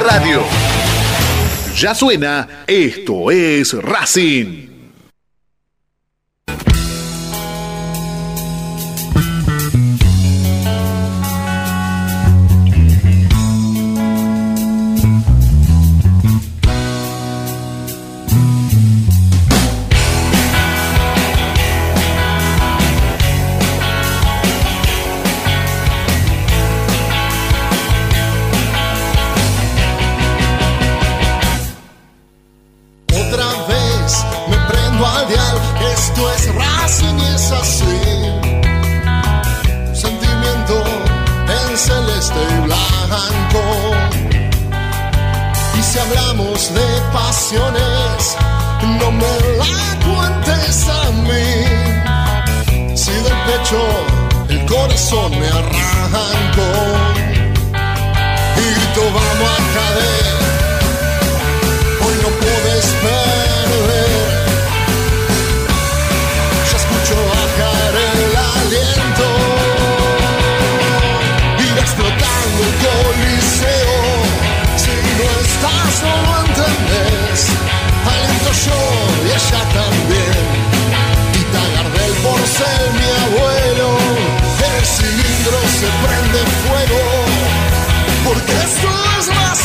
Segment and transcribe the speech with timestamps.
[0.00, 0.42] radio.
[1.76, 4.77] Ya suena, esto es Racing.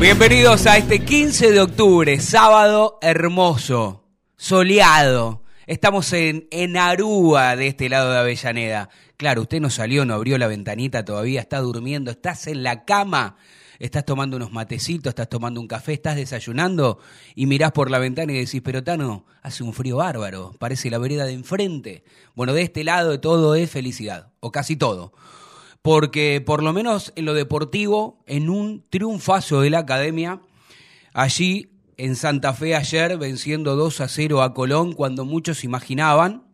[0.00, 4.04] Bienvenidos a este 15 de octubre, sábado hermoso,
[4.36, 5.42] soleado.
[5.66, 8.90] Estamos en, en Arúa, de este lado de Avellaneda.
[9.16, 13.38] Claro, usted no salió, no abrió la ventanita todavía, está durmiendo, estás en la cama,
[13.80, 17.00] estás tomando unos matecitos, estás tomando un café, estás desayunando
[17.34, 20.98] y mirás por la ventana y decís, pero Tano, hace un frío bárbaro, parece la
[20.98, 22.04] vereda de enfrente.
[22.36, 25.12] Bueno, de este lado todo es felicidad, o casi todo
[25.88, 30.42] porque por lo menos en lo deportivo, en un triunfazo de la academia,
[31.14, 36.44] allí en Santa Fe ayer venciendo 2 a 0 a Colón cuando muchos imaginaban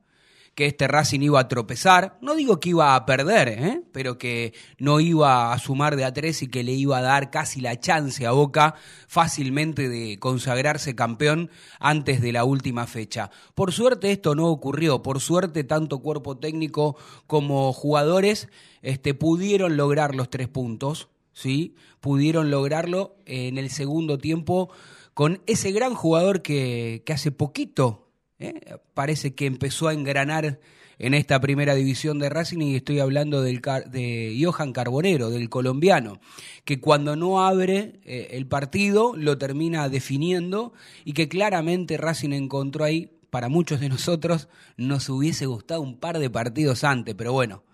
[0.54, 2.16] que este Racing iba a tropezar.
[2.20, 3.82] No digo que iba a perder, ¿eh?
[3.92, 7.30] pero que no iba a sumar de a tres y que le iba a dar
[7.30, 8.74] casi la chance a Boca
[9.08, 11.50] fácilmente de consagrarse campeón
[11.80, 13.30] antes de la última fecha.
[13.54, 18.48] Por suerte esto no ocurrió, por suerte tanto cuerpo técnico como jugadores
[18.82, 21.74] este, pudieron lograr los tres puntos, ¿sí?
[22.00, 24.70] pudieron lograrlo en el segundo tiempo
[25.14, 28.03] con ese gran jugador que, que hace poquito
[28.44, 28.54] ¿eh?
[28.94, 30.60] Parece que empezó a engranar
[30.98, 36.20] en esta primera división de Racing y estoy hablando del, de Johan Carbonero, del colombiano,
[36.64, 40.72] que cuando no abre eh, el partido lo termina definiendo
[41.04, 46.20] y que claramente Racing encontró ahí, para muchos de nosotros nos hubiese gustado un par
[46.20, 47.64] de partidos antes, pero bueno,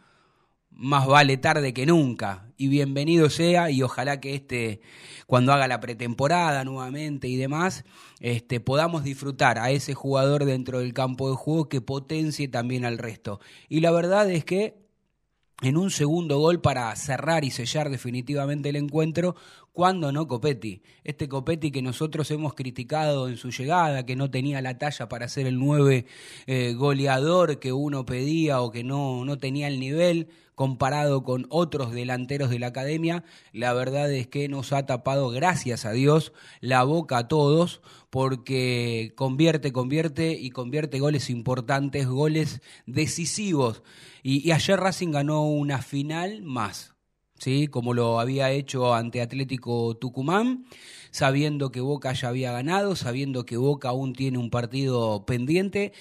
[0.70, 2.49] más vale tarde que nunca.
[2.60, 4.82] Y bienvenido sea, y ojalá que este,
[5.26, 7.86] cuando haga la pretemporada nuevamente y demás,
[8.20, 12.98] este, podamos disfrutar a ese jugador dentro del campo de juego que potencie también al
[12.98, 13.40] resto.
[13.70, 14.76] Y la verdad es que
[15.62, 19.36] en un segundo gol para cerrar y sellar definitivamente el encuentro,
[19.72, 20.82] cuando no Copetti.
[21.02, 25.28] Este Copetti que nosotros hemos criticado en su llegada, que no tenía la talla para
[25.28, 26.04] ser el nueve
[26.46, 31.92] eh, goleador que uno pedía o que no, no tenía el nivel comparado con otros
[31.92, 36.84] delanteros de la academia, la verdad es que nos ha tapado, gracias a Dios, la
[36.84, 43.82] boca a todos, porque convierte, convierte y convierte goles importantes, goles decisivos.
[44.22, 46.94] Y, ayer Racing ganó una final más,
[47.38, 47.68] ¿sí?
[47.68, 50.66] como lo había hecho ante Atlético Tucumán,
[51.10, 55.92] sabiendo que Boca ya había ganado, sabiendo que Boca aún tiene un partido pendiente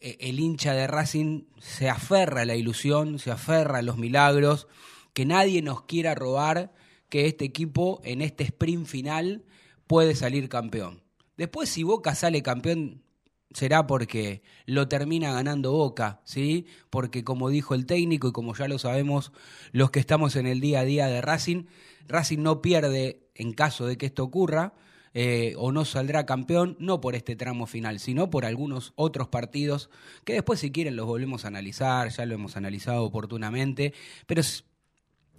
[0.00, 4.66] el hincha de Racing se aferra a la ilusión, se aferra a los milagros,
[5.12, 6.72] que nadie nos quiera robar
[7.08, 9.44] que este equipo en este sprint final
[9.86, 11.02] puede salir campeón.
[11.36, 13.02] Después si Boca sale campeón
[13.52, 16.66] será porque lo termina ganando Boca, ¿sí?
[16.88, 19.32] Porque como dijo el técnico y como ya lo sabemos
[19.72, 21.64] los que estamos en el día a día de Racing,
[22.06, 24.74] Racing no pierde en caso de que esto ocurra,
[25.14, 29.90] eh, o no saldrá campeón, no por este tramo final, sino por algunos otros partidos
[30.24, 33.92] que después si quieren los volvemos a analizar, ya lo hemos analizado oportunamente,
[34.26, 34.42] pero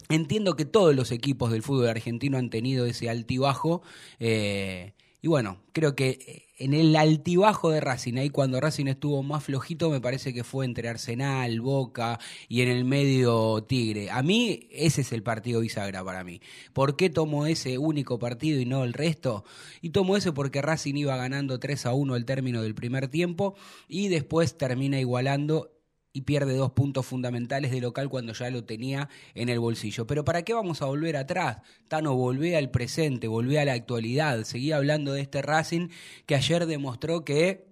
[0.09, 3.81] entiendo que todos los equipos del fútbol argentino han tenido ese altibajo.
[4.19, 9.21] Eh, y bueno, creo que eh, en el altibajo de Racing, ahí cuando Racing estuvo
[9.21, 12.19] más flojito, me parece que fue entre Arsenal, Boca
[12.49, 14.09] y en el medio Tigre.
[14.09, 16.41] A mí ese es el partido bisagra para mí.
[16.73, 19.43] ¿Por qué tomo ese único partido y no el resto?
[19.81, 23.55] Y tomo ese porque Racing iba ganando 3 a 1 al término del primer tiempo
[23.87, 25.71] y después termina igualando
[26.13, 30.05] y pierde dos puntos fundamentales de local cuando ya lo tenía en el bolsillo.
[30.07, 31.61] Pero ¿para qué vamos a volver atrás?
[31.87, 34.43] Tano, volvé al presente, volvé a la actualidad.
[34.43, 35.89] Seguí hablando de este Racing
[36.25, 37.71] que ayer demostró que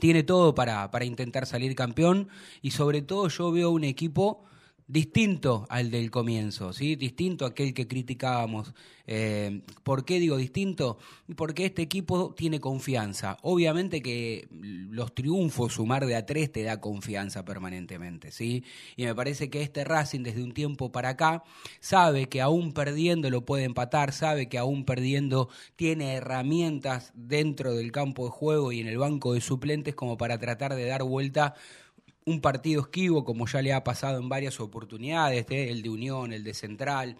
[0.00, 2.28] tiene todo para, para intentar salir campeón
[2.62, 4.44] y sobre todo yo veo un equipo
[4.92, 6.96] distinto al del comienzo, ¿sí?
[6.96, 8.74] distinto a aquel que criticábamos.
[9.06, 10.98] Eh, ¿Por qué digo distinto?
[11.34, 13.38] Porque este equipo tiene confianza.
[13.40, 18.32] Obviamente que los triunfos, sumar de a tres, te da confianza permanentemente.
[18.32, 18.64] ¿sí?
[18.94, 21.42] Y me parece que este Racing desde un tiempo para acá
[21.80, 27.92] sabe que aún perdiendo lo puede empatar, sabe que aún perdiendo tiene herramientas dentro del
[27.92, 31.54] campo de juego y en el banco de suplentes como para tratar de dar vuelta
[32.24, 35.70] un partido esquivo, como ya le ha pasado en varias oportunidades, ¿eh?
[35.70, 37.16] el de Unión, el de Central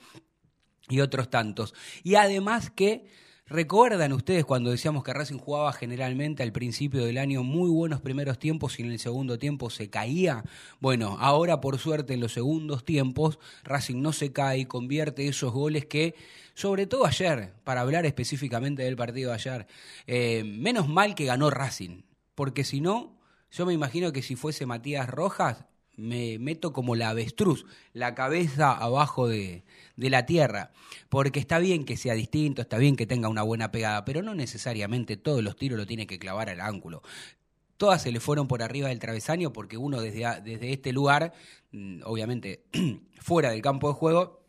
[0.89, 1.75] y otros tantos.
[2.03, 3.07] Y además que
[3.53, 8.39] ¿Recuerdan ustedes cuando decíamos que Racing jugaba generalmente al principio del año muy buenos primeros
[8.39, 10.43] tiempos y en el segundo tiempo se caía?
[10.81, 15.53] Bueno, ahora por suerte en los segundos tiempos Racing no se cae y convierte esos
[15.53, 16.15] goles que,
[16.55, 19.67] sobre todo ayer, para hablar específicamente del partido de ayer,
[20.07, 22.05] eh, menos mal que ganó Racing,
[22.35, 23.19] porque si no,
[23.53, 25.65] yo me imagino que si fuese Matías Rojas,
[25.97, 29.63] me meto como la avestruz, la cabeza abajo de,
[29.97, 30.73] de, la tierra,
[31.11, 34.35] porque está bien que sea distinto, está bien que tenga una buena pegada, pero no
[34.35, 37.03] necesariamente todos los tiros lo tiene que clavar al ángulo.
[37.77, 41.35] Todas se le fueron por arriba del travesaño porque uno desde, desde este lugar,
[41.73, 42.65] mm, obviamente
[43.21, 44.42] fuera del campo de juego,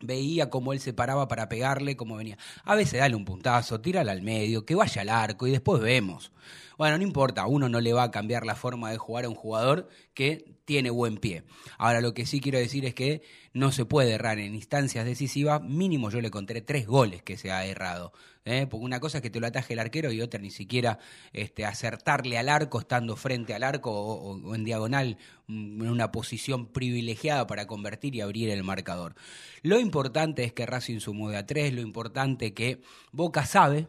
[0.00, 2.38] veía cómo él se paraba para pegarle, cómo venía.
[2.64, 6.32] A veces dale un puntazo, tírala al medio, que vaya al arco y después vemos.
[6.78, 9.34] Bueno, no importa, uno no le va a cambiar la forma de jugar a un
[9.34, 11.42] jugador que tiene buen pie.
[11.78, 13.22] Ahora, lo que sí quiero decir es que
[13.52, 15.60] no se puede errar en instancias decisivas.
[15.60, 18.12] Mínimo yo le encontré tres goles que se ha errado.
[18.44, 18.68] ¿eh?
[18.70, 21.00] Porque una cosa es que te lo ataje el arquero y otra ni siquiera
[21.32, 25.18] este, acertarle al arco estando frente al arco o, en diagonal
[25.48, 29.16] mm, en una posición privilegiada para convertir y abrir el marcador.
[29.62, 32.80] Lo importante es que Racing sumó de a tres, lo importante que
[33.10, 33.88] Boca sabe,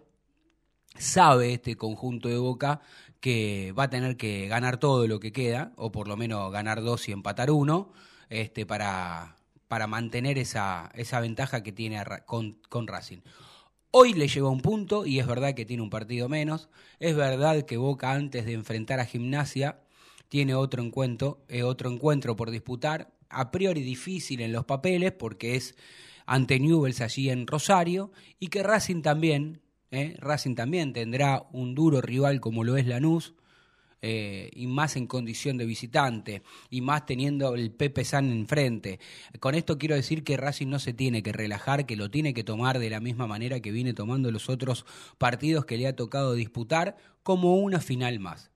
[0.97, 2.81] sabe este conjunto de Boca
[3.21, 6.81] que va a tener que ganar todo lo que queda, o por lo menos ganar
[6.81, 7.93] dos y empatar uno,
[8.29, 9.37] este, para,
[9.67, 13.19] para mantener esa, esa ventaja que tiene con, con Racing.
[13.91, 16.69] Hoy le lleva un punto y es verdad que tiene un partido menos.
[16.99, 19.81] Es verdad que Boca antes de enfrentar a Gimnasia
[20.29, 23.13] tiene otro encuentro, eh, otro encuentro por disputar.
[23.29, 25.75] A priori difícil en los papeles porque es
[26.25, 29.60] ante Newells allí en Rosario y que Racing también
[29.91, 30.15] ¿eh?
[30.19, 33.35] Racing también tendrá un duro rival como lo es Lanús,
[34.03, 36.41] eh, y más en condición de visitante,
[36.71, 38.99] y más teniendo el Pepe San enfrente.
[39.39, 42.43] Con esto quiero decir que Racing no se tiene que relajar, que lo tiene que
[42.43, 44.87] tomar de la misma manera que viene tomando los otros
[45.19, 48.49] partidos que le ha tocado disputar, como una final más.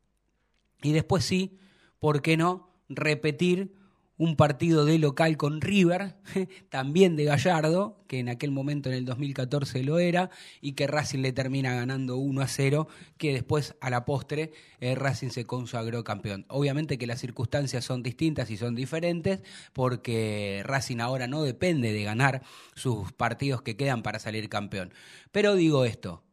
[0.81, 1.59] Y después sí,
[1.99, 2.71] ¿por qué no?
[2.89, 3.75] Repetir
[4.17, 6.15] un partido de local con River,
[6.69, 10.29] también de Gallardo, que en aquel momento en el 2014 lo era,
[10.61, 14.95] y que Racing le termina ganando 1 a 0, que después a la postre eh,
[14.95, 16.45] Racing se consagró campeón.
[16.47, 19.41] Obviamente que las circunstancias son distintas y son diferentes,
[19.73, 22.41] porque Racing ahora no depende de ganar
[22.73, 24.93] sus partidos que quedan para salir campeón.
[25.31, 26.23] Pero digo esto,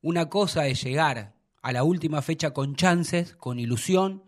[0.00, 4.24] una cosa es llegar a la última fecha con chances, con ilusión,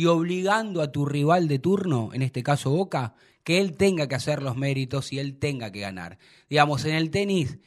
[0.00, 3.12] y obligando a tu rival de turno, en este caso Boca,
[3.44, 6.16] que él tenga que hacer los méritos y él tenga que ganar.
[6.48, 7.58] Digamos, en el tenis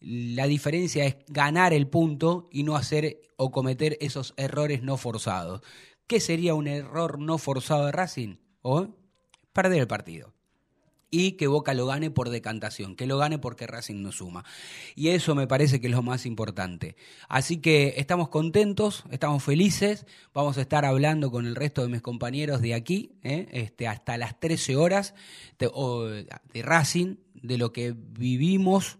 [0.00, 5.60] la diferencia es ganar el punto y no hacer o cometer esos errores no forzados.
[6.06, 8.36] ¿Qué sería un error no forzado de Racing?
[8.62, 8.88] O
[9.52, 10.35] perder el partido
[11.10, 14.44] y que Boca lo gane por decantación, que lo gane porque Racing no suma.
[14.94, 16.96] Y eso me parece que es lo más importante.
[17.28, 22.02] Así que estamos contentos, estamos felices, vamos a estar hablando con el resto de mis
[22.02, 23.46] compañeros de aquí, ¿eh?
[23.52, 25.14] este, hasta las 13 horas
[25.58, 25.70] de,
[26.52, 28.98] de Racing, de lo que vivimos.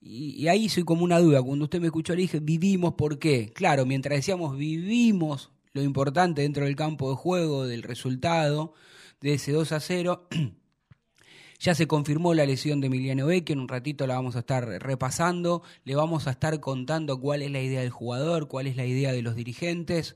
[0.00, 3.52] Y, ahí soy como una duda, cuando usted me escuchó le dije, vivimos, ¿por qué?
[3.52, 8.72] Claro, mientras decíamos vivimos lo importante dentro del campo de juego, del resultado,
[9.20, 10.28] de ese 2 a 0,
[11.60, 14.64] Ya se confirmó la lesión de Emiliano Vecchio, en un ratito la vamos a estar
[14.64, 18.84] repasando, le vamos a estar contando cuál es la idea del jugador, cuál es la
[18.84, 20.14] idea de los dirigentes.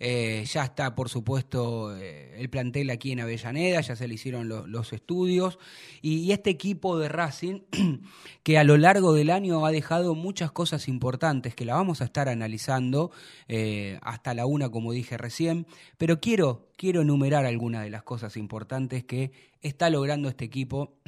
[0.00, 4.48] Eh, ya está, por supuesto, eh, el plantel aquí en Avellaneda, ya se le hicieron
[4.48, 5.58] los estudios.
[6.02, 7.60] Y, este equipo de Racing,
[8.42, 12.04] que a lo largo del año ha dejado muchas cosas importantes, que la vamos a
[12.04, 13.10] estar analizando
[13.48, 15.66] eh, hasta la una, como dije recién.
[15.96, 20.98] Pero quiero, quiero enumerar algunas de las cosas importantes que está logrando este equipo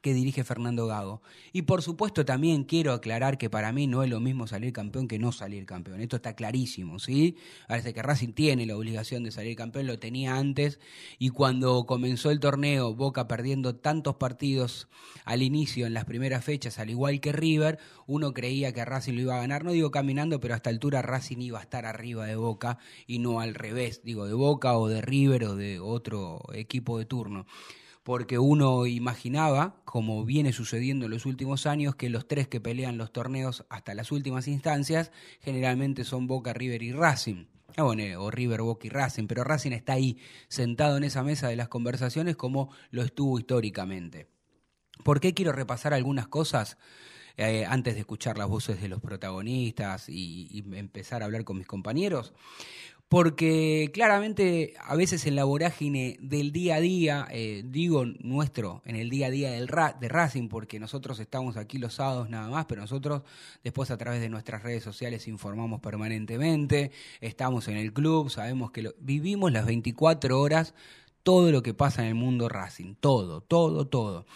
[0.00, 1.22] que dirige Fernando Gago.
[1.52, 5.08] Y por supuesto también quiero aclarar que para mí no es lo mismo salir campeón
[5.08, 6.00] que no salir campeón.
[6.00, 7.36] Esto está clarísimo, ¿sí?
[7.68, 10.80] Parece que Racing tiene la obligación de salir campeón, lo tenía antes
[11.18, 14.88] y cuando comenzó el torneo, Boca perdiendo tantos partidos
[15.24, 19.20] al inicio en las primeras fechas, al igual que River, uno creía que Racing lo
[19.22, 22.26] iba a ganar, no digo caminando, pero a esta altura Racing iba a estar arriba
[22.26, 26.40] de Boca y no al revés, digo de Boca o de River o de otro
[26.52, 27.46] equipo de turno
[28.04, 32.98] porque uno imaginaba, como viene sucediendo en los últimos años, que los tres que pelean
[32.98, 37.46] los torneos hasta las últimas instancias generalmente son Boca, River y Racing.
[37.76, 40.18] Ah, bueno, o River, Boca y Racing, pero Racing está ahí
[40.48, 44.28] sentado en esa mesa de las conversaciones como lo estuvo históricamente.
[45.02, 46.76] ¿Por qué quiero repasar algunas cosas?
[47.36, 51.66] Eh, antes de escuchar las voces de los protagonistas y, empezar a hablar con mis
[51.66, 52.32] compañeros,
[53.08, 58.96] porque claramente a veces en la vorágine del día a día, eh, digo nuestro, en
[58.96, 59.68] el día a día del
[60.00, 63.22] de Racing, porque nosotros estamos aquí los sábados nada más, pero nosotros
[63.62, 68.92] después a través de nuestras redes sociales informamos permanentemente, estamos en el club, sabemos que
[68.98, 70.74] vivimos las 24 horas
[71.22, 74.26] todo lo que pasa en el mundo Racing, todo, todo, todo.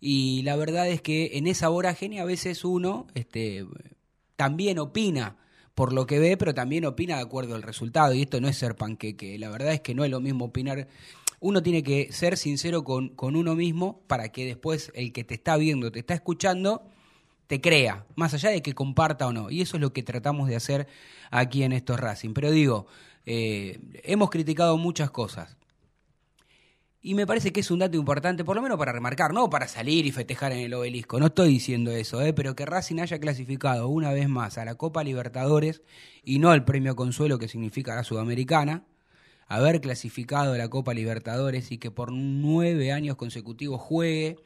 [0.00, 3.66] Y la verdad es que en esa vorágine a veces uno este,
[4.36, 5.36] también opina
[5.78, 8.12] por lo que ve, pero también opina de acuerdo al resultado.
[8.12, 9.38] Y esto no es ser panqueque.
[9.38, 10.88] La verdad es que no es lo mismo opinar.
[11.38, 15.34] Uno tiene que ser sincero con, con uno mismo para que después el que te
[15.34, 16.82] está viendo, te está escuchando,
[17.46, 19.52] te crea, más allá de que comparta o no.
[19.52, 20.88] Y eso es lo que tratamos de hacer
[21.30, 22.34] aquí en estos Racing.
[22.34, 22.88] Pero digo,
[23.24, 25.57] eh, hemos criticado muchas cosas.
[27.00, 29.68] Y me parece que es un dato importante, por lo menos para remarcar, no para
[29.68, 32.32] salir y festejar en el obelisco, no estoy diciendo eso, ¿eh?
[32.32, 35.82] pero que Racing haya clasificado una vez más a la Copa Libertadores
[36.24, 38.84] y no al premio Consuelo que significa la Sudamericana,
[39.46, 44.40] haber clasificado a la Copa Libertadores y que por nueve años consecutivos juegue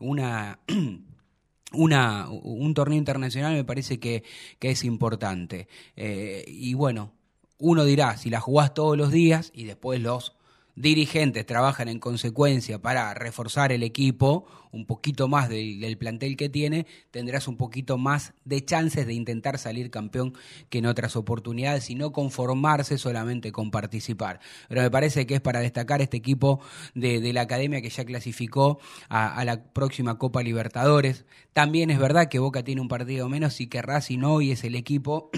[0.00, 0.58] una,
[1.72, 4.24] una, un torneo internacional me parece que,
[4.58, 5.68] que es importante.
[5.94, 7.12] Eh, y bueno,
[7.58, 10.34] uno dirá, si la jugás todos los días y después los
[10.74, 16.86] dirigentes trabajan en consecuencia para reforzar el equipo un poquito más del, plantel que tiene,
[17.10, 20.32] tendrás un poquito más de chances de intentar salir campeón
[20.70, 24.40] que en otras oportunidades y no conformarse solamente con participar.
[24.68, 26.60] Pero me parece que es para destacar este equipo
[26.94, 31.26] de, la academia que ya clasificó a, la próxima Copa Libertadores.
[31.52, 34.74] También es verdad que Boca tiene un partido menos y que Racing hoy es el
[34.74, 35.30] equipo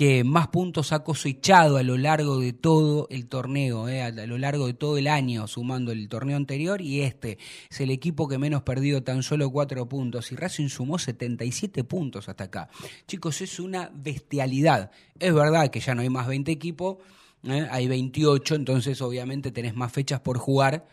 [0.00, 4.38] que más puntos ha cosechado a lo largo de todo el torneo, eh, a lo
[4.38, 7.36] largo de todo el año, sumando el torneo anterior y este.
[7.70, 12.30] Es el equipo que menos perdido tan solo cuatro puntos y Racing sumó 77 puntos
[12.30, 12.70] hasta acá.
[13.06, 14.90] Chicos, es una bestialidad.
[15.18, 16.96] Es verdad que ya no hay más 20 equipos,
[17.44, 17.68] ¿eh?
[17.70, 20.86] hay 28, entonces obviamente tenés más fechas por jugar,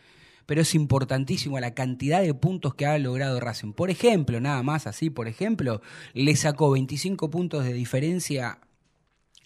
[0.45, 3.71] pero es importantísimo la cantidad de puntos que ha logrado Racing.
[3.71, 5.81] Por ejemplo, nada más así, por ejemplo,
[6.13, 8.59] le sacó 25 puntos de diferencia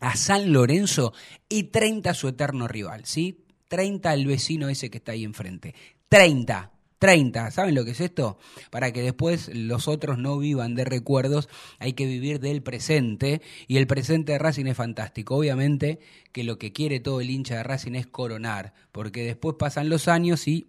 [0.01, 1.13] a San Lorenzo
[1.47, 3.45] y 30 a su eterno rival, ¿sí?
[3.69, 5.73] 30 al vecino ese que está ahí enfrente.
[6.09, 6.71] 30.
[6.99, 7.49] 30.
[7.51, 8.37] ¿Saben lo que es esto?
[8.69, 13.77] Para que después los otros no vivan de recuerdos, hay que vivir del presente y
[13.77, 15.37] el presente de Racing es fantástico.
[15.37, 15.99] Obviamente
[16.31, 20.07] que lo que quiere todo el hincha de Racing es coronar, porque después pasan los
[20.07, 20.67] años y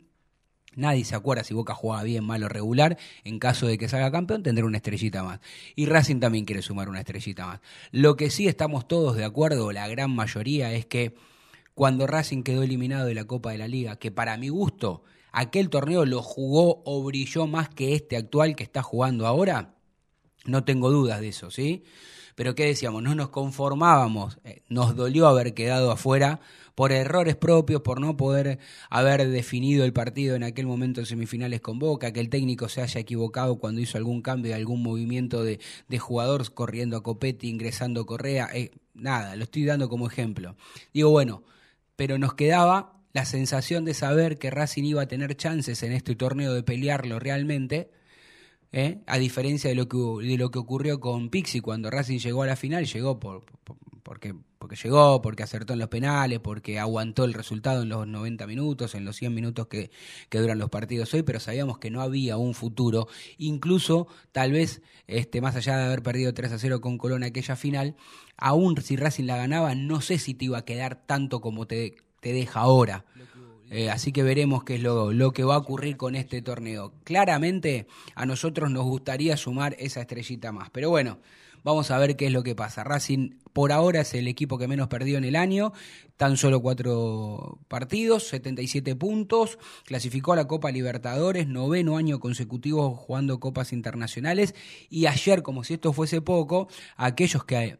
[0.74, 2.98] Nadie se acuerda si Boca jugaba bien, mal o regular.
[3.24, 5.40] En caso de que salga campeón, tendrá una estrellita más.
[5.76, 7.60] Y Racing también quiere sumar una estrellita más.
[7.90, 11.14] Lo que sí estamos todos de acuerdo, la gran mayoría, es que
[11.74, 15.70] cuando Racing quedó eliminado de la Copa de la Liga, que para mi gusto aquel
[15.70, 19.74] torneo lo jugó o brilló más que este actual que está jugando ahora?
[20.44, 21.84] No tengo dudas de eso, ¿sí?
[22.34, 23.02] Pero ¿qué decíamos?
[23.02, 26.40] No nos conformábamos, eh, nos dolió haber quedado afuera
[26.74, 28.58] por errores propios, por no poder
[28.88, 32.80] haber definido el partido en aquel momento en semifinales con Boca, que el técnico se
[32.80, 38.06] haya equivocado cuando hizo algún cambio, algún movimiento de, de jugador corriendo a Copetti, ingresando
[38.06, 40.56] Correa, eh, nada, lo estoy dando como ejemplo.
[40.94, 41.42] Digo, bueno,
[41.96, 46.16] pero nos quedaba la sensación de saber que Racing iba a tener chances en este
[46.16, 47.90] torneo de pelearlo realmente,
[48.72, 49.00] ¿eh?
[49.06, 52.46] a diferencia de lo, que, de lo que ocurrió con Pixi cuando Racing llegó a
[52.46, 53.44] la final, llegó por,
[54.02, 58.46] porque, porque llegó, porque acertó en los penales, porque aguantó el resultado en los 90
[58.46, 59.90] minutos, en los 100 minutos que,
[60.28, 64.82] que duran los partidos hoy, pero sabíamos que no había un futuro, incluso tal vez,
[65.06, 67.96] este, más allá de haber perdido 3 a 0 con Colón aquella final,
[68.36, 71.96] aún si Racing la ganaba, no sé si te iba a quedar tanto como te,
[72.20, 73.04] te deja ahora.
[73.74, 76.92] Eh, así que veremos qué es lo, lo, que va a ocurrir con este torneo.
[77.04, 80.68] Claramente a nosotros nos gustaría sumar esa estrellita más.
[80.68, 81.20] Pero bueno,
[81.64, 82.84] vamos a ver qué es lo que pasa.
[82.84, 85.72] Racing por ahora es el equipo que menos perdió en el año,
[86.18, 93.40] tan solo cuatro partidos, 77 puntos, clasificó a la Copa Libertadores, noveno año consecutivo jugando
[93.40, 94.54] copas internacionales
[94.90, 97.78] y ayer, como si esto fuese poco, aquellos que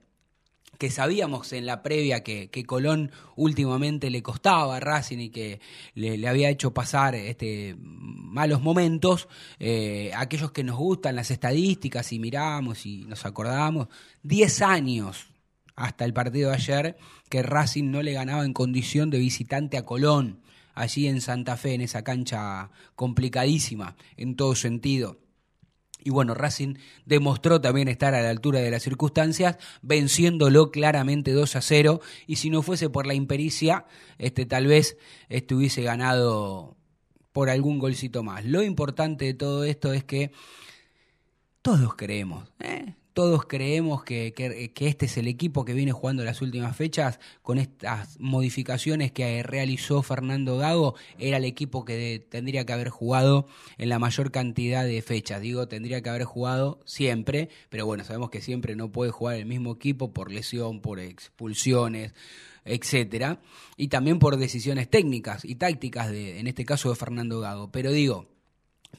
[0.83, 5.61] que sabíamos en la previa que, que, Colón últimamente le costaba a Racing y que
[5.95, 9.29] le, había hecho pasar este, malos momentos,
[9.61, 13.87] eh, aquellos que nos gustan las estadísticas y miramos y nos acordamos,
[14.25, 15.29] 10 años
[15.77, 16.97] hasta el partido de ayer
[17.29, 20.41] que Racing no le ganaba en condición de visitante a Colón,
[20.75, 25.22] allí en Santa Fe, en esa cancha complicadísima en todo sentido.
[26.05, 26.75] Y bueno, Racing
[27.07, 32.01] demostró también estar a la altura de las circunstancias, venciéndolo claramente 2 a 0.
[32.27, 33.87] Y si no fuese por la impericia,
[34.19, 34.97] este, tal vez
[35.29, 36.77] estuviese ganado
[37.33, 38.45] por algún golcito más.
[38.45, 40.33] Lo importante de todo esto es que
[41.63, 42.95] todos creemos, ¿eh?
[43.13, 44.33] Todos creemos que,
[44.81, 50.03] este es el equipo que viene jugando las últimas fechas con estas modificaciones que realizó
[50.03, 53.47] Fernando Gago, era el equipo que tendría que haber jugado
[53.79, 55.41] en la mayor cantidad de fechas.
[55.41, 59.47] Digo, tendría que haber jugado siempre, pero bueno, sabemos que siempre no puede jugar el
[59.47, 62.13] mismo equipo por lesión, por expulsiones
[62.65, 63.41] etcétera,
[63.77, 67.73] y también por decisiones técnicas y tácticas de, en este caso de Fernando Gago.
[67.73, 68.29] Pero digo,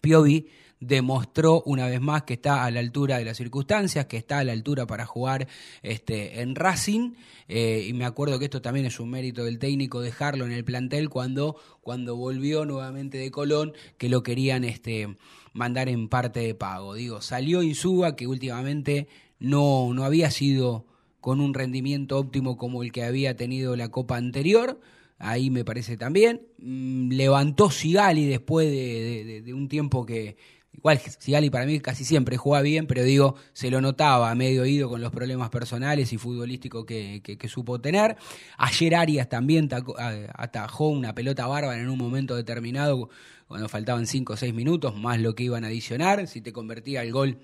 [0.01, 0.47] Piovi
[0.87, 4.43] demostró una vez más que está a la altura de las circunstancias, que está a
[4.43, 5.47] la altura para jugar
[5.81, 7.13] este, en Racing.
[7.47, 10.63] Eh, y me acuerdo que esto también es un mérito del técnico dejarlo en el
[10.63, 15.15] plantel cuando, cuando volvió nuevamente de Colón, que lo querían este,
[15.53, 16.93] mandar en parte de pago.
[16.95, 19.07] Digo, salió Insúa, que últimamente
[19.39, 20.85] no, no había sido
[21.21, 24.79] con un rendimiento óptimo como el que había tenido la Copa anterior
[25.23, 26.41] ahí me parece también.
[26.59, 30.35] Mm, levantó Sigali después de, un tiempo que,
[30.73, 34.63] Igual Sigali para mí casi siempre juega bien, pero digo, se lo notaba a medio
[34.63, 38.17] oído con los problemas personales y futbolísticos que, supo tener.
[38.57, 39.69] Ayer Arias también
[40.33, 43.09] atajó una pelota bárbara en un momento determinado,
[43.47, 46.27] cuando faltaban 5 o 6 minutos, más lo que iban a adicionar.
[46.27, 47.37] Si te convertía el gol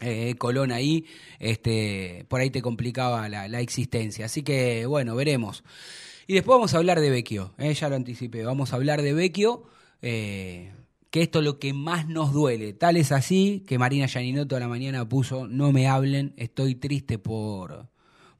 [0.00, 1.06] eh, Colón ahí,
[1.38, 4.26] este, por ahí te complicaba la, la existencia.
[4.26, 5.64] Así que bueno, veremos.
[6.30, 9.12] Y después vamos a hablar de Vecchio, eh, ya lo anticipé, vamos a hablar de
[9.12, 9.64] Vecchio,
[10.00, 10.70] eh,
[11.10, 12.72] que esto es lo que más nos duele.
[12.72, 17.18] Tal es así que Marina Yaninotto a la mañana puso, no me hablen, estoy triste
[17.18, 17.88] por,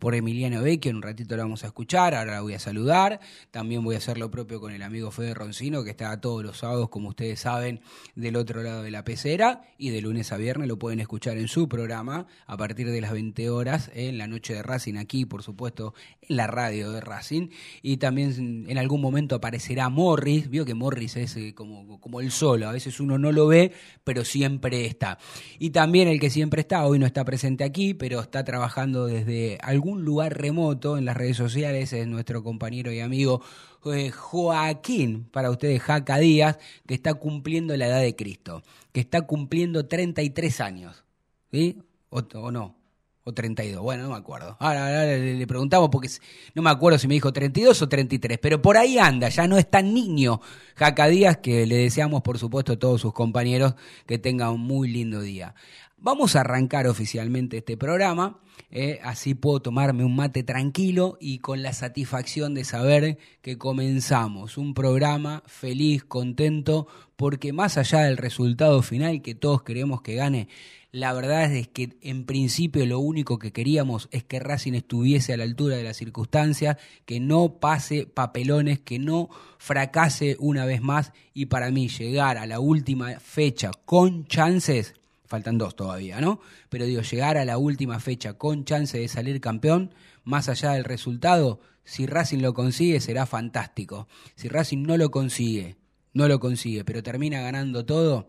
[0.00, 3.20] por Emiliano Vecchio, en un ratito lo vamos a escuchar, ahora la voy a saludar,
[3.50, 6.58] también voy a hacer lo propio con el amigo Fede Roncino, que está todos los
[6.58, 7.80] sábados, como ustedes saben,
[8.14, 11.48] del otro lado de la pecera, y de lunes a viernes lo pueden escuchar en
[11.48, 15.42] su programa a partir de las 20 horas en la noche de Racing, aquí por
[15.42, 17.48] supuesto en la radio de Racing,
[17.82, 22.30] y también en algún momento aparecerá Morris, vio que Morris es eh, como, como el
[22.30, 25.18] solo, a veces uno no lo ve, pero siempre está.
[25.58, 29.58] Y también el que siempre está, hoy no está presente aquí, pero está trabajando desde
[29.60, 33.42] algún un lugar remoto en las redes sociales es nuestro compañero y amigo
[33.86, 39.22] eh, Joaquín, para ustedes Jaca Díaz, que está cumpliendo la edad de Cristo, que está
[39.22, 41.04] cumpliendo 33 años,
[41.50, 41.78] ¿sí?
[42.10, 42.76] O, no,
[43.24, 44.56] o 32, bueno, no me acuerdo.
[44.60, 46.08] Ahora, le, preguntamos porque
[46.54, 49.56] no me acuerdo si me dijo 32 o 33, pero por ahí anda, ya no
[49.56, 50.40] es tan niño
[50.74, 53.74] Jaca Díaz, que le deseamos por supuesto a todos sus compañeros
[54.06, 55.54] que tengan un muy lindo día.
[55.96, 61.62] Vamos a arrancar oficialmente este programa, eh, así puedo tomarme un mate tranquilo y con
[61.62, 64.58] la satisfacción de saber que comenzamos.
[64.58, 70.48] Un programa feliz, contento, porque más allá del resultado final que todos queremos que gane,
[70.92, 75.36] la verdad es que en principio lo único que queríamos es que Racing estuviese a
[75.36, 81.12] la altura de las circunstancias, que no pase papelones, que no fracase una vez más
[81.32, 84.94] y para mí llegar a la última fecha con chances
[85.30, 86.40] faltan dos todavía, ¿no?
[86.68, 90.84] Pero digo, llegar a la última fecha con chance de salir campeón, más allá del
[90.84, 94.08] resultado, si Racing lo consigue será fantástico.
[94.34, 95.76] Si Racing no lo consigue,
[96.12, 98.28] no lo consigue, pero termina ganando todo,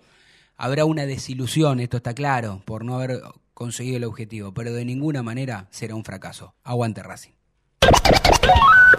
[0.57, 3.19] habrá una desilusión, esto está claro, por no haber
[3.55, 6.53] conseguido el objetivo, pero de ninguna manera será un fracaso.
[6.63, 7.31] Aguante Racing.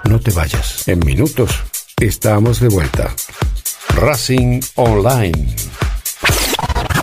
[0.09, 0.89] No te vayas.
[0.89, 1.51] En minutos
[2.01, 3.15] estamos de vuelta.
[3.95, 5.55] Racing Online.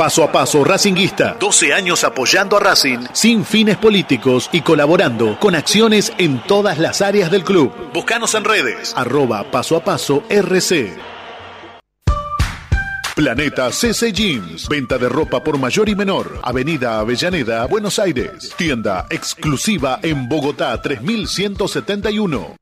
[0.00, 1.36] Paso a paso Racinguista.
[1.38, 7.02] 12 años apoyando a Racing sin fines políticos y colaborando con acciones en todas las
[7.02, 7.70] áreas del club.
[7.92, 8.94] Búscanos en redes.
[8.96, 10.96] Arroba paso a paso RC.
[13.14, 14.70] Planeta CC Jeans.
[14.70, 16.40] Venta de ropa por mayor y menor.
[16.44, 18.54] Avenida Avellaneda, Buenos Aires.
[18.56, 22.56] Tienda exclusiva en Bogotá 3171.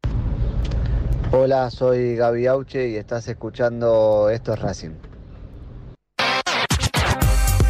[1.31, 5.08] Hola, soy Gaby Auche y estás escuchando Esto es Racing.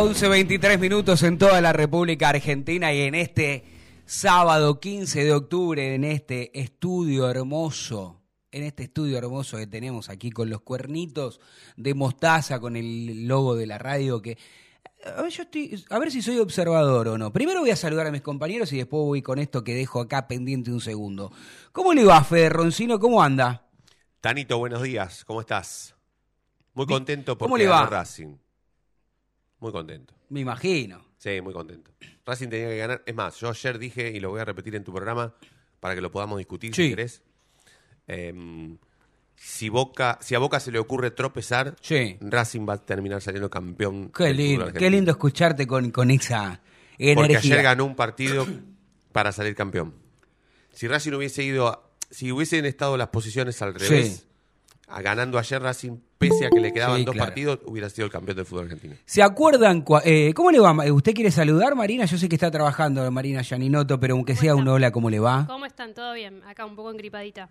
[0.00, 3.64] Once 23 minutos en toda la República Argentina y en este
[4.06, 10.30] sábado 15 de octubre, en este estudio hermoso, en este estudio hermoso que tenemos aquí
[10.30, 11.40] con los cuernitos
[11.76, 14.38] de mostaza, con el logo de la radio que...
[15.16, 17.32] A ver, yo estoy, a ver si soy observador o no.
[17.32, 20.28] Primero voy a saludar a mis compañeros y después voy con esto que dejo acá
[20.28, 21.32] pendiente un segundo.
[21.72, 23.00] ¿Cómo le va, Fede Roncino?
[23.00, 23.66] ¿Cómo anda?
[24.20, 25.24] Tanito, buenos días.
[25.24, 25.96] ¿Cómo estás?
[26.74, 27.86] Muy contento ¿Cómo porque le va?
[27.86, 28.36] Racing.
[29.60, 30.14] Muy contento.
[30.30, 31.04] Me imagino.
[31.18, 31.90] Sí, muy contento.
[32.24, 33.02] Racing tenía que ganar.
[33.06, 35.34] Es más, yo ayer dije, y lo voy a repetir en tu programa,
[35.80, 36.84] para que lo podamos discutir Sí.
[36.84, 37.22] si querés.
[38.06, 38.78] Em,
[39.36, 42.16] si, Boca, si a Boca se le ocurre tropezar, Sí.
[42.20, 44.10] Racing va a terminar saliendo campeón.
[44.10, 46.60] Qué lindo, qué lindo escucharte con, con esa
[46.96, 47.38] Porque energía.
[47.54, 48.46] ayer ganó un partido
[49.12, 49.94] para salir campeón.
[50.72, 54.24] Si Racing hubiese ido, a- si hubiesen estado las posiciones al revés, Sí.
[55.02, 57.28] Ganando ayer Racing, pese a que le quedaban Sí, dos claro.
[57.28, 58.94] partidos, hubiera sido el campeón del fútbol argentino.
[59.04, 59.84] ¿Se acuerdan?
[59.84, 60.72] cua- eh, ¿Cómo le va?
[60.92, 62.04] ¿Usted quiere saludar, Marina?
[62.06, 65.46] Yo sé que está trabajando, Marina Yaninoto, pero aunque sea un hola, ¿cómo le va?
[65.46, 65.94] ¿Cómo están?
[65.94, 66.42] ¿Todo bien?
[66.46, 67.50] Acá un poco engripadita.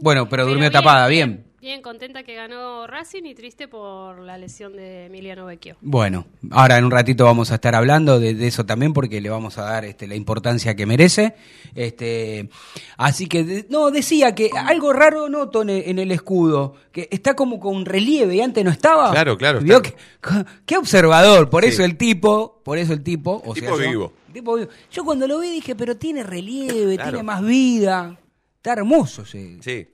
[0.00, 1.44] Bueno, pero durmió bien, tapada, bien.
[1.60, 5.76] Bien, contenta que ganó Racing y triste por la lesión de Emiliano Vecchio.
[5.82, 9.28] Bueno, ahora en un ratito vamos a estar hablando de, de eso también porque le
[9.28, 11.34] vamos a dar este, la importancia que merece.
[11.74, 12.48] Este,
[12.96, 17.08] así que, de- no, decía que algo raro noto en el, en el escudo, que
[17.10, 19.10] está como con relieve y antes no estaba.
[19.10, 21.68] Claro, claro, ¿Vio está- que- qué observador, por Sí.
[21.70, 24.12] eso el tipo, por eso el tipo, o Tipo sea, yo- vivo.
[24.32, 24.70] tipo vivo.
[24.90, 27.10] Yo cuando lo vi dije, pero tiene relieve, Claro.
[27.10, 28.18] tiene más vida,
[28.56, 29.26] está hermoso.
[29.26, 29.58] Sí.
[29.60, 29.86] Sí.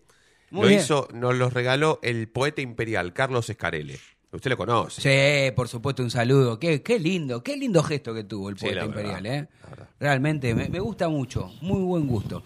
[0.50, 0.80] Muy lo bien.
[0.80, 3.98] hizo, nos los regaló el poeta imperial, Carlos Escarele.
[4.32, 5.00] Usted lo conoce.
[5.00, 6.58] Sí, por supuesto, un saludo.
[6.58, 9.48] Qué, qué lindo, qué lindo gesto que tuvo el poeta imperial, verdad, ¿eh?
[9.98, 12.42] Realmente, me, me gusta mucho, muy buen gusto.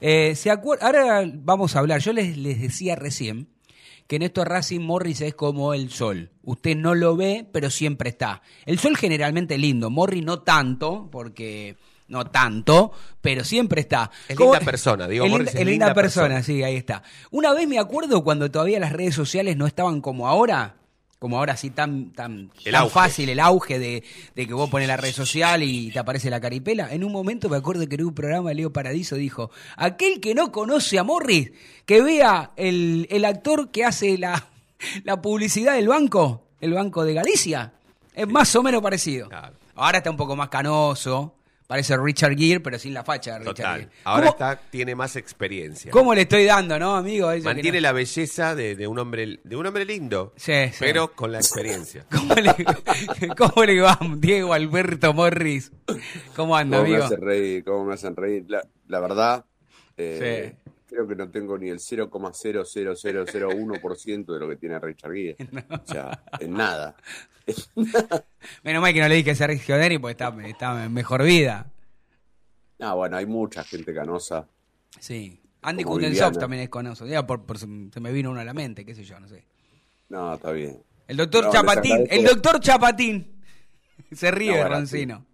[0.00, 3.48] Eh, ¿se acuer- Ahora vamos a hablar, yo les, les decía recién
[4.06, 6.30] que en esto Racing Morris es como el sol.
[6.42, 8.42] Usted no lo ve, pero siempre está.
[8.66, 11.76] El sol generalmente lindo, Morris no tanto, porque
[12.12, 14.10] no tanto, pero siempre está.
[14.28, 16.42] Es linda persona, digo, Es Morris linda, es linda linda persona, persona.
[16.44, 17.02] sí, ahí está.
[17.30, 20.76] Una vez me acuerdo cuando todavía las redes sociales no estaban como ahora,
[21.18, 24.04] como ahora sí tan, tan, El tan fácil el auge de,
[24.36, 26.92] de que vos pones la red social y te aparece la caripela.
[26.92, 30.52] En un momento me acuerdo que en un programa Leo Paradiso dijo, aquel que no
[30.52, 31.50] conoce a Morris,
[31.86, 34.48] que vea el, el actor que hace la,
[35.04, 37.72] la publicidad del banco, el Banco de Galicia.
[38.14, 39.30] Es más o menos parecido.
[39.74, 41.36] Ahora está un poco más canoso,
[41.72, 43.80] parece Richard Gere, pero sin la facha de Richard Total.
[43.80, 43.92] Gere.
[44.04, 45.90] Ahora ¿Cómo, está, tiene más experiencia.
[45.90, 47.30] ¿Cómo le estoy dando, no, amigo?
[47.30, 50.52] Eso que Mantiene no- la belleza de, de un hombre de un hombre lindo, Sí,
[50.68, 50.76] sí.
[50.78, 52.04] pero con la experiencia.
[52.14, 52.54] ¿Cómo le,
[53.38, 55.72] ¿Cómo le va, Diego Alberto Morris?
[56.36, 57.06] ¿Cómo anda, ¿Cómo me amigo?
[57.06, 57.64] hacen reír?
[57.64, 58.44] ¿Cómo me hacen reír?
[58.48, 59.44] La, la verdad,
[59.96, 60.56] eh,
[60.92, 65.36] creo que no tengo ni el 0,00001% de lo que tiene Richard Gere.
[65.70, 66.94] O sea, en nada.
[68.62, 71.66] Menos mal que no le dije a Sergio Deni porque está, está en mejor vida.
[72.80, 74.46] Ah, bueno, hay mucha gente canosa.
[75.00, 75.40] Sí.
[75.62, 76.30] Andy Viviana.
[76.32, 77.06] también es conocido.
[77.08, 79.44] Ya por, por- se me vino uno a la mente, qué sé yo, no sé.
[80.08, 80.82] No, está bien.
[81.06, 83.42] El doctor No, Chapatín, el doctor Chapatín.
[84.12, 85.24] Se ríe, No, Roncino.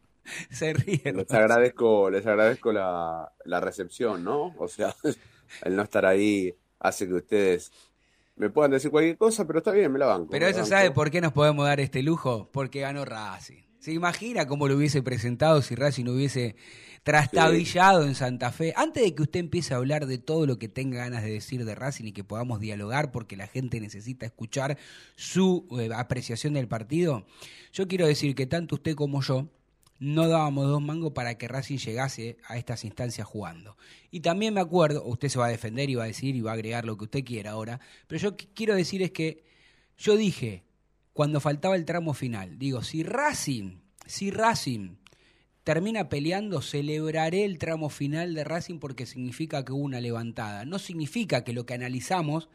[0.51, 1.01] Se ríe.
[1.05, 1.39] Les Roncino.
[1.39, 4.55] agradezco, les agradezco la, la recepción, ¿no?
[4.59, 4.95] O sea,
[5.63, 7.73] el no estar ahí hace que ustedes
[8.37, 10.29] me puedan decir cualquier cosa, pero está bien, me la banco.
[10.31, 10.69] Pero eso banco.
[10.69, 13.63] sabe por qué nos podemos dar este lujo, porque ganó Racing.
[13.81, 16.57] ¿Se imagina cómo lo hubiese presentado si Racing hubiese
[17.05, 18.75] trastabillado en Santa Fe?
[18.77, 21.65] Antes de que usted empiece a hablar de todo lo que tenga ganas de decir
[21.65, 24.79] de Racing y que podamos dialogar, porque la gente necesita escuchar
[25.17, 27.27] su eh, apreciación del partido,
[27.73, 29.49] yo quiero decir que tanto usted como yo
[29.99, 33.77] no dábamos dos mangos para que Racing llegase a estas instancias jugando.
[34.11, 36.53] Y también me acuerdo, usted se va a defender y va a decir y va
[36.53, 39.43] a agregar lo que usted quiera ahora, pero yo qu- quiero decir es que
[39.97, 40.65] yo dije,
[41.13, 44.97] cuando faltaba el tramo final, digo, si Racing, si Racing
[45.65, 50.65] termina peleando, celebraré el tramo final de Racing porque significa que hubo una levantada.
[50.65, 52.49] No significa que lo que analizamos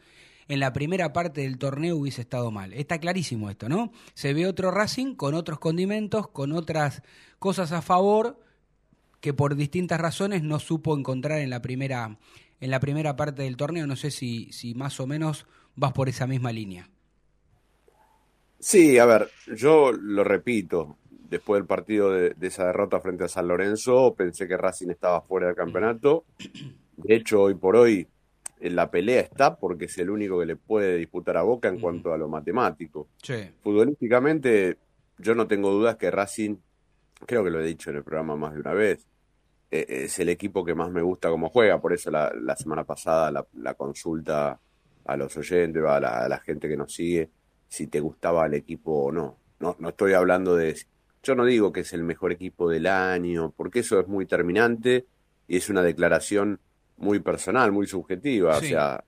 [0.48, 2.72] en la primera parte del torneo hubiese estado mal.
[2.72, 3.92] Está clarísimo esto, ¿no?
[4.14, 7.02] Se ve otro Racing con otros condimentos, con otras
[7.38, 8.40] cosas a favor
[9.20, 12.18] que por distintas razones no supo encontrar en la primera
[12.60, 13.86] en la primera parte del torneo.
[13.86, 16.88] No sé si, si más o menos vas por esa misma línea.
[18.58, 23.28] Sí, a ver, yo lo repito, después del partido de, de esa derrota frente a
[23.28, 26.24] San Lorenzo, pensé que Racing estaba fuera del campeonato.
[26.96, 28.08] De hecho, hoy por hoy,
[28.70, 32.12] la pelea está porque es el único que le puede disputar a Boca en cuanto
[32.12, 33.08] a lo matemático.
[33.22, 33.50] Sí.
[33.62, 34.78] Futbolísticamente,
[35.18, 36.56] yo no tengo dudas que Racing,
[37.26, 39.06] creo que lo he dicho en el programa más de una vez,
[39.70, 41.80] eh, es el equipo que más me gusta cómo juega.
[41.80, 44.58] Por eso la, la semana pasada la, la consulta
[45.04, 47.30] a los oyentes, a la, a la gente que nos sigue,
[47.68, 49.38] si te gustaba el equipo o no.
[49.60, 50.76] No, no estoy hablando de...
[51.22, 55.06] Yo no digo que es el mejor equipo del año, porque eso es muy terminante
[55.48, 56.60] y es una declaración
[56.96, 58.58] muy personal, muy subjetiva.
[58.60, 58.66] Sí.
[58.66, 59.04] O sea,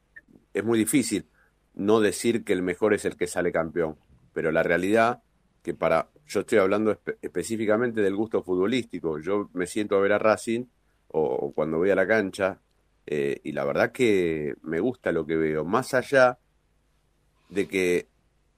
[0.52, 1.26] es muy difícil
[1.74, 3.96] no decir que el mejor es el que sale campeón.
[4.32, 5.22] Pero la realidad
[5.62, 9.18] que para, yo estoy hablando espe- específicamente del gusto futbolístico.
[9.18, 10.64] Yo me siento a ver a Racing
[11.08, 12.60] o, o cuando voy a la cancha
[13.06, 15.64] eh, y la verdad que me gusta lo que veo.
[15.64, 16.38] Más allá
[17.48, 18.08] de que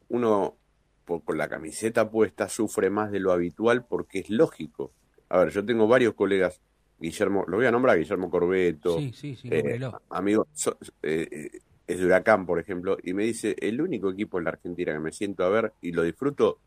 [0.08, 0.56] uno
[1.04, 4.92] por- con la camiseta puesta sufre más de lo habitual porque es lógico.
[5.28, 6.60] A ver, yo tengo varios colegas,
[6.98, 9.78] Guillermo, lo voy a nombrar, Guillermo Corbeto, Sí, sí, sí, eh,
[10.10, 11.50] amigo, so- eh, eh,
[11.86, 14.98] es de Huracán, por ejemplo, y me dice, el único equipo en la Argentina que
[15.00, 16.60] me siento a ver y lo disfruto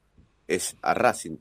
[0.47, 1.37] es a Racing.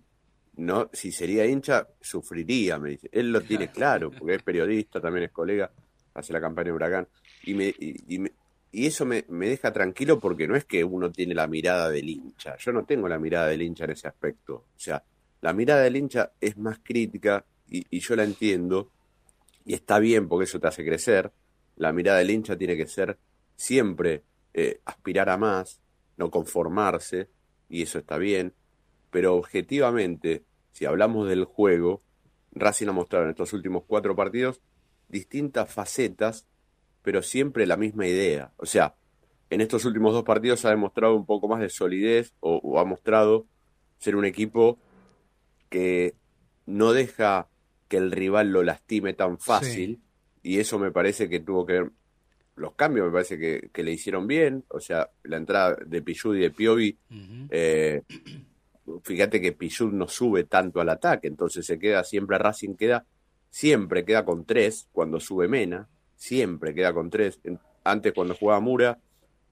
[0.56, 3.08] No, si sería hincha, sufriría, me dice.
[3.12, 5.72] Él lo tiene claro, porque es periodista, también es colega,
[6.14, 7.08] hace la campaña de Huracán.
[7.42, 8.34] Y, me, y, y me-
[8.72, 12.08] y eso me, me deja tranquilo porque no es que uno tiene la mirada del
[12.08, 12.56] hincha.
[12.58, 14.54] Yo no tengo la mirada del hincha en ese aspecto.
[14.54, 15.04] O sea,
[15.40, 18.90] la mirada del hincha es más crítica y, yo la entiendo
[19.64, 21.32] y está bien porque eso te hace crecer.
[21.76, 23.18] La mirada del hincha tiene que ser
[23.56, 25.80] siempre eh, aspirar a más,
[26.16, 27.28] no conformarse,
[27.68, 28.54] y eso está bien.
[29.10, 32.02] Pero objetivamente, si hablamos del juego,
[32.52, 34.60] Racing ha mostrado en estos últimos cuatro partidos
[35.08, 36.46] distintas facetas,
[37.02, 38.52] pero siempre la misma idea.
[38.56, 38.94] O sea,
[39.50, 43.46] en estos últimos dos partidos ha demostrado un poco más de solidez o ha mostrado
[43.98, 44.78] ser un equipo
[45.68, 46.14] que
[46.66, 47.49] no deja
[47.90, 50.00] que el rival lo lastime tan fácil
[50.44, 51.90] y eso me parece que tuvo que ver
[52.54, 56.36] los cambios me parece que, que le hicieron bien o sea la entrada de Pichud
[56.36, 56.96] y de Piovi
[57.50, 58.02] eh,
[59.02, 63.04] fíjate que Pichud no sube tanto al ataque entonces se queda siempre Racing queda
[63.50, 67.40] siempre queda con tres cuando sube Mena siempre queda con tres.
[67.82, 68.98] Antes cuando jugaba Mura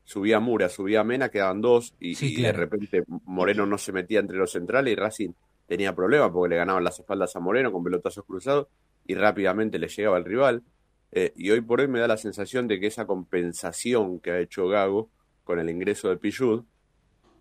[0.04, 4.20] subía Mura subía Mena quedaban dos y, Sí, y de repente Moreno no se metía
[4.20, 5.30] entre los centrales y Racing
[5.68, 8.66] tenía problemas porque le ganaban las espaldas a Moreno con pelotazos cruzados
[9.06, 10.64] y rápidamente le llegaba el rival.
[11.12, 14.40] Eh, y hoy por hoy me da la sensación de que esa compensación que ha
[14.40, 15.10] hecho Gago
[15.44, 16.64] con el ingreso de Pichud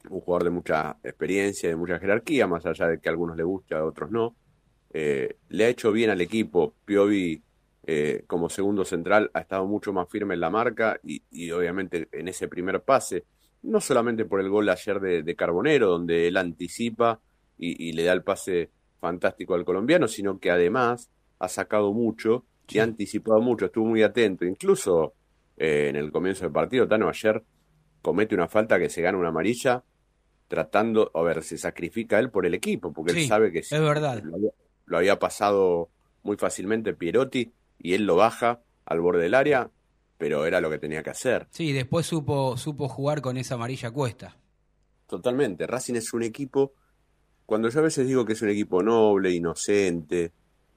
[0.10, 3.44] un jugador de mucha experiencia, de mucha jerarquía, más allá de que a algunos le
[3.44, 4.36] guste, a otros no.
[4.94, 6.76] Eh, le ha hecho bien al equipo.
[6.86, 7.42] Piovi,
[7.84, 12.28] eh, como segundo central, ha estado mucho más firme en la marca y, obviamente en
[12.28, 13.26] ese primer pase,
[13.64, 17.20] no solamente por el gol ayer de Carbonero, donde él anticipa
[17.58, 22.46] y, y, le da el pase fantástico al colombiano, sino que además ha sacado mucho
[22.70, 24.46] y ha anticipado mucho, estuvo muy atento.
[24.46, 25.14] Incluso
[25.58, 27.44] eh, en el comienzo del partido, Tano ayer
[28.02, 29.84] comete una falta que se gana una amarilla
[30.48, 33.70] tratando, a ver, se sacrifica él por el equipo, porque Sí, él sabe que es
[33.72, 34.22] verdad.
[34.24, 34.52] Lo, había,
[34.86, 35.90] lo había pasado
[36.24, 39.70] muy fácilmente Pierotti y él lo baja al borde del área,
[40.18, 41.48] pero era lo que tenía que hacer.
[41.52, 44.38] Sí, después supo, supo jugar con esa amarilla cuesta.
[45.08, 45.68] Totalmente.
[45.68, 46.74] Racing es un equipo,
[47.48, 50.34] cuando yo a veces digo que es un equipo noble, inocente,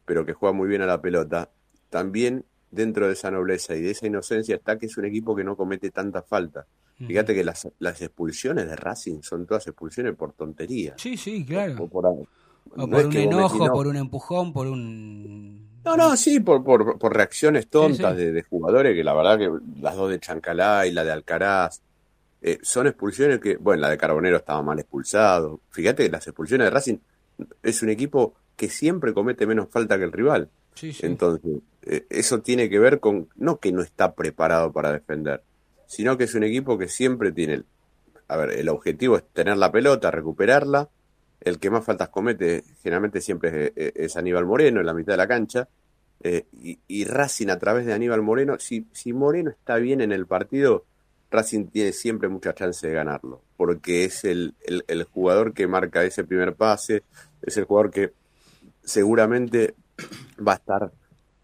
[0.07, 1.51] pero que juega muy bien a la pelota,
[1.91, 5.43] también dentro de esa nobleza y de esa inocencia está que es un equipo que
[5.43, 6.67] no comete tanta falta.
[6.97, 10.95] Fíjate que las, las expulsiones de Racing son todas expulsiones por tontería.
[10.97, 11.85] Sí, sí, claro.
[11.85, 12.27] O por, o
[12.77, 13.73] no por es un enojo, no.
[13.73, 15.67] por un empujón, por un...
[15.83, 18.25] No, no, sí, por, por, por reacciones tontas Sí, sí.
[18.27, 21.81] De, de jugadores que la verdad que las dos de Chancalá y la de Alcaraz
[22.43, 25.61] eh, son expulsiones que, bueno, la de Carbonero estaba mal expulsado.
[25.71, 26.99] Fíjate las expulsiones de Racing
[27.63, 30.51] es un equipo que siempre comete menos falta que el rival.
[30.75, 31.07] Sí, sí.
[31.07, 35.43] Entonces, eh, eso tiene que ver con, no que no está preparado para defender,
[35.87, 37.67] sino que es un equipo que siempre tiene, el-
[38.29, 40.89] a ver, el objetivo es tener la pelota, recuperarla,
[41.41, 45.17] el que más faltas comete generalmente siempre es, es Aníbal Moreno en la mitad de
[45.17, 45.69] la cancha,
[46.23, 50.13] eh, y, y Racing a través de Aníbal Moreno, si, si Moreno está bien en
[50.13, 50.85] el partido,
[51.31, 56.03] Racing tiene siempre mucha chance de ganarlo, porque es el, el, el jugador que marca
[56.05, 57.05] ese primer pase,
[57.43, 58.13] es el jugador que
[58.83, 59.75] seguramente
[60.47, 60.93] va a estar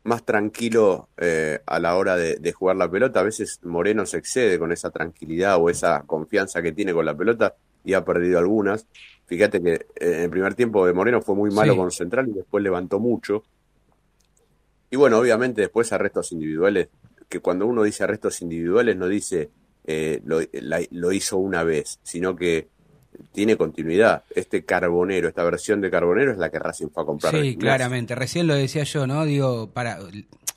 [0.04, 3.20] más tranquilo eh, a la hora de, de jugar la pelota.
[3.20, 7.16] A veces Moreno se excede con esa tranquilidad o esa confianza que tiene con la
[7.16, 8.86] pelota y ha perdido algunas.
[9.26, 11.78] Fíjate que eh, en el primer tiempo de Moreno fue muy malo Sí.
[11.78, 13.42] con Central y después levantó mucho.
[14.90, 16.88] Y bueno, obviamente después arrestos individuales,
[17.28, 19.50] que cuando uno dice arrestos individuales no dice
[19.86, 22.68] eh, lo, la- lo hizo una vez, sino que
[23.32, 24.24] tiene continuidad.
[24.34, 27.34] Este Carbonero, esta versión de Carbonero es la que Racing fue a comprar.
[27.34, 28.14] Sí, claramente.
[28.14, 29.24] Recién lo decía yo, ¿no?
[29.24, 29.98] Digo, para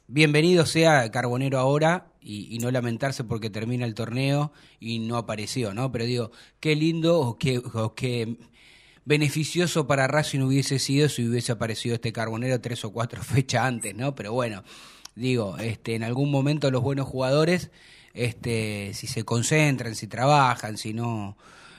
[0.08, 5.74] bienvenido sea Carbonero ahora y, y no lamentarse porque termina el torneo y no apareció,
[5.74, 5.92] ¿no?
[5.92, 8.36] Pero digo, qué lindo o qué, o qué
[9.06, 13.96] beneficioso para Racing hubiese sido si hubiese aparecido este Carbonero tres o cuatro fechas antes,
[13.96, 14.16] ¿no?
[14.16, 14.64] Pero bueno,
[15.16, 17.72] digo, este, en algún momento los buenos jugadores,
[18.14, 21.38] este, si se concentran, si trabajan, si no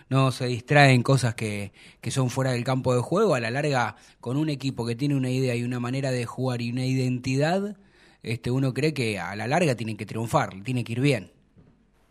[0.08, 3.94] no se distraen cosas que, que son fuera del campo de juego, a la larga,
[4.20, 7.76] con un equipo que tiene una idea y una manera de jugar y una identidad,
[8.24, 11.30] este, uno cree que a la larga tiene que triunfar, tiene que ir bien.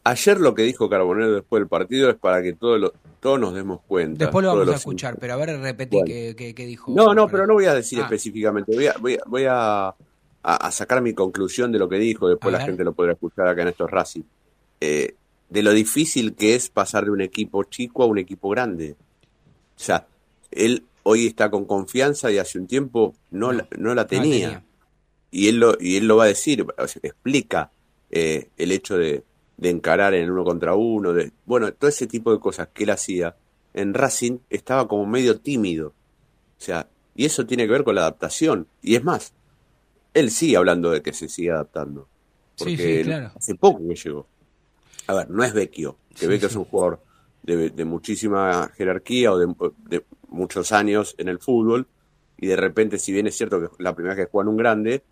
[0.05, 3.53] Ayer lo que dijo Carbonero después del partido es para que todos, lo- todos nos
[3.53, 4.23] demos cuenta.
[4.25, 6.05] Después lo vamos a los escuchar, pero a ver, repetí Bueno.
[6.07, 6.93] qué, qué- qué dijo.
[6.95, 8.03] No, no, pero no voy a decir Ah.
[8.03, 8.73] específicamente.
[8.73, 9.93] Voy a, voy a, voy a,
[10.43, 12.27] a- a sacar mi conclusión de lo que dijo.
[12.29, 14.23] Después la gente lo podrá escuchar acá en estos Racing.
[14.81, 15.15] Eh,
[15.49, 18.95] de lo difícil que es pasar de un equipo chico a un equipo grande.
[19.75, 20.07] O sea,
[20.51, 24.63] él hoy está con confianza y hace un tiempo no, la, no la tenía.
[25.31, 27.71] Y, él lo, y él lo va a decir, o sea, explica
[28.11, 29.23] eh, el hecho de,
[29.57, 31.13] de encarar en uno contra uno.
[31.13, 33.35] De, bueno, todo ese tipo de cosas que él hacía
[33.73, 35.89] en Racing estaba como medio tímido.
[35.89, 38.67] O sea, y eso tiene que ver con la adaptación.
[38.81, 39.33] Y es más,
[40.13, 42.07] él sigue hablando de que se sigue adaptando.
[42.55, 43.31] Sí, Porque sí, él claro.
[43.35, 44.27] hace poco que llegó.
[45.07, 46.53] A ver, no es Vecchio, que Sí, Vecchio sí.
[46.53, 46.99] es un jugador
[47.43, 49.53] de, de muchísima jerarquía o de,
[49.87, 51.87] de muchos años en el fútbol.
[52.37, 54.57] Y de repente, si bien es cierto que la primera vez que juega en un
[54.57, 55.03] grande,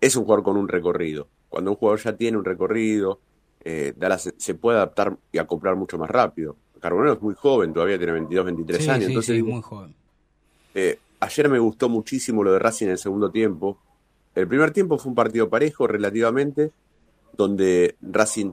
[0.00, 1.28] es un jugador con un recorrido.
[1.48, 3.20] Cuando un jugador ya tiene un recorrido,
[3.64, 6.56] eh, se, se puede adaptar y acoplar mucho más rápido.
[6.80, 9.04] Carbonero es muy joven, todavía tiene 22, 23 Sí, años.
[9.04, 9.94] sí, entonces, sí, muy joven.
[10.74, 13.78] eh, ayer me gustó muchísimo lo de Racing en el segundo tiempo.
[14.34, 16.70] El primer tiempo fue un partido parejo relativamente,
[17.36, 18.52] donde Racing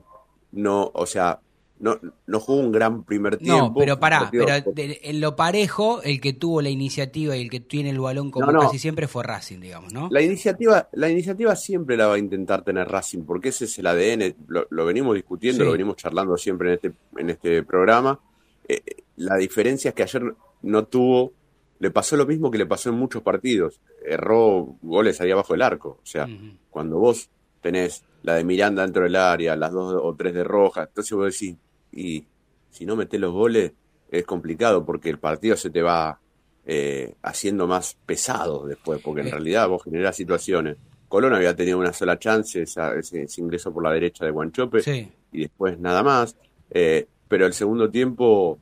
[0.52, 1.40] no, o sea,
[1.78, 3.68] no, no jugó un gran primer tiempo.
[3.68, 7.48] No, pero pará, partido- pero en lo parejo, el que tuvo la iniciativa y el
[7.50, 8.60] que tiene el balón como No, no.
[8.60, 10.08] casi siempre fue Racing, digamos, ¿no?
[10.10, 13.86] La iniciativa, la iniciativa siempre la va a intentar tener Racing, porque ese es el
[13.86, 15.66] ADN, lo, lo venimos discutiendo, Sí.
[15.66, 18.20] lo venimos charlando siempre en este, en este programa.
[18.68, 18.82] Eh,
[19.16, 21.32] la diferencia es que ayer no tuvo,
[21.78, 25.62] le pasó lo mismo que le pasó en muchos partidos, erró goles ahí abajo del
[25.62, 25.98] arco.
[26.02, 26.28] O sea,
[26.70, 27.28] cuando vos
[27.60, 31.32] tenés la de Miranda dentro del área, las dos o tres de Roja, entonces vos
[31.32, 31.56] decís,
[31.92, 32.24] y
[32.70, 33.72] si no metés los goles
[34.10, 36.18] es complicado porque el partido se te va
[36.66, 39.30] eh, haciendo más pesado después, porque en Eh.
[39.30, 40.76] realidad vos generás situaciones.
[41.08, 44.80] Colón había tenido una sola chance, esa- ese, ese ingreso por la derecha de Guanchope,
[44.82, 45.10] Sí.
[45.32, 46.36] y después nada más.
[46.70, 48.58] Eh, pero el segundo tiempo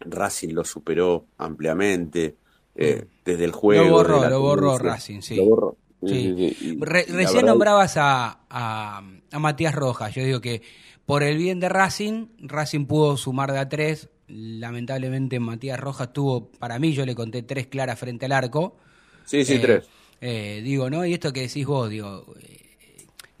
[0.00, 2.34] Racing lo superó ampliamente.
[2.80, 3.84] Eh, desde el juego.
[3.84, 4.78] Lo borró, lo borró.
[4.78, 5.36] Racing, sí.
[5.36, 5.76] Lo borró.
[6.04, 6.54] Sí.
[6.58, 10.14] Sí, Re- recién verdad- nombrabas a, a, a Matías Rojas.
[10.14, 10.62] Yo digo que
[11.06, 14.08] por el bien de Racing, Racing pudo sumar de a tres.
[14.28, 18.76] Lamentablemente Matías Rojas tuvo, para mí yo le conté tres claras frente al arco.
[19.24, 19.84] Sí, sí, Eh, tres.
[20.20, 21.04] eh, digo, ¿no?
[21.04, 22.69] Y esto que decís vos, digo, eh,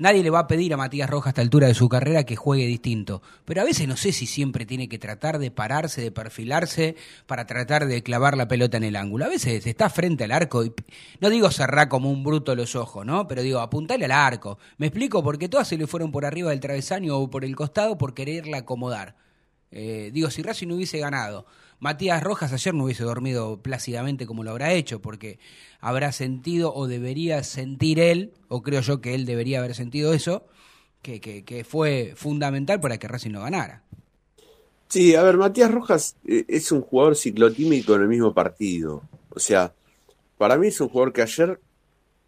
[0.00, 2.34] nadie le va a pedir a Matías Rojas a esta altura de su carrera que
[2.34, 3.22] juegue distinto.
[3.44, 6.96] Pero a veces no sé si siempre tiene que tratar de pararse, de perfilarse
[7.26, 9.26] para tratar de clavar la pelota en el ángulo.
[9.26, 10.72] A veces está frente al arco y
[11.20, 13.28] no digo cerrar como un bruto los ojos, ¿no?
[13.28, 14.58] Pero digo, apuntale al arco.
[14.78, 17.96] Me explico porque todas se le fueron por arriba del travesaño o por el costado
[17.98, 19.16] por quererla acomodar.
[19.70, 21.46] Eh, digo, si Racing no hubiese ganado,
[21.80, 25.38] Matías Rojas ayer no hubiese dormido plácidamente como lo habrá hecho, porque
[25.80, 30.44] habrá sentido o debería sentir él, o creo yo que él debería haber sentido eso,
[31.02, 33.82] que, que, que fue fundamental para que Racing no ganara.
[34.88, 39.02] Sí, a ver, Matías Rojas eh, es un jugador ciclotímico en el mismo partido.
[39.30, 39.72] O sea,
[40.36, 41.60] para mí es un jugador que ayer,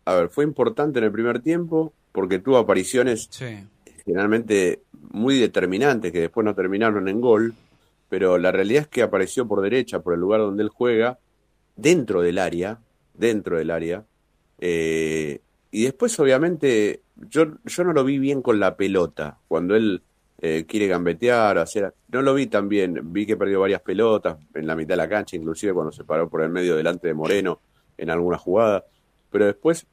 [0.06, 3.66] a ver, fue importante en el primer tiempo porque tuvo apariciones Sí.
[4.06, 4.80] generalmente
[5.10, 7.54] muy determinantes que después no terminaron en gol,
[8.12, 11.18] pero la realidad es que apareció por derecha, por el lugar donde él juega,
[11.76, 12.78] dentro del área,
[13.14, 14.04] dentro del área,
[14.58, 15.40] eh,
[15.70, 17.00] y después obviamente
[17.30, 20.02] yo, yo no lo vi bien con la pelota, cuando él
[20.42, 24.66] eh, quiere gambetear, hacer, no lo vi tan bien, vi que perdió varias pelotas en
[24.66, 27.60] la mitad de la cancha, inclusive cuando se paró por el medio delante de Moreno
[27.96, 28.84] en alguna jugada,
[29.30, 29.86] pero después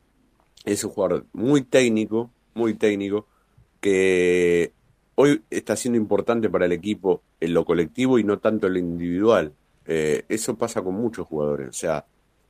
[0.65, 3.27] es un jugador muy técnico, muy técnico,
[3.79, 4.73] que
[5.15, 8.79] hoy está siendo importante para el equipo en lo colectivo y no tanto en lo
[8.79, 9.53] individual.
[9.85, 11.69] Eh, eso pasa con muchos jugadores.
[11.69, 12.05] O sea,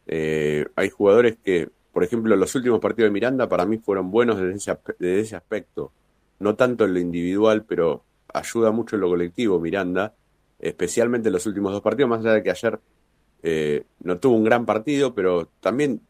[0.08, 4.38] eh, hay jugadores que, por ejemplo, los últimos partidos de Miranda para mí fueron buenos
[4.40, 5.92] desde ese, desde ese aspecto.
[6.40, 10.14] No tanto en lo individual, pero ayuda mucho en lo colectivo Miranda,
[10.60, 12.80] especialmente en los últimos dos partidos, más allá de que ayer
[13.44, 16.02] eh, no tuvo un gran partido, pero también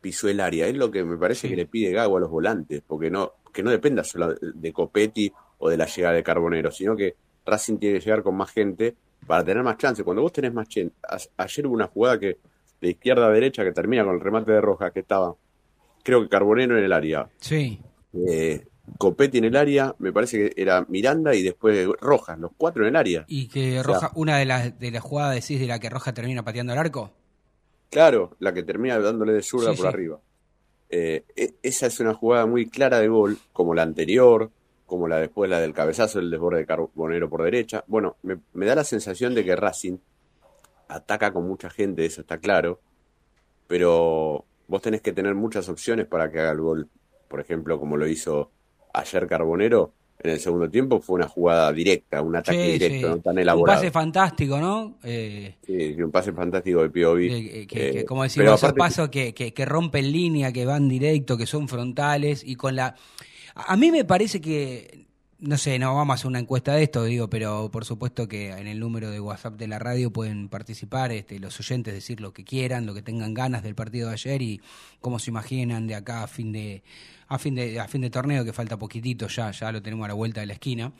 [0.00, 0.66] pisó el área.
[0.66, 1.48] Es lo que me parece Sí.
[1.50, 5.30] que le pide Gago a los volantes, porque no, que no dependa solo de Copetti
[5.58, 7.14] o de la llegada de Carbonero, sino que
[7.48, 8.94] Racing tiene que llegar con más gente
[9.26, 10.04] para tener más chance.
[10.04, 10.92] Cuando vos tenés más chance,
[11.36, 12.38] ayer hubo una jugada que
[12.80, 15.34] de izquierda a derecha que termina con el remate de Rojas, que estaba,
[16.04, 17.80] creo que Carbonero en el área, Sí.
[18.28, 18.64] eh,
[18.96, 22.88] Copetti en el área, me parece que era Miranda y después Rojas, los cuatro en
[22.90, 23.24] el área.
[23.28, 25.90] Y que O sea- Roja, una de las de las jugadas decís de la que
[25.90, 27.10] Roja termina pateando al arco.
[27.90, 29.94] Claro, la que termina dándole de zurda Sí, por sí.
[29.94, 30.20] arriba.
[30.90, 34.50] Eh, e- esa es una jugada muy clara de gol, como la anterior,
[34.88, 37.84] como la después, la del cabezazo, el desborde de Carbonero por derecha.
[37.86, 39.98] Bueno, me, me da la sensación de que Racing
[40.88, 42.80] ataca con mucha gente, eso está claro,
[43.66, 46.88] pero vos tenés que tener muchas opciones para que haga el gol.
[47.28, 48.50] Por ejemplo, como lo hizo
[48.94, 53.14] ayer Carbonero, en el segundo tiempo fue una jugada directa, un ataque Sí, directo, sí.
[53.16, 53.78] no tan Un elaborado.
[53.78, 54.96] pase fantástico, ¿no?
[55.04, 57.28] Eh, Sí, un pase fantástico de Piovi.
[57.28, 61.36] que, que- que, Eh, como decimos, esos pasos que, que rompen línea, que van directo,
[61.36, 62.96] que son frontales y con la...
[63.66, 65.08] A mí me parece que,
[65.40, 68.50] no sé, no vamos a hacer una encuesta de esto, digo, pero por supuesto que
[68.50, 72.32] en el número de WhatsApp de la radio pueden participar este, los oyentes, decir lo
[72.32, 74.60] que quieran, lo que tengan ganas del partido de ayer y
[75.00, 76.84] cómo se imaginan de acá a fin de
[77.26, 80.08] a fin de a fin de torneo que falta poquitito ya, ya lo tenemos a
[80.08, 80.92] la vuelta de la esquina.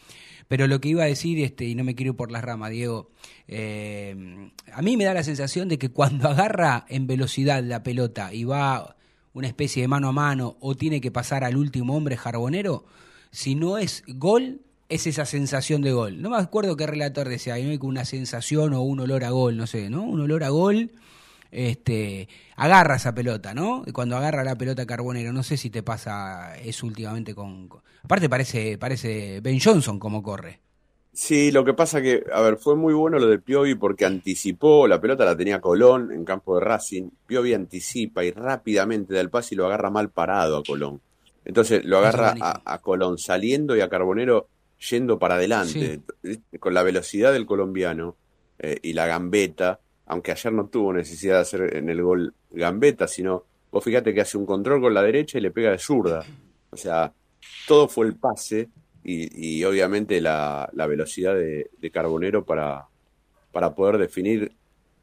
[0.49, 2.71] Pero lo que iba a decir, este, y no me quiero ir por las ramas,
[2.73, 3.11] Diego,
[3.47, 8.35] eh, a mí me da la sensación de que cuando agarra en velocidad la pelota
[8.35, 8.97] y va
[9.33, 12.85] una especie de mano a mano o tiene que pasar al último hombre jarbonero,
[13.31, 16.23] si no es gol, es esa sensación de gol.
[16.23, 19.67] No me acuerdo qué relator decía, hay una sensación o un olor a gol, no
[19.67, 20.03] sé, ¿no?
[20.03, 20.93] Un olor a gol,
[21.51, 23.85] este, agarra esa pelota, ¿no?
[23.93, 27.69] Cuando agarra la pelota Carbonero, no sé si te pasa eso últimamente con...
[27.69, 30.61] con- Aparte parece, parece Ben Johnson como corre.
[31.21, 34.87] Sí, lo que pasa que, a ver, fue muy bueno lo de Piovi porque anticipó,
[34.87, 39.29] la pelota la tenía Colón en campo de Racing, Piovi anticipa y rápidamente da el
[39.29, 41.01] pase y lo agarra mal parado a Colón.
[41.45, 44.47] Entonces lo agarra a, a Colón saliendo y a Carbonero
[44.89, 46.03] yendo para adelante,
[46.61, 48.15] con la velocidad del colombiano
[48.61, 53.09] eh, y la gambeta, aunque ayer no tuvo necesidad de hacer en el gol gambeta,
[53.09, 53.43] sino,
[53.73, 56.25] vos fíjate que hace un control con la derecha y le pega de zurda.
[56.71, 57.13] O sea,
[57.67, 58.69] todo fue el pase
[59.05, 62.87] y, y obviamente la, la velocidad de, de Carbonero para,
[63.53, 64.53] para poder definir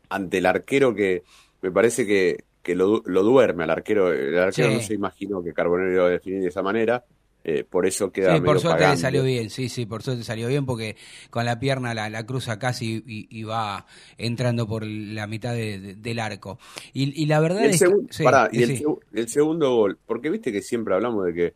[0.09, 1.23] ante el arquero que
[1.61, 4.11] me parece que, que lo, lo duerme al arquero.
[4.13, 4.75] El arquero Sí.
[4.75, 7.03] no se imaginó que Carbonero iba a definir de esa manera,
[7.43, 10.47] eh, por eso queda Sí, por suerte le salió bien, sí, sí, por suerte salió
[10.47, 10.95] bien porque
[11.29, 13.85] con la pierna la, la cruza casi y, y va
[14.17, 16.57] entrando por la mitad de- de- del arco.
[16.93, 17.87] Y, y la verdad el, es que...
[18.09, 18.83] sí, pará, y el, sí.
[18.83, 21.53] segu- el segundo gol, porque viste que siempre hablamos de que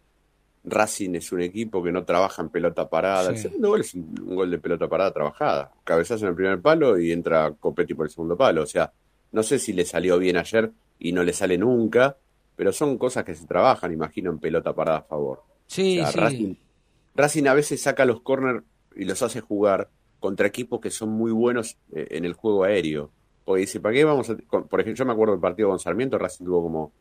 [0.63, 3.29] Racing es un equipo que no trabaja en pelota parada.
[3.29, 5.71] El segundo gol es un, un gol de pelota parada trabajada.
[5.83, 8.63] Cabezazo en el primer palo y entra Copetti por el segundo palo.
[8.63, 8.91] O sea,
[9.31, 12.17] no sé si le salió bien ayer y no le sale nunca,
[12.55, 15.43] pero son cosas que se trabajan, imagino, en pelota parada a favor.
[15.67, 16.19] Sí, O sea, sí.
[16.19, 16.55] Racing,
[17.15, 18.63] Racing a veces saca los corners
[18.95, 19.89] y los hace jugar
[20.19, 23.11] contra equipos que son muy buenos eh, en el juego aéreo.
[23.45, 24.35] Porque dice, ¿para qué vamos a...?
[24.35, 26.91] Por ejemplo, yo me acuerdo del partido con Sarmiento, Racing tuvo como,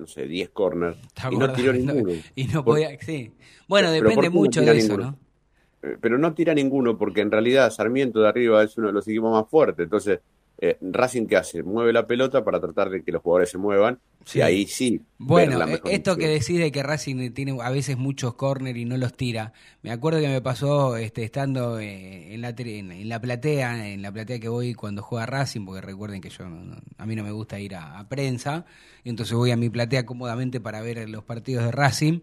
[0.00, 2.12] no sé, 10 corners ¿Te y no tiró ninguno.
[2.34, 3.32] Y no podía, sí.
[3.68, 5.10] Bueno, Pero depende ¿por qué no mucho de eso, ninguno?
[5.10, 5.88] ¿no?
[5.88, 9.06] Eh, pero no tira ninguno porque en realidad Sarmiento de arriba es uno de los
[9.06, 9.84] equipos más fuertes.
[9.84, 10.20] Entonces,
[10.60, 11.62] eh, Racing, ¿qué hace?
[11.62, 14.38] Mueve la pelota para tratar de que los jugadores se muevan Sí.
[14.40, 15.00] y ahí sí.
[15.18, 16.38] Bueno, la eh, mejor esto que opción.
[16.38, 19.52] decís de que Racing tiene a veces muchos córner y no los tira.
[19.82, 24.02] Me acuerdo que me pasó este, estando eh, en, la, en, en la platea, en
[24.02, 27.24] la platea que voy cuando juega Racing, porque recuerden que yo no- a mí no
[27.24, 28.66] me gusta ir a, a prensa,
[29.04, 32.20] y entonces voy a mi platea cómodamente para ver los partidos de Racing.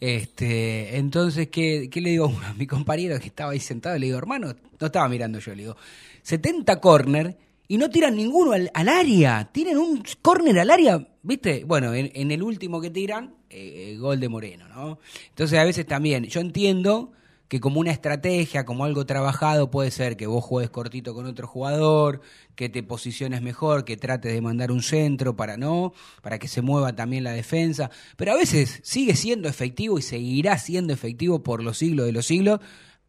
[0.00, 3.98] Este, entonces, ¿qué, qué le digo a mi compañero que estaba ahí sentado?
[3.98, 5.76] Le digo, hermano, no estaba mirando yo, le digo,
[6.22, 7.36] 70 córner
[7.68, 9.50] y no tiran ninguno al, área.
[9.52, 11.64] Tienen un córner al área, ¿viste?
[11.64, 14.98] Bueno, en, en el último que tiran, eh, eh, gol de Moreno, ¿no?
[15.28, 17.12] Entonces a veces también, yo entiendo
[17.48, 21.46] que como una estrategia, como algo trabajado, puede ser que vos juegues cortito con otro
[21.46, 22.20] jugador,
[22.56, 25.92] que te posiciones mejor, que trates de mandar un centro para no,
[26.22, 27.90] para que se mueva también la defensa.
[28.16, 32.26] Pero a veces sigue siendo efectivo y seguirá siendo efectivo por los siglos de los
[32.26, 32.60] siglos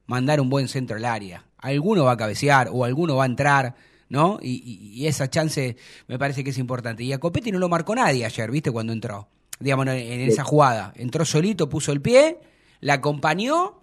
[0.05, 1.45] mandar un buen centro al área.
[1.57, 3.75] Alguno va a cabecear o alguno va a entrar,
[4.09, 4.39] ¿no?
[4.41, 5.75] Y, y- y esa chance
[6.07, 7.03] me parece que es importante.
[7.03, 8.71] Y a Copetti no lo marcó nadie ayer, ¿viste?
[8.71, 9.27] Cuando entró.
[9.59, 10.91] Digamos, en, esa jugada.
[10.95, 12.39] Entró solito, puso el pie,
[12.81, 13.81] la acompañó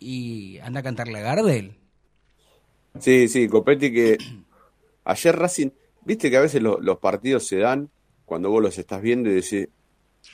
[0.00, 1.76] y anda a cantarle a Gardel.
[2.98, 4.18] Sí, sí, Copetti que
[5.04, 5.70] ayer Racing,
[6.04, 7.90] viste que a veces lo- los partidos se dan
[8.24, 9.68] cuando vos los estás viendo y decís,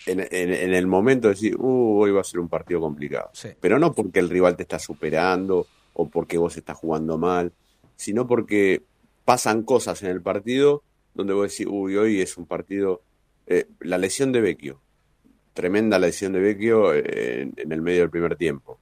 [0.06, 3.30] en, en- en el momento decís, uh, hoy va a ser un partido complicado.
[3.32, 3.48] Sí.
[3.60, 7.52] Pero no porque el rival te está superando o porque vos estás jugando mal,
[7.96, 8.82] sino porque
[9.30, 10.82] pasan cosas en el partido
[11.14, 13.00] donde vos decís, uy, hoy es un partido,
[13.46, 14.80] eh, la lesión de Vecchio,
[15.54, 18.80] tremenda lesión de Vecchio eh, en, en el medio del primer tiempo.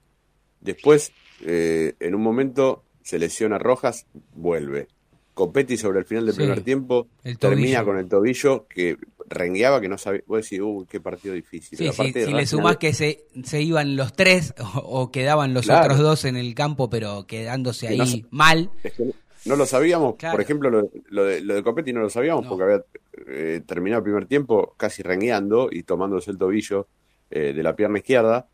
[0.62, 1.12] Después,
[1.44, 4.88] eh, en un momento, se lesiona Rojas, vuelve.
[5.34, 8.96] Copetti sobre el final del Sí, primer tiempo termina con el tobillo que
[9.28, 10.22] rengueaba que no sabía.
[10.26, 11.76] Vos decís, uy, qué partido difícil.
[11.78, 15.66] Sí, sí, si le sumás que se, se iban los tres o, o quedaban los
[15.66, 15.82] Claro.
[15.92, 18.70] otros dos en el campo, pero quedándose Que ahí no mal.
[18.82, 19.12] Es que
[19.46, 20.34] no- lo sabíamos, Claro.
[20.34, 22.50] por ejemplo, lo, lo de, lo de Copetti no lo sabíamos No.
[22.50, 22.84] porque había
[23.26, 26.86] eh, terminado el primer tiempo casi rengueando y tomándose el tobillo
[27.30, 28.48] eh, de la pierna izquierda.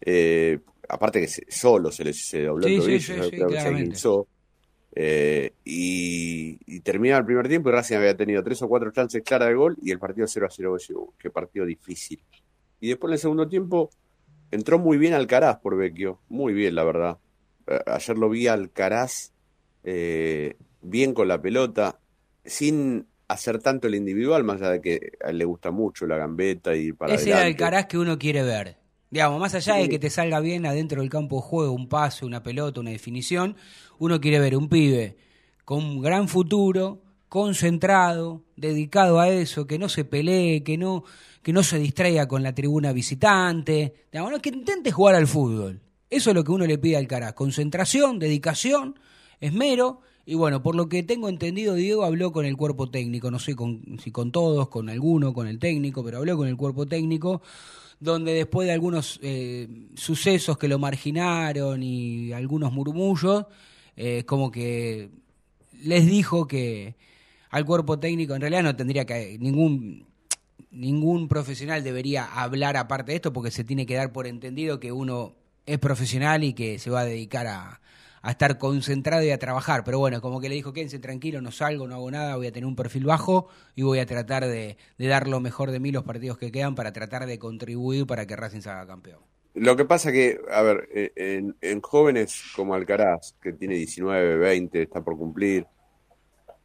[0.00, 3.60] Eh, aparte que se- solo se le se dobló Sí, el tobillo, sí, sí, que
[3.60, 4.26] se guinzó.
[4.92, 9.22] Eh, y, y termina el primer tiempo y Racing había tenido tres o cuatro chances
[9.22, 10.70] claras de gol y el partido 0 a 0.
[10.70, 12.20] Vos decís, "Uh, qué partido difícil.
[12.80, 13.90] Y después en el segundo tiempo
[14.50, 17.18] entró muy bien Alcaraz por Vecchio, muy bien la verdad.
[17.86, 19.32] Ayer lo vi a Alcaraz
[19.84, 21.98] eh, bien con la pelota,
[22.44, 26.16] sin hacer tanto el individual, más allá de que a él le gusta mucho la
[26.16, 27.64] gambeta y para Ese era el adelante.
[27.64, 28.76] Alcaraz que uno quiere ver.
[29.10, 32.24] Digamos, más allá de que te salga bien adentro del campo de juego, un pase,
[32.24, 33.56] una pelota, una definición,
[33.98, 35.16] uno quiere ver un pibe
[35.64, 41.04] con un gran futuro, concentrado, dedicado a eso, que no se pelee, que no,
[41.42, 45.80] que no se distraiga con la tribuna visitante, digamos, no, que intente jugar al fútbol.
[46.08, 48.98] Eso es lo que uno le pide al Alcaraz, concentración, dedicación,
[49.40, 53.38] esmero, y bueno, por lo que tengo entendido, Diego habló con el cuerpo técnico, no
[53.38, 56.86] sé con, si con todos, con alguno, con el técnico, pero habló con el cuerpo
[56.86, 57.42] técnico,
[57.98, 63.46] donde después de algunos eh, sucesos que lo marginaron y algunos murmullos,
[63.96, 65.10] eh, como que
[65.82, 66.94] les dijo que
[67.50, 70.06] al cuerpo técnico en realidad no tendría que ningún
[70.70, 74.92] ningún profesional debería hablar aparte de esto porque se tiene que dar por entendido que
[74.92, 75.34] uno
[75.66, 77.80] es profesional y que se va a dedicar a,
[78.22, 79.84] a estar concentrado y a trabajar.
[79.84, 82.52] Pero bueno, como que le dijo, quédense tranquilo, no salgo, no hago nada, voy a
[82.52, 86.04] tener un perfil bajo y voy a tratar de, dar lo mejor de mí los
[86.04, 89.20] partidos que quedan para tratar de contribuir para que Racing salga campeón.
[89.54, 94.36] Lo que pasa que, a ver, eh, en, en jóvenes como Alcaraz, que tiene 19,
[94.36, 95.66] 20, está por cumplir,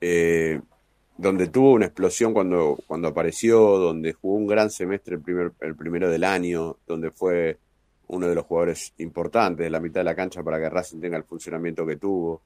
[0.01, 0.61] eh,
[1.17, 5.75] donde tuvo una explosión cuando, cuando apareció, donde jugó un gran semestre el, primer, el
[5.75, 7.57] primero del año, donde fue
[8.07, 11.17] uno de los jugadores importantes de la mitad de la cancha para que Racing tenga
[11.17, 12.41] el funcionamiento que tuvo.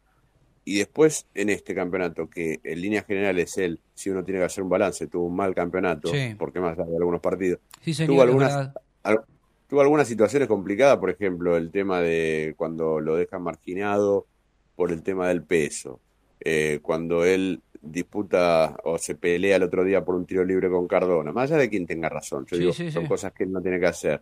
[0.66, 4.64] Y después en este campeonato, que en líneas generales él, si uno tiene que hacer
[4.64, 6.36] un balance, tuvo un mal campeonato, Sí.
[6.38, 8.72] porque más allá de algunos partidos, Sí, tuvo señor, algunas,
[9.04, 9.22] al-
[9.68, 14.28] tuvo algunas situaciones complicadas, por ejemplo, el tema de cuando lo dejan marginado
[14.76, 16.00] por el tema del peso,
[16.42, 20.88] Eh, cuando él disputa o se pelea el otro día por un tiro libre con
[20.88, 23.62] Cardona, más allá de quien tenga razón, yo Sí, digo, son cosas que él no
[23.62, 24.22] tiene que hacer.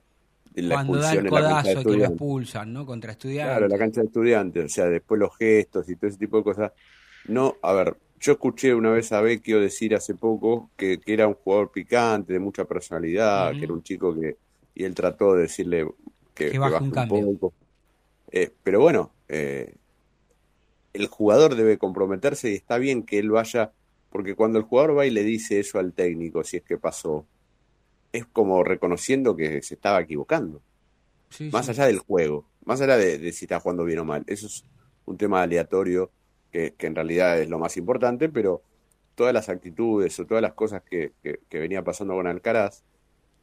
[0.64, 2.86] La Cuando da el codazo que lo expulsan, ¿no?
[2.86, 3.58] Contra estudiantes.
[3.58, 6.44] Claro, la cancha de estudiantes, o sea, después los gestos y todo ese tipo de
[6.44, 6.72] cosas.
[7.28, 11.28] No, a ver, yo escuché una vez a Vecchio decir hace poco que, que era
[11.28, 14.38] un jugador picante, de mucha personalidad, que era un chico que,
[14.74, 15.88] y él trató de decirle
[16.34, 17.34] que, Que baje un cambio.
[17.34, 17.54] poco.
[18.32, 19.76] Eh, pero bueno, eh,
[20.94, 23.72] el jugador debe comprometerse y está bien que él vaya,
[24.10, 27.26] porque cuando el jugador va y le dice eso al técnico, si es que pasó,
[28.18, 30.62] es como reconociendo que se estaba equivocando
[31.30, 31.72] Sí, más sí.
[31.72, 34.24] allá del juego, más allá de, de si está jugando bien o mal.
[34.28, 34.64] Eso es
[35.06, 36.12] un tema aleatorio
[36.52, 38.62] que, que en realidad es lo más importante, pero
[39.16, 42.84] todas las actitudes o todas las cosas que, que- que venía pasando con Alcaraz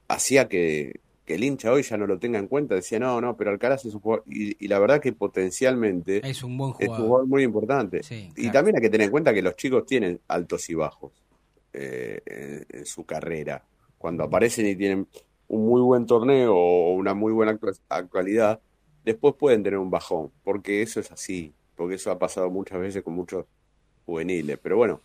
[0.09, 2.75] hacía que, que el hincha hoy ya no lo tenga en cuenta.
[2.75, 4.25] Decía, no, no, pero Alcaraz es un jugador.
[4.27, 7.07] Y, y la verdad que potencialmente Es un buen es un jugador.
[7.07, 8.03] jugador muy importante.
[8.03, 11.13] Sí, Y también hay que tener en cuenta que los chicos tienen altos y bajos
[11.73, 13.63] eh, en, en su carrera.
[14.05, 15.09] Cuando aparecen y tienen
[15.49, 18.61] un muy buen torneo o una muy buena actua- actualidad,
[19.03, 23.03] después pueden tener un bajón, porque eso es así, porque eso ha pasado muchas veces
[23.03, 23.47] con muchos
[24.05, 24.59] juveniles.
[24.63, 25.01] Pero bueno,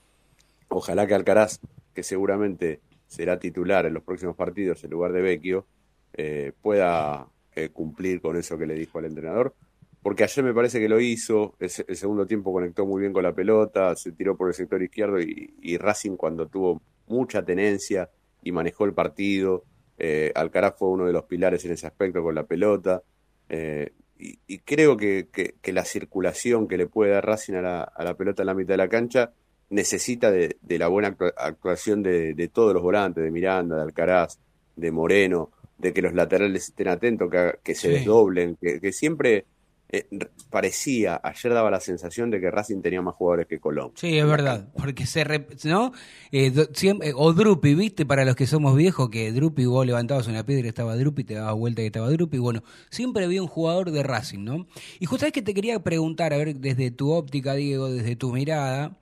[0.67, 1.61] ojalá que Alcaraz,
[1.93, 5.65] que seguramente será titular en los próximos partidos en lugar de Vecchio,
[6.11, 7.25] eh, pueda
[7.55, 9.55] eh, cumplir con eso que le dijo al entrenador.
[10.03, 13.23] Porque ayer me parece que lo hizo, el, el segundo tiempo conectó muy bien con
[13.23, 18.09] la pelota, se tiró por el sector izquierdo y, y Racing cuando tuvo mucha tenencia
[18.43, 19.63] y manejó el partido,
[19.97, 23.01] eh, Alcaraz fue uno de los pilares en ese aspecto con la pelota.
[23.49, 27.61] eh, y, y creo que, que- que la circulación que le puede dar Racing a
[27.61, 29.31] la, a la pelota en la mitad de la cancha
[29.69, 33.81] necesita de, de la buena actua- actuación de, de todos los volantes, de Miranda, de
[33.83, 34.37] Alcaraz,
[34.75, 37.93] de Moreno, de que los laterales estén atentos, que, que se Sí.
[37.95, 39.45] desdoblen, que siempre
[39.91, 40.07] eh,
[40.51, 43.91] parecía, ayer daba la sensación de que Racing tenía más jugadores que Colón.
[43.95, 45.91] Sí, es verdad, porque se rep- ¿no?
[46.31, 48.05] Eh, siempre- o Drupi, ¿viste?
[48.05, 51.33] Para los que somos viejos, que Drupi, vos levantabas una piedra y estaba Drupi, te
[51.33, 54.67] dabas vuelta y estaba Drupi, bueno, siempre había un jugador de Racing, ¿no?
[54.99, 58.97] Y justamente que te quería preguntar, a ver, desde tu óptica, Diego, desde tu mirada,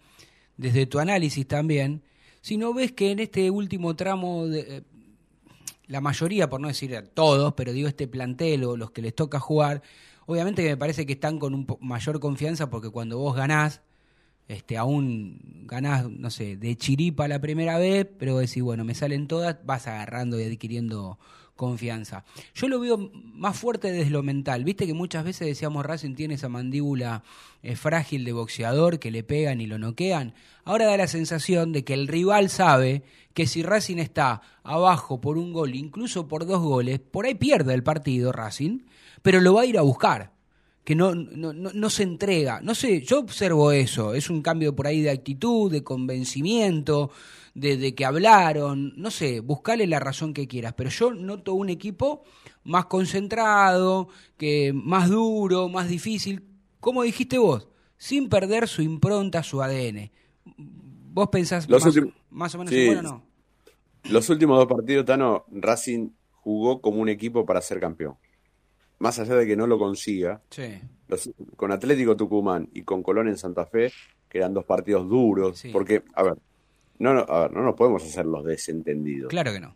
[0.55, 2.01] desde tu análisis también,
[2.41, 4.81] si no ves que en este último tramo, de, eh,
[5.87, 9.39] la mayoría, por no decir todos, pero digo este plantel o los que les toca
[9.39, 9.81] jugar,
[10.27, 13.81] obviamente que me parece que están con un mayor confianza porque cuando vos ganás,
[14.47, 19.27] este, aún ganás, no sé, de chiripa la primera vez, pero decís, bueno, me salen
[19.27, 21.17] todas, vas agarrando y adquiriendo
[21.55, 22.23] confianza.
[22.53, 24.63] Yo lo veo más fuerte desde lo mental.
[24.63, 27.23] Viste que muchas veces decíamos Racing tiene esa mandíbula
[27.63, 30.33] eh, frágil de boxeador que le pegan y lo noquean.
[30.63, 33.03] Ahora da la sensación de que el rival sabe
[33.33, 37.73] que si Racing está abajo por un gol, incluso por dos goles, por ahí pierde
[37.73, 38.79] el partido Racing,
[39.21, 40.31] pero lo va a ir a buscar
[40.83, 42.61] que no, no, no, no se entrega.
[42.61, 44.13] No sé, yo observo eso.
[44.13, 47.11] Es un cambio por ahí de actitud, de convencimiento,
[47.53, 48.93] de, de que hablaron.
[48.95, 50.73] No sé, buscale la razón que quieras.
[50.77, 52.23] Pero yo noto un equipo
[52.63, 54.07] más concentrado,
[54.37, 56.43] que más duro, más difícil.
[56.79, 60.09] Como dijiste vos, sin perder su impronta, su ADN.
[60.55, 62.79] ¿Vos pensás más, últimos- más o menos Sí.
[62.79, 63.23] igual o no?
[64.05, 68.15] Los últimos dos partidos, Tano, Racing jugó como un equipo para ser campeón.
[68.99, 70.79] Más allá de que no lo consiga, Sí.
[71.07, 73.91] los- con Atlético Tucumán y con Colón en Santa Fe,
[74.29, 75.69] que eran dos partidos duros, Sí.
[75.71, 76.35] porque, a ver,
[76.99, 79.29] no, no, a ver, no nos podemos hacer los desentendidos.
[79.29, 79.75] Claro que no.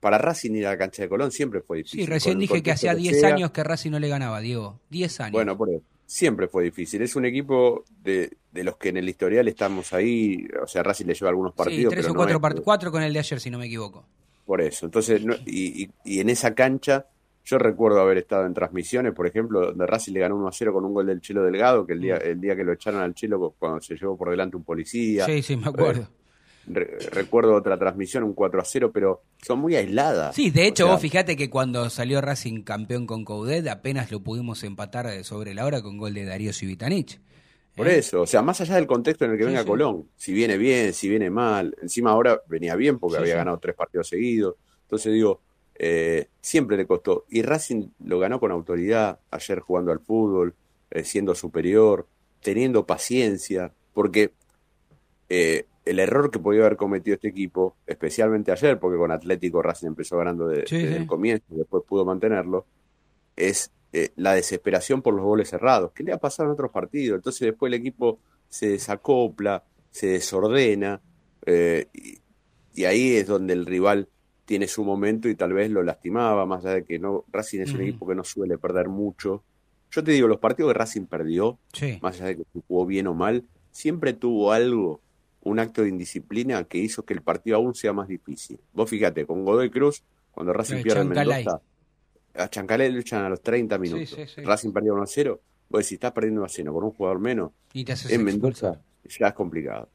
[0.00, 2.00] Para Racing ir a la cancha de Colón siempre fue difícil.
[2.00, 3.34] Sí, recién con dije que hacía 10 sea.
[3.34, 4.80] años que Racing no le ganaba, Diego.
[4.90, 5.32] 10 años.
[5.32, 5.82] Bueno, por eso.
[6.06, 7.00] Siempre fue difícil.
[7.02, 10.46] Es un equipo de, de los que en el historial estamos ahí.
[10.62, 11.90] O sea, Racing le lleva algunos sí, partidos.
[11.92, 12.64] tres pero o no cuatro es-.
[12.64, 14.04] Cuatro con el de ayer, si no me equivoco.
[14.44, 14.84] Por eso.
[14.86, 17.06] Entonces, no- y, y- y en esa cancha,
[17.44, 20.72] yo recuerdo haber estado en transmisiones, por ejemplo, donde Racing le ganó 1 a 0
[20.72, 23.14] con un gol del Chelo Delgado, que el día, el día que lo echaron al
[23.14, 25.26] Chelo cuando se llevó por delante un policía.
[25.26, 26.08] Sí, sí, me acuerdo.
[26.64, 30.36] Re- recuerdo otra transmisión, un 4 a 0, pero son muy aisladas.
[30.36, 34.12] Sí, de hecho, O sea, vos fijate que cuando salió Racing campeón con Coudet, apenas
[34.12, 37.20] lo pudimos empatar de sobre la hora con gol de Darío Civitanich.
[37.74, 39.66] Por eso, o sea, más allá del contexto en el que Sí, venga sí.
[39.66, 43.58] Colón, si viene bien, si viene mal, encima ahora venía bien porque Sí, había ganado
[43.58, 45.40] tres partidos seguidos, entonces digo,
[45.84, 50.54] eh, siempre le costó, y Racing lo ganó con autoridad, ayer jugando al fútbol,
[50.92, 52.06] eh, siendo superior,
[52.40, 54.30] teniendo paciencia, porque
[55.28, 59.88] eh, el error que podía haber cometido este equipo, especialmente ayer, porque con Atlético Racing
[59.88, 61.00] empezó ganando de- Sí, desde sí.
[61.02, 62.64] el comienzo y después pudo mantenerlo,
[63.34, 63.72] es
[64.16, 65.92] la desesperación por los goles cerrados.
[65.92, 67.16] ¿Qué le ha pasado en otros partidos?
[67.16, 71.00] Entonces después el equipo se desacopla, se desordena,
[71.46, 72.18] y,
[72.74, 74.08] y ahí es donde el rival
[74.52, 77.72] tiene su momento y tal vez lo lastimaba, más allá de que no Racing es
[77.72, 79.42] un equipo que no suele perder mucho.
[79.90, 81.98] Yo te digo, los partidos que Racing perdió, Sí.
[82.02, 85.00] más allá de que jugó bien o mal, siempre tuvo algo,
[85.42, 88.58] un acto de indisciplina que hizo que el partido aún sea más difícil.
[88.74, 91.08] Vos fíjate, con Godoy Cruz, cuando Racing Lo pierde en.
[91.08, 91.62] Mendoza,
[92.34, 94.10] a Chancalé le echan a los 30 minutos.
[94.10, 94.42] sí, sí.
[94.42, 95.40] Racing perdía 1 a 0.
[95.68, 98.28] Pues si estás perdiendo 1 a 0 con un jugador menos, Y te haces en
[98.28, 98.72] expulsar.
[98.72, 99.88] Mendoza ya es complicado.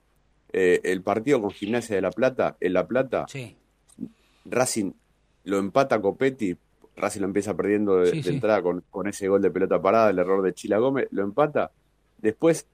[0.51, 3.56] Eh, el partido con Gimnasia de La Plata, en La Plata, Sí,
[4.49, 4.91] Racing
[5.43, 6.55] lo empata Copetti,
[6.95, 8.29] Racing lo empieza perdiendo de, Sí, de sí.
[8.29, 11.71] entrada con, con ese gol de pelota parada, el error de Chila Gómez, lo empata.
[12.17, 12.67] Después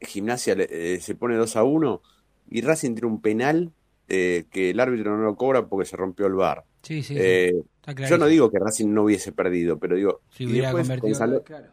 [0.00, 2.02] Gimnasia le- eh, se pone 2 a 1
[2.50, 3.72] y Racing tiene un penal
[4.08, 6.64] eh, que el árbitro no lo cobra porque se rompió el bar.
[6.82, 7.14] sí, sí.
[7.16, 7.62] Eh,
[8.08, 11.42] yo no digo que Racing no hubiese perdido, pero digo, Si hubiera después convertido.
[11.44, 11.68] claro.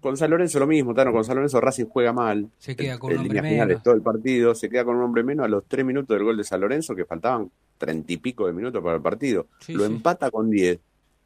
[0.00, 2.48] Con San Lorenzo lo mismo, Tano, con San Lorenzo Racing juega mal.
[2.58, 3.82] Se queda en- con un hombre finales menos.
[3.82, 6.36] todo el partido, se queda con un hombre menos a los tres minutos del gol
[6.36, 9.46] de San Lorenzo, que faltaban treinta y pico de minutos para el partido.
[9.60, 9.92] Sí, lo sí.
[9.92, 10.78] empata con 10.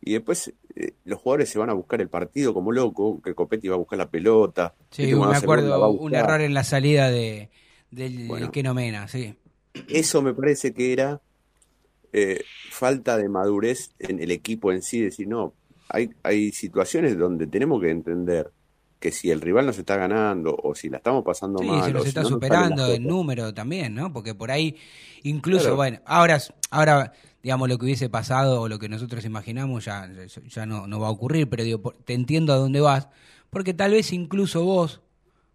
[0.02, 3.68] Y después eh, los jugadores se van a buscar el partido como loco, que Copetti
[3.68, 4.74] va a buscar la pelota.
[4.90, 7.50] Sí, cuando me acuerdo un error en la salida de
[7.90, 8.50] del Bueno.
[8.50, 9.34] Keno Mena, sí.
[9.88, 11.20] Eso me parece que era
[12.12, 15.52] eh, falta de madurez en el equipo en sí, decir, no,
[15.88, 18.50] hay, hay situaciones donde tenemos que entender
[19.00, 22.02] que si el rival nos está ganando o si la estamos pasando Sí, mal o
[22.02, 24.12] si está no nos salen superando en número también, ¿no?
[24.12, 24.76] Porque por ahí,
[25.22, 25.76] incluso, Claro.
[25.76, 26.38] bueno, ahora,
[26.70, 30.08] ahora, digamos, lo que hubiese pasado o lo que nosotros imaginamos ya,
[30.48, 33.08] ya no, no va a ocurrir, pero digo, te entiendo a dónde vas,
[33.50, 35.00] porque tal vez incluso vos,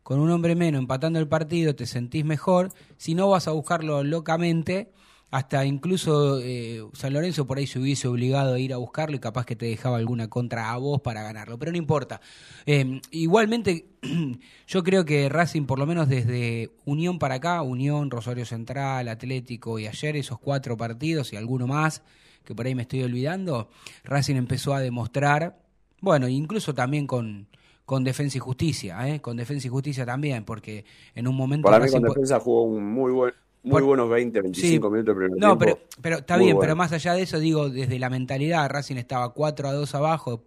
[0.03, 4.03] con un hombre menos, empatando el partido, te sentís mejor, si no vas a buscarlo
[4.03, 4.91] locamente,
[5.31, 9.19] hasta incluso eh, San Lorenzo por ahí se hubiese obligado a ir a buscarlo y
[9.19, 12.21] capaz que te dejaba alguna contra a vos para ganarlo, pero no importa.
[12.65, 13.87] Eh, igualmente,
[14.67, 19.79] yo creo que Racing, por lo menos desde Unión para acá, Unión, Rosario Central, Atlético
[19.79, 22.03] y ayer esos cuatro partidos y alguno más,
[22.43, 23.69] que por ahí me estoy olvidando,
[24.03, 25.57] Racing empezó a demostrar,
[25.99, 27.47] bueno, incluso también con,
[27.83, 29.21] con Defensa y Justicia, ¿eh?
[29.21, 31.65] con Defensa y Justicia también, porque en un momento...
[31.65, 33.33] Para mí Racing con defensa jugó un muy buen,
[33.65, 34.91] muy Por- buenos 20, 25 Sí.
[34.91, 35.57] minutos del No, tiempo.
[35.59, 36.65] pero, pero está Muy bien, bueno.
[36.67, 40.43] pero más allá de eso, digo, desde la mentalidad, Racing estaba 4 a 2 abajo,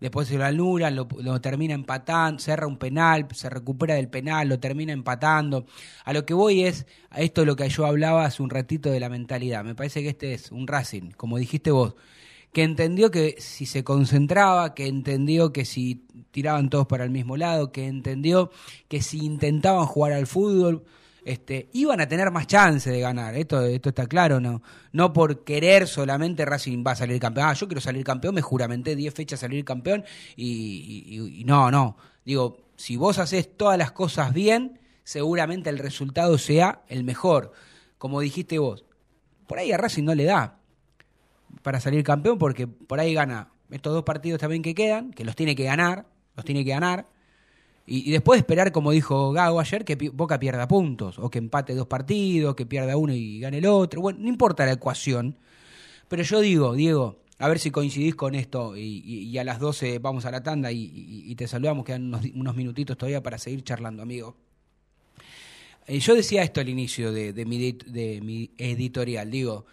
[0.00, 4.48] después se lo anulan, lo, lo termina empatando, cerra un penal, se recupera del penal,
[4.48, 5.66] lo termina empatando.
[6.04, 8.90] A lo que voy es, a esto es lo que yo hablaba hace un ratito
[8.90, 9.64] de la mentalidad.
[9.64, 11.94] Me parece que este es un Racing, como dijiste vos,
[12.52, 17.36] que entendió que si se concentraba, que entendió que si tiraban todos para el mismo
[17.36, 18.50] lado, que entendió
[18.88, 20.84] que si intentaban jugar al fútbol,
[21.24, 23.34] este, iban a tener más chance de ganar.
[23.34, 24.62] Esto, está claro, ¿no?
[24.92, 27.48] No por querer solamente Racing va a salir campeón.
[27.48, 30.04] Ah, yo quiero salir campeón, me juramenté 10 fechas salir campeón
[30.36, 31.96] y- y no, no.
[32.24, 37.52] Digo, si vos haces todas las cosas bien, seguramente el resultado sea el mejor.
[37.98, 38.84] Como dijiste vos,
[39.46, 40.58] por ahí a Racing no le da
[41.62, 45.34] para salir campeón porque por ahí gana estos dos partidos también que quedan, que los
[45.34, 46.06] tiene que ganar,
[46.36, 47.06] los tiene que ganar.
[47.90, 51.86] Y, después esperar, como dijo Gago ayer, que Boca pierda puntos, o que empate dos
[51.86, 54.02] partidos, que pierda uno y gane el otro.
[54.02, 55.36] Bueno, no importa la ecuación.
[56.08, 60.26] Pero yo digo, Diego, a ver si coincidís con esto y, a las 12 vamos
[60.26, 64.36] a la tanda y, te saludamos, quedan unos, unos minutitos todavía para seguir charlando, amigo.
[65.86, 69.64] Eh, yo decía esto al inicio de, de mi, de mi editorial, digo,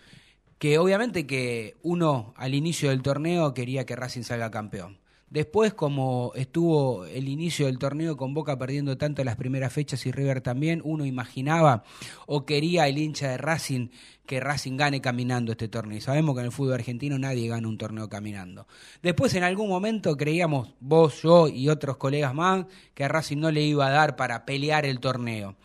[0.57, 4.97] que obviamente que uno al inicio del torneo quería que Racing salga campeón.
[5.29, 10.11] Después, como estuvo el inicio del torneo con Boca perdiendo tanto las primeras fechas y
[10.11, 11.83] River también, uno imaginaba
[12.27, 13.89] o quería el hincha de Racing
[14.25, 15.97] que Racing gane caminando este torneo.
[15.97, 18.67] Y sabemos que en el fútbol argentino nadie gana un torneo caminando.
[19.01, 23.51] Después, en algún momento, creíamos, vos, yo y otros colegas más, que a Racing no
[23.51, 25.55] le iba a dar para pelear el torneo.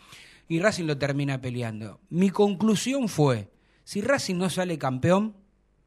[0.49, 2.01] Y Racing lo termina peleando.
[2.09, 3.51] Mi conclusión fue,
[3.85, 5.37] si Racing no sale campeón,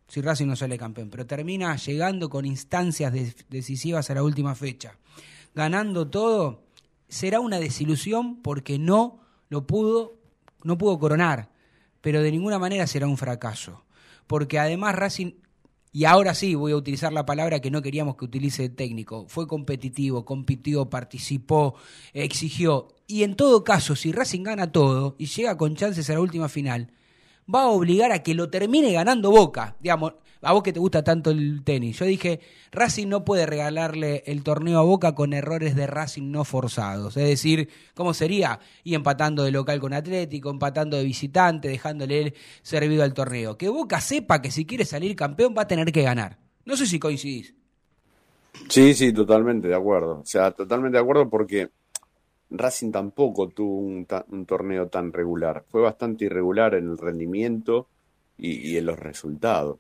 [0.08, 4.56] si Racing no sale campeón, pero termina llegando con instancias de- decisivas a la última
[4.56, 4.98] fecha,
[5.56, 6.64] ganando todo,
[7.08, 10.18] será una desilusión porque no lo pudo,
[10.64, 11.52] no pudo coronar,
[12.02, 13.84] pero de ninguna manera será un fracaso,
[14.28, 15.34] porque además Racing
[15.96, 19.28] y ahora sí voy a utilizar la palabra que no queríamos que utilice el técnico.
[19.28, 21.76] Fue competitivo, compitió, participó,
[22.14, 22.88] exigió.
[23.06, 26.50] Y en todo caso, si Racing gana todo y llega con chances a la última
[26.50, 26.92] final,
[27.54, 29.76] va a obligar a que lo termine ganando Boca.
[29.80, 30.14] Digamos,
[30.44, 32.00] a vos que te gusta tanto el tenis.
[32.00, 32.42] Yo dije,
[32.72, 37.16] Racing no puede regalarle el torneo a Boca con errores de Racing no forzados.
[37.18, 38.60] Es decir, ¿cómo sería?
[38.84, 43.58] Y empatando de local con Atlético, empatando de visitante, dejándole servido al torneo.
[43.58, 46.38] Que Boca sepa que si quiere salir campeón va a tener que ganar.
[46.66, 47.56] No sé si coincidís.
[48.70, 50.20] Sí, sí, totalmente de acuerdo.
[50.20, 51.70] O sea, totalmente de acuerdo porque
[52.54, 55.66] Racing tampoco tuvo un, ta- un torneo tan regular.
[55.70, 57.88] Fue bastante irregular en el rendimiento
[58.38, 59.80] y, y en los resultados.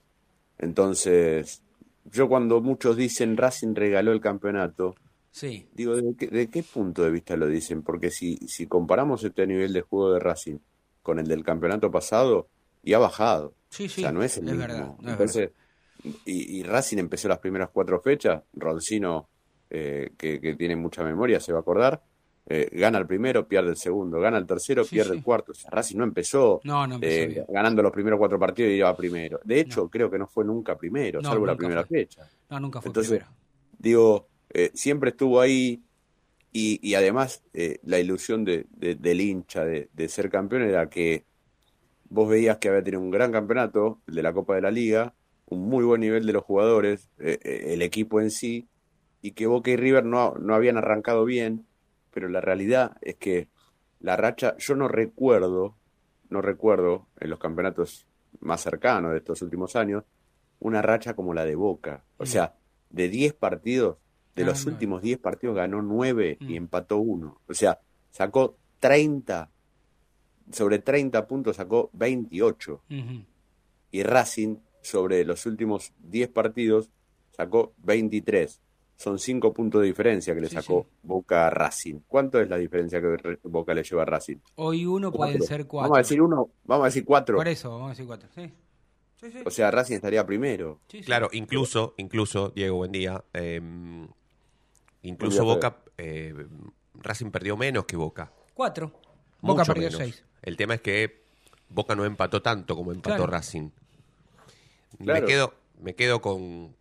[0.57, 1.61] Entonces,
[2.05, 4.95] yo cuando muchos dicen Racing regaló el campeonato,
[5.31, 5.67] Sí.
[5.73, 7.81] digo, ¿de qué, de qué punto de vista lo dicen?
[7.81, 10.57] Porque si, si comparamos este nivel de juego de Racing
[11.01, 12.47] con el del campeonato pasado,
[12.83, 13.53] y ha bajado.
[13.69, 14.01] Sí, sí.
[14.01, 14.59] O sea, no es el mismo.
[14.59, 14.87] verdad.
[14.99, 15.51] no es Entonces,
[16.25, 19.27] y, y Racing empezó las primeras cuatro fechas, Roncino,
[19.69, 22.03] eh, que, que tiene mucha memoria, se va a acordar,
[22.45, 25.17] eh, gana el primero, pierde el segundo, gana el tercero, Sí, pierde sí.
[25.17, 25.51] el cuarto.
[25.53, 28.75] O sea, Racing no empezó, No, no empezó eh, ganando los primeros cuatro partidos y
[28.75, 29.39] iba primero.
[29.43, 31.99] De hecho, creo que no fue nunca primero, salvo la primera fue.
[31.99, 32.27] fecha.
[32.49, 33.37] No, nunca fue Entonces, primero.
[33.79, 35.83] Digo, eh, siempre estuvo ahí
[36.51, 40.89] y, y además eh, la ilusión de, de- del hincha de, de ser campeón era
[40.89, 41.25] que
[42.09, 45.15] vos veías que había tenido un gran campeonato, el de la Copa de la Liga,
[45.45, 48.69] un muy buen nivel de los jugadores, el equipo en sí,
[49.21, 51.65] y que Boca y River no, no habían arrancado bien,
[52.13, 53.47] pero la realidad es que
[53.99, 55.75] la racha, yo no recuerdo,
[56.29, 58.05] no recuerdo en los campeonatos
[58.39, 60.03] más cercanos de estos últimos años,
[60.59, 62.03] una racha como la de Boca.
[62.17, 62.55] O sea,
[62.89, 63.97] de 10 partidos,
[64.35, 66.55] de Ah, los últimos 10 partidos ganó 9 y Mm.
[66.55, 67.39] empató 1.
[67.47, 67.79] O sea,
[68.11, 69.51] sacó 30,
[70.51, 72.81] sobre 30 puntos sacó 28.
[72.89, 73.25] Ujú.
[73.91, 76.89] Y Racing, sobre los últimos 10 partidos,
[77.31, 78.59] sacó 23.
[79.03, 80.97] Son 5 puntos de diferencia que le Sí, sacó sí.
[81.03, 81.99] Boca a Racing.
[82.07, 84.37] ¿Cuánto es la diferencia que Boca le lleva a Racing?
[84.55, 85.89] Hoy uno pueden ser cuatro.
[85.89, 87.35] Vamos a decir uno, vamos a decir cuatro.
[87.35, 88.29] Por eso, vamos a decir cuatro.
[88.33, 88.49] Sí.
[89.17, 89.37] Sí, sí.
[89.45, 90.79] O sea, Racing estaría primero.
[90.87, 91.03] Sí, sí.
[91.03, 93.23] Claro, incluso, incluso, Diego, buen día.
[93.33, 93.59] eh,
[95.01, 96.47] incluso Buen día, Boca, eh,
[96.95, 98.31] Racing perdió menos que Boca.
[98.53, 98.93] Cuatro.
[99.41, 99.97] Boca perdió menos.
[99.97, 100.23] seis.
[100.41, 101.23] El tema es que
[101.67, 103.31] Boca no empató tanto como empató Claro.
[103.31, 103.69] Racing.
[104.99, 105.21] Claro.
[105.21, 106.75] Me quedo, me quedo con,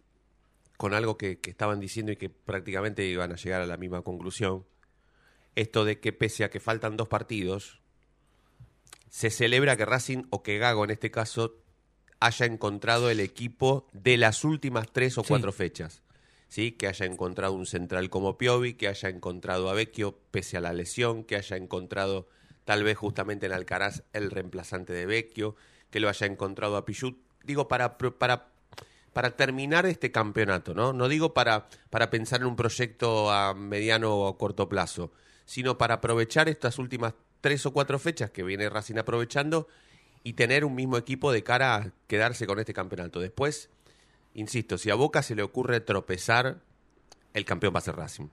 [0.82, 4.02] con algo que, que estaban diciendo y que prácticamente iban a llegar a la misma
[4.02, 4.66] conclusión.
[5.54, 7.80] Esto de que pese a que faltan dos partidos,
[9.08, 11.54] se celebra que Racing o que Gago en este caso
[12.18, 15.28] haya encontrado el equipo de las últimas tres o Sí.
[15.28, 16.02] cuatro fechas.
[16.48, 16.72] ¿Sí?
[16.72, 20.72] Que haya encontrado un central como Piovi, que haya encontrado a Vecchio pese a la
[20.72, 22.28] lesión, que haya encontrado
[22.64, 25.54] tal vez justamente en Alcaraz el reemplazante de Vecchio,
[25.90, 27.16] que lo haya encontrado a Pichut.
[27.44, 28.51] Digo, para, para,
[29.12, 30.92] para terminar este campeonato, ¿no?
[30.92, 35.12] No digo para, para pensar en un proyecto a mediano o corto plazo,
[35.44, 39.68] sino para aprovechar estas últimas tres o cuatro fechas que viene Racing aprovechando
[40.24, 43.20] y tener un mismo equipo de cara a quedarse con este campeonato.
[43.20, 43.70] Después,
[44.34, 46.58] insisto, si a Boca se le ocurre tropezar,
[47.34, 48.28] el campeón va a ser Racing.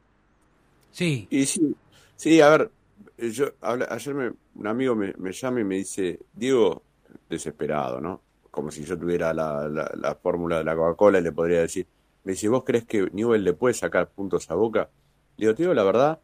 [0.92, 1.28] Sí.
[1.30, 1.76] Y sí,
[2.16, 2.72] sí, a ver,
[3.18, 6.84] yo habla- ayer me- un amigo me, me llama y me dice, Diego,
[7.30, 8.22] desesperado, ¿no?
[8.52, 11.88] Como si yo tuviera la, la, la fórmula de la Coca-Cola y le podría decir,
[12.24, 14.90] me dice, ¿vos crees que Newell le puede sacar puntos a Boca?
[15.38, 16.20] Le digo, tío, la verdad,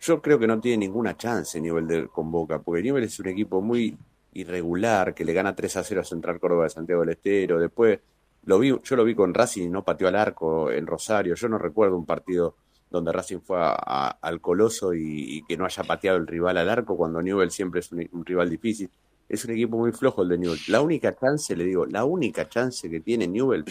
[0.00, 3.60] yo creo que no tiene ninguna chance Newell con Boca, porque Newell es un equipo
[3.60, 3.96] muy
[4.34, 8.00] irregular, que le gana 3 a 0 a Central Córdoba de Santiago del Estero, después
[8.44, 11.48] lo vi, yo lo vi con Racing y no pateó al arco en Rosario, yo
[11.48, 12.56] no recuerdo un partido
[12.90, 17.22] donde Racing fue al Coloso y, que no haya pateado el rival al arco cuando
[17.22, 18.88] Newell siempre es un rival difícil.
[19.28, 20.60] Es un equipo muy flojo el de Newell.
[20.68, 23.64] La única chance, le digo, la única chance que tiene Newell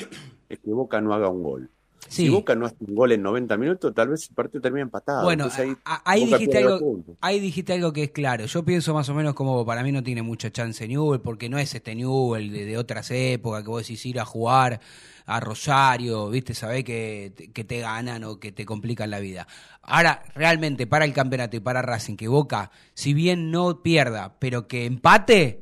[0.49, 1.69] es que Boca no haga un gol.
[2.09, 2.23] Sí.
[2.23, 5.23] Si Boca no hace un gol en 90 minutos, tal vez el partido termine empatado.
[5.23, 5.47] Bueno,
[6.03, 8.45] ahí Boca dijiste algo, ahí dijiste algo que es claro.
[8.45, 11.57] Yo pienso más o menos como para mí no tiene mucha chance Newell, porque no
[11.57, 14.81] es este Newell de, de otras épocas que vos decís ir a jugar
[15.25, 19.47] a Rosario, viste, sabés que, te- que te ganan o que te complican la vida.
[19.81, 24.67] Ahora, realmente, para el campeonato y para Racing, que Boca, si bien no pierda, pero
[24.67, 25.61] que empate,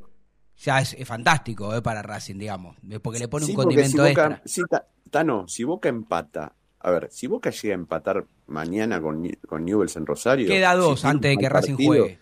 [0.58, 3.98] ya es, es fantástico eh, para Racing, digamos, porque le pone Sí, un condimento si
[3.98, 4.42] Boca, extra.
[4.44, 4.62] sí,
[5.10, 9.96] Tano, si Boca empata, a ver, si Boca llega a empatar mañana con, con Newell's
[9.96, 10.48] en Rosario.
[10.48, 12.18] Queda dos si antes de que Racing partido, juegue.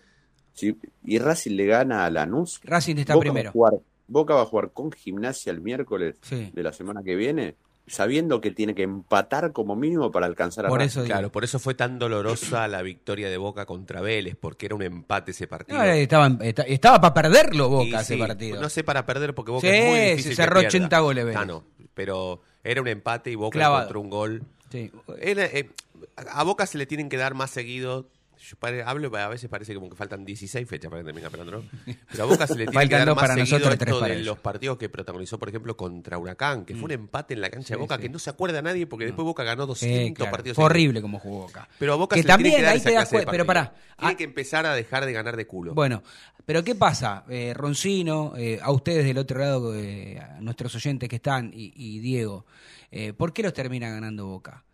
[0.53, 2.61] si- y Racing le gana a Lanús.
[2.64, 3.53] Racing está Boca va a primero.
[3.53, 3.80] jugar-
[4.11, 6.50] Boca va a jugar con gimnasia el miércoles Sí.
[6.52, 7.54] de la semana que viene,
[7.86, 11.00] sabiendo que tiene que empatar como mínimo para alcanzar a Por Racing.
[11.00, 11.06] eso.
[11.06, 14.82] Claro, por eso fue tan dolorosa la victoria de Boca contra Vélez, porque era un
[14.82, 15.78] empate ese partido.
[15.78, 18.61] No, estaba, esta- estaba para perderlo Boca Y ese sí, partido.
[18.61, 20.68] No sé para perder porque Boca Sí, es muy se difícil que cerró pierda.
[20.68, 21.40] 80 goles, Vélez.
[21.40, 23.80] Ah, no, pero era un empate y Boca Clavado.
[23.82, 24.42] encontró un gol.
[24.70, 24.90] Sí.
[25.20, 25.70] Era, eh,
[26.16, 28.06] a Boca se le tienen que dar más seguido.
[28.43, 31.30] Yo pare- hablo, a veces parece como que faltan 16 fechas para que termine el
[31.30, 31.95] campeonato, ¿no?
[32.11, 34.38] Pero a Boca se le tiene que dar más para seguido nosotros, esto de los
[34.38, 37.72] partidos que protagonizó, por ejemplo, contra Huracán, que fue un empate en la cancha Sí,
[37.74, 38.03] de Boca sí.
[38.03, 40.30] que no se acuerda nadie porque después Boca ganó 200 Sí, claro.
[40.30, 40.57] partidos.
[40.57, 41.68] Fue horrible como jugó Boca.
[41.78, 43.26] Pero a Boca que se le tiene también que dar ahí esa te das clase
[43.26, 43.30] de.
[43.30, 43.74] Pero pará.
[43.99, 45.74] Tiene ah, que empezar a dejar de ganar de culo.
[45.74, 46.03] Bueno,
[46.47, 47.24] pero ¿qué pasa?
[47.28, 51.72] Eh, Roncino, eh, a ustedes del otro lado, eh, a nuestros oyentes que están, y,
[51.76, 52.47] y Diego,
[52.91, 54.64] eh, ¿por qué los termina ganando Boca?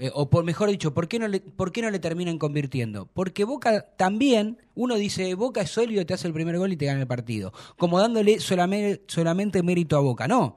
[0.00, 3.06] Eh, o por mejor dicho, ¿por qué, no le, ¿por qué no le terminan convirtiendo?
[3.12, 6.86] Porque Boca también, uno dice, Boca es sólido, te hace el primer gol y te
[6.86, 7.52] gana el partido.
[7.76, 10.26] Como dándole solamente, solamente mérito a Boca.
[10.26, 10.56] No.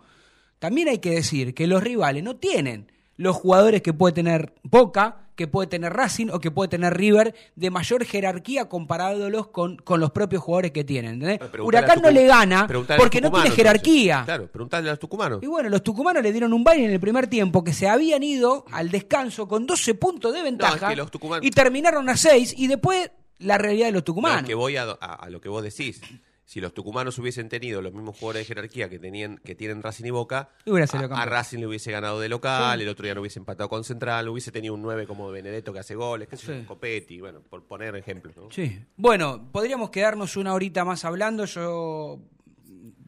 [0.59, 5.22] También hay que decir que los rivales no tienen los jugadores que puede tener Boca
[5.35, 9.99] que puede tener Racing o que puede tener River de mayor jerarquía comparándolos con, con
[9.99, 11.19] los propios jugadores que tienen.
[11.19, 14.13] preguntale Huracán no le gana preguntale porque no tiene jerarquía.
[14.19, 14.25] entonces.
[14.35, 15.39] Claro, preguntarle a los tucumanos.
[15.41, 18.21] Y bueno, los tucumanos le dieron un baile en el primer tiempo que se habían
[18.23, 22.53] ido al descanso con 12 puntos de ventaja que los tucumanos- y terminaron a 6
[22.57, 23.09] y después
[23.39, 24.41] la realidad de los No, tucumanos.
[24.41, 25.99] es que voy a, a- a lo que vos decís.
[26.45, 30.05] Si los tucumanos hubiesen tenido los mismos jugadores de jerarquía que tenían que tienen Racing
[30.05, 31.25] y Boca, a.
[31.25, 34.51] Racing le hubiese ganado de local, el otro día no hubiese empatado con Central, hubiese
[34.51, 36.63] tenido un 9 como Benedetto que hace goles, que Sí.
[36.67, 38.35] Copetti, bueno, por poner ejemplos.
[38.35, 38.51] ¿no?
[38.51, 38.77] Sí.
[38.97, 41.45] Bueno, podríamos quedarnos una horita más hablando.
[41.45, 42.19] Yo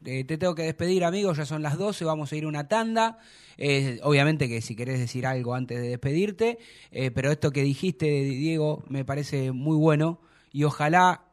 [0.05, 1.37] eh, te tengo que despedir, amigos.
[1.37, 3.17] Ya son las 12, vamos a ir una tanda.
[3.57, 6.57] Eh, obviamente que si querés decir algo antes de despedirte,
[6.91, 10.19] eh, pero esto que dijiste, Diego, me parece muy bueno
[10.51, 11.24] y ojalá,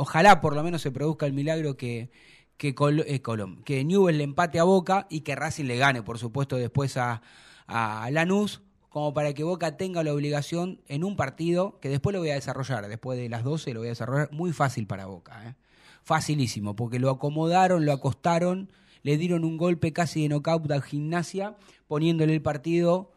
[0.00, 2.10] ojalá por lo menos se produzca el milagro que
[2.56, 2.74] que
[3.06, 3.22] eh,
[3.64, 7.22] que Newell le empate a Boca y que Racing le gane, por supuesto, después a,
[7.66, 12.20] a Lanús, como para que Boca tenga la obligación en un partido, que después lo
[12.20, 15.48] voy a desarrollar, después de las 12 lo voy a desarrollar, muy fácil para Boca,
[15.48, 15.54] ¿eh?
[16.02, 18.70] facilísimo, porque lo acomodaron, lo acostaron,
[19.02, 21.56] le dieron un golpe casi de knockout al gimnasia,
[21.88, 23.10] poniéndole el partido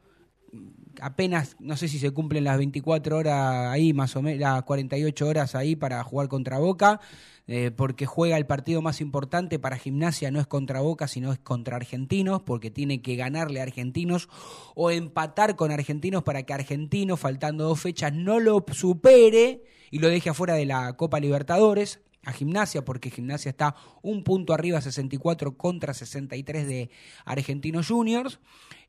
[1.01, 5.27] apenas, no sé si se cumplen las 24 horas ahí, más o menos, las 48
[5.27, 6.99] horas ahí para jugar contra Boca,
[7.47, 11.39] eh, porque juega el partido más importante para Gimnasia, no es contra Boca, sino es
[11.39, 14.29] contra Argentinos, porque tiene que ganarle a Argentinos
[14.75, 20.09] o empatar con Argentinos para que Argentinos, faltando dos fechas, no lo supere y lo
[20.09, 25.57] deje afuera de la Copa Libertadores a Gimnasia, porque Gimnasia está un punto arriba, 64
[25.57, 26.89] contra 63 de
[27.25, 28.39] Argentinos Juniors.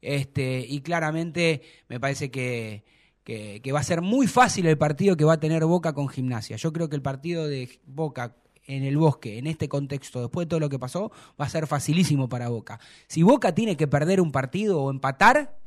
[0.00, 2.84] Este, y claramente me parece que,
[3.24, 6.56] que, va a ser muy fácil el partido que va a tener Boca con Gimnasia.
[6.56, 10.50] Yo creo que el partido de Boca en el bosque, en este contexto, después de
[10.50, 12.80] todo lo que pasó, va a ser facilísimo para Boca.
[13.08, 15.58] Si Boca tiene que perder un partido o empatar,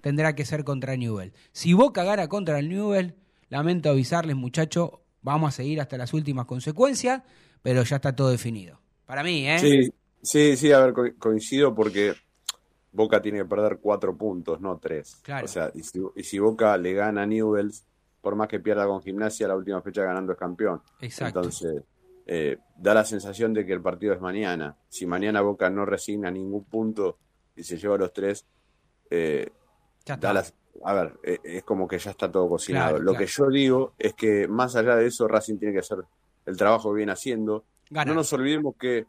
[0.00, 1.32] tendrá que ser contra Newell.
[1.52, 3.14] Si Boca gana contra el Newell,
[3.50, 4.90] lamento avisarles, muchachos,
[5.22, 7.22] vamos a seguir hasta las últimas consecuencias,
[7.62, 8.78] pero ya está todo definido.
[9.06, 9.58] Para mí, ¿eh?
[9.58, 9.92] Sí,
[10.22, 12.14] sí, sí, a ver, co- coincido porque
[12.92, 15.16] Boca tiene que perder cuatro puntos, no tres.
[15.22, 15.44] Claro.
[15.44, 17.84] O sea, y si, y si Boca le gana a Newells,
[18.20, 20.80] por más que pierda con Gimnasia, la última fecha ganando es campeón.
[21.00, 21.40] Exacto.
[21.40, 21.82] Entonces,
[22.26, 24.76] eh, da la sensación de que el partido es mañana.
[24.88, 27.18] Si mañana Boca no resigna ningún punto
[27.56, 28.46] y se lleva los tres,
[29.10, 29.50] eh,
[30.20, 30.54] da las-
[30.84, 32.90] a ver, eh, es como que ya está todo cocinado.
[32.90, 33.24] Claro, Lo claro.
[33.26, 35.98] que yo digo es que más allá de eso, Racing tiene que hacer
[36.46, 37.64] el trabajo que viene haciendo.
[37.90, 38.08] Ganar.
[38.08, 39.06] No nos olvidemos que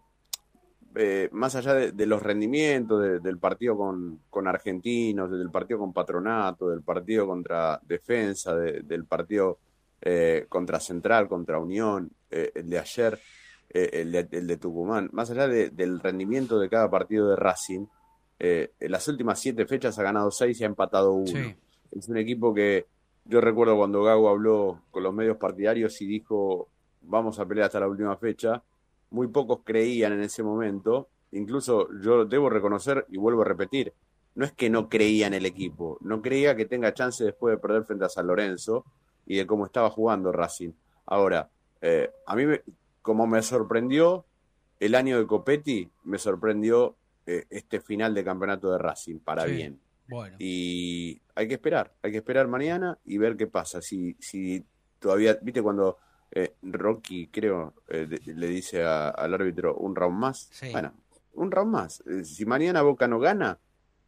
[0.95, 5.80] eh, más allá de, de los rendimientos de- del partido con, con Argentinos, del partido
[5.80, 9.57] con Patronato, del partido contra Defensa, de- del partido
[10.01, 13.20] eh, contra Central, contra Unión, eh, el de ayer,
[13.70, 17.86] el, de, el de Tucumán, más allá de- del rendimiento de cada partido de Racing,
[18.46, 21.28] eh, en las últimas siete fechas ha ganado seis y ha empatado uno.
[21.28, 21.56] Sí.
[21.91, 22.86] Es un equipo que
[23.24, 26.68] yo recuerdo cuando Gago habló con los medios partidarios y dijo
[27.02, 28.62] vamos a pelear hasta la última fecha.
[29.12, 31.08] Muy pocos creían en ese momento.
[31.32, 33.94] Incluso yo debo reconocer y vuelvo a repetir,
[34.36, 37.62] no es que no creía en el equipo, no creía que tenga chance después de
[37.62, 38.84] perder frente a San Lorenzo
[39.26, 40.72] y de cómo estaba jugando Racing.
[41.06, 41.50] Ahora,
[41.82, 42.62] eh, a mí, me-
[43.02, 44.26] como me sorprendió
[44.80, 46.96] el año de Copetti, me sorprendió
[47.26, 49.52] eh, este final de campeonato de Racing, para Sí.
[49.54, 49.80] bien.
[50.08, 50.36] Bueno.
[50.40, 53.82] Y hay que esperar, hay que esperar mañana y ver qué pasa.
[53.82, 54.66] Si, si
[55.00, 55.98] todavía, viste cuando
[56.36, 60.50] eh, Rocky, creo, eh, de- le dice a- al árbitro un round más.
[60.52, 60.72] Sí.
[60.72, 60.92] Bueno,
[61.34, 62.04] un round más.
[62.08, 63.60] Eh, Si mañana Boca no gana,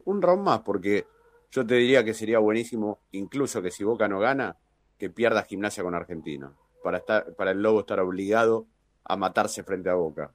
[0.05, 1.05] un round más, porque
[1.51, 4.57] yo te diría que sería buenísimo, incluso que si Boca no gana,
[4.97, 8.65] que pierda gimnasia con Argentino, para, estar, para el Lobo estar obligado
[9.03, 10.31] a matarse frente a Boca.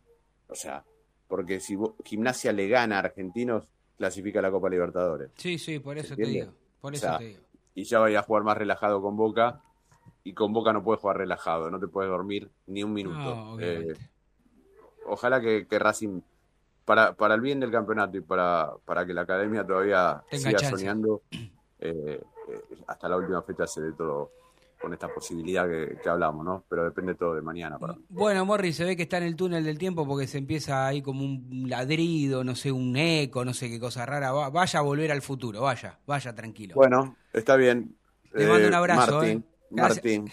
[0.49, 0.85] O sea,
[1.31, 5.97] porque si gimnasia le gana a Argentinos, clasifica a la Copa Libertadores Sí, sí, por
[5.97, 6.53] eso te digo.
[6.81, 7.41] Por O eso sea, te digo.
[7.75, 9.63] y ya vaya a jugar más relajado con Boca
[10.25, 13.17] y con Boca no puedes jugar relajado, no te puedes dormir ni un minuto.
[13.19, 13.95] No, Eh,
[15.07, 16.21] ojalá que, que Racing,
[16.85, 20.59] para, para el bien del campeonato y para, para que la academia todavía Tenga siga
[20.59, 20.77] chance.
[20.77, 21.49] soñando, eh,
[21.81, 22.21] eh,
[22.87, 24.31] hasta la última fecha se dé todo
[24.81, 26.65] con esta posibilidad que, que hablamos, ¿no?
[26.69, 28.05] Pero depende todo de mañana para mí.
[28.09, 31.03] Bueno, Morri, se ve que está en el túnel del tiempo porque se empieza ahí
[31.03, 34.33] como un ladrido, no sé, un eco, no sé qué cosa rara.
[34.33, 36.75] Va- vaya a volver al futuro, vaya, vaya tranquilo.
[36.77, 37.95] Bueno, está bien.
[38.33, 39.67] Te mando un abrazo, Martín, eh.
[39.71, 39.97] Gracias.
[39.97, 40.33] Martín,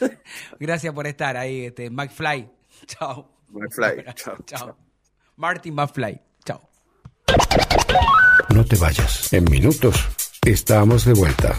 [0.60, 2.48] Gracias por estar ahí, este, McFly.
[2.86, 3.28] Chao.
[3.48, 4.04] McFly.
[4.14, 4.76] Chao, Chao.
[5.36, 6.20] Martin McFly.
[6.44, 6.60] Chao.
[8.54, 9.32] No te vayas.
[9.32, 9.96] En minutos
[10.46, 11.58] estamos de vuelta.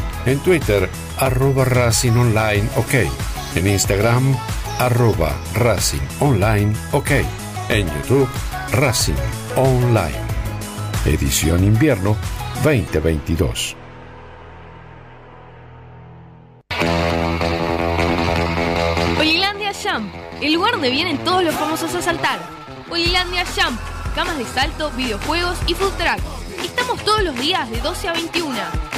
[0.25, 2.93] En Twitter, arroba Racing Online OK.
[3.55, 4.37] En Instagram,
[4.77, 7.09] arroba Racing Online OK.
[7.69, 8.29] En YouTube,
[8.71, 9.15] Racing
[9.55, 10.19] Online.
[11.05, 12.15] Edición Invierno
[12.63, 13.75] 2022.
[19.17, 22.39] Olilandia Jump, el lugar donde vienen todos los famosos a saltar.
[22.91, 23.79] Olilandia Jump,
[24.13, 26.19] camas de salto, videojuegos y food track.
[26.63, 28.90] Estamos todos los días de 12 a 21.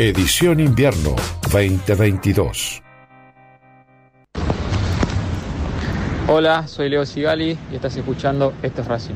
[0.00, 1.16] Edición Invierno
[1.52, 2.84] 2022.
[6.28, 9.14] Hola, soy Leo Sigali y estás escuchando Esto es Racing.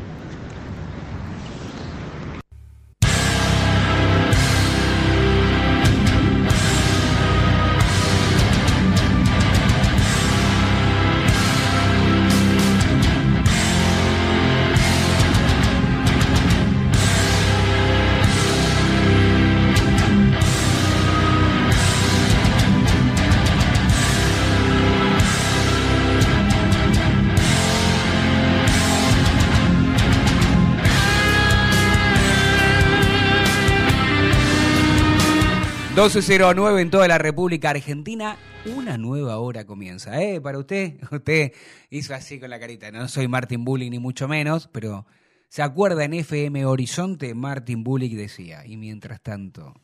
[36.56, 38.36] Nueve en toda la República Argentina.
[38.76, 40.40] Una nueva hora comienza, ¿eh?
[40.40, 41.52] Para usted, usted
[41.90, 42.90] hizo así con la carita.
[42.90, 45.06] No soy Martin Bullick ni mucho menos, pero
[45.48, 47.34] ¿se acuerda en FM Horizonte?
[47.34, 49.74] Martin Bullick decía, y mientras tanto,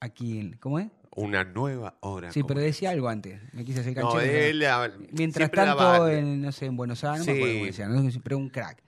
[0.00, 0.88] aquí, ¿cómo es?
[1.16, 2.30] Una nueva hora.
[2.30, 3.40] Sí, pero decía algo antes.
[3.52, 4.32] Me quise hacer No, canchero.
[4.32, 7.66] él, ah, Mientras siempre tanto, en, no sé, en Buenos Aires, no me acuerdo cómo
[7.66, 8.20] decía, ¿no?
[8.22, 8.80] pero un crack.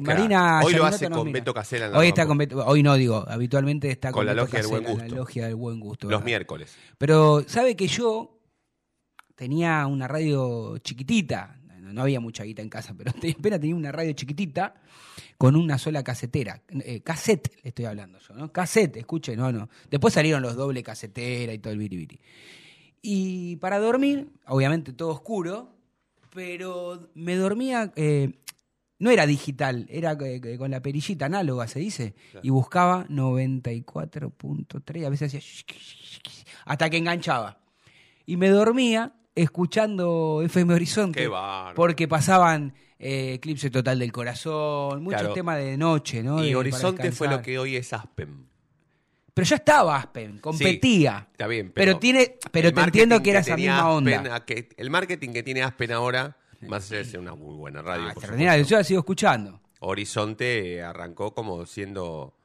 [0.00, 0.60] Marina.
[0.64, 1.32] Hoy lo hace con.
[1.32, 4.44] Beto Casella Hoy está con Beto- hoy no digo, habitualmente está con, Con la Beto
[4.44, 5.16] logia del buen Casella, la gusto.
[5.16, 6.06] logia del buen gusto.
[6.06, 6.24] Los ¿verdad?
[6.26, 6.76] miércoles.
[6.98, 8.38] Pero sabe que yo
[9.34, 14.12] tenía una radio chiquitita, no, había mucha guita en casa, pero apenas tenía una radio
[14.12, 14.74] chiquitita
[15.36, 16.62] con una sola casetera.
[16.68, 18.52] Eh, cassette, le estoy hablando yo, ¿no?
[18.52, 19.68] Cassette, escuche, no, no.
[19.90, 22.20] Después salieron los doble casetera y todo el biribiri.
[23.02, 25.74] Y para dormir, obviamente todo oscuro,
[26.32, 28.30] pero me dormía, eh,
[29.02, 35.08] no era digital, era eh, con la perillita análoga, se dice, y buscaba 94.3, a
[35.10, 35.40] veces hacía
[36.64, 37.58] hasta que enganchaba.
[38.26, 41.28] Y me dormía escuchando FM Horizonte.
[41.74, 45.34] Porque pasaban eh, Eclipse Total del Corazón, muchos Claro.
[45.34, 46.42] temas de noche, ¿no?
[46.44, 48.46] Y De- Horizonte fue lo que hoy es Aspen.
[49.34, 51.26] Pero ya estaba Aspen, competía.
[51.32, 51.98] Está bien, Pero pero.
[51.98, 54.12] tiene, pero te entiendo que era esa misma onda.
[54.16, 56.36] Aspen, a que- el marketing que tiene Aspen ahora,
[56.68, 58.02] más allá de ser una muy buena radio.
[58.04, 59.60] Ah, por extraordinario, supuesto, yo la sigo escuchando.
[59.80, 62.36] Horizonte arrancó como siendo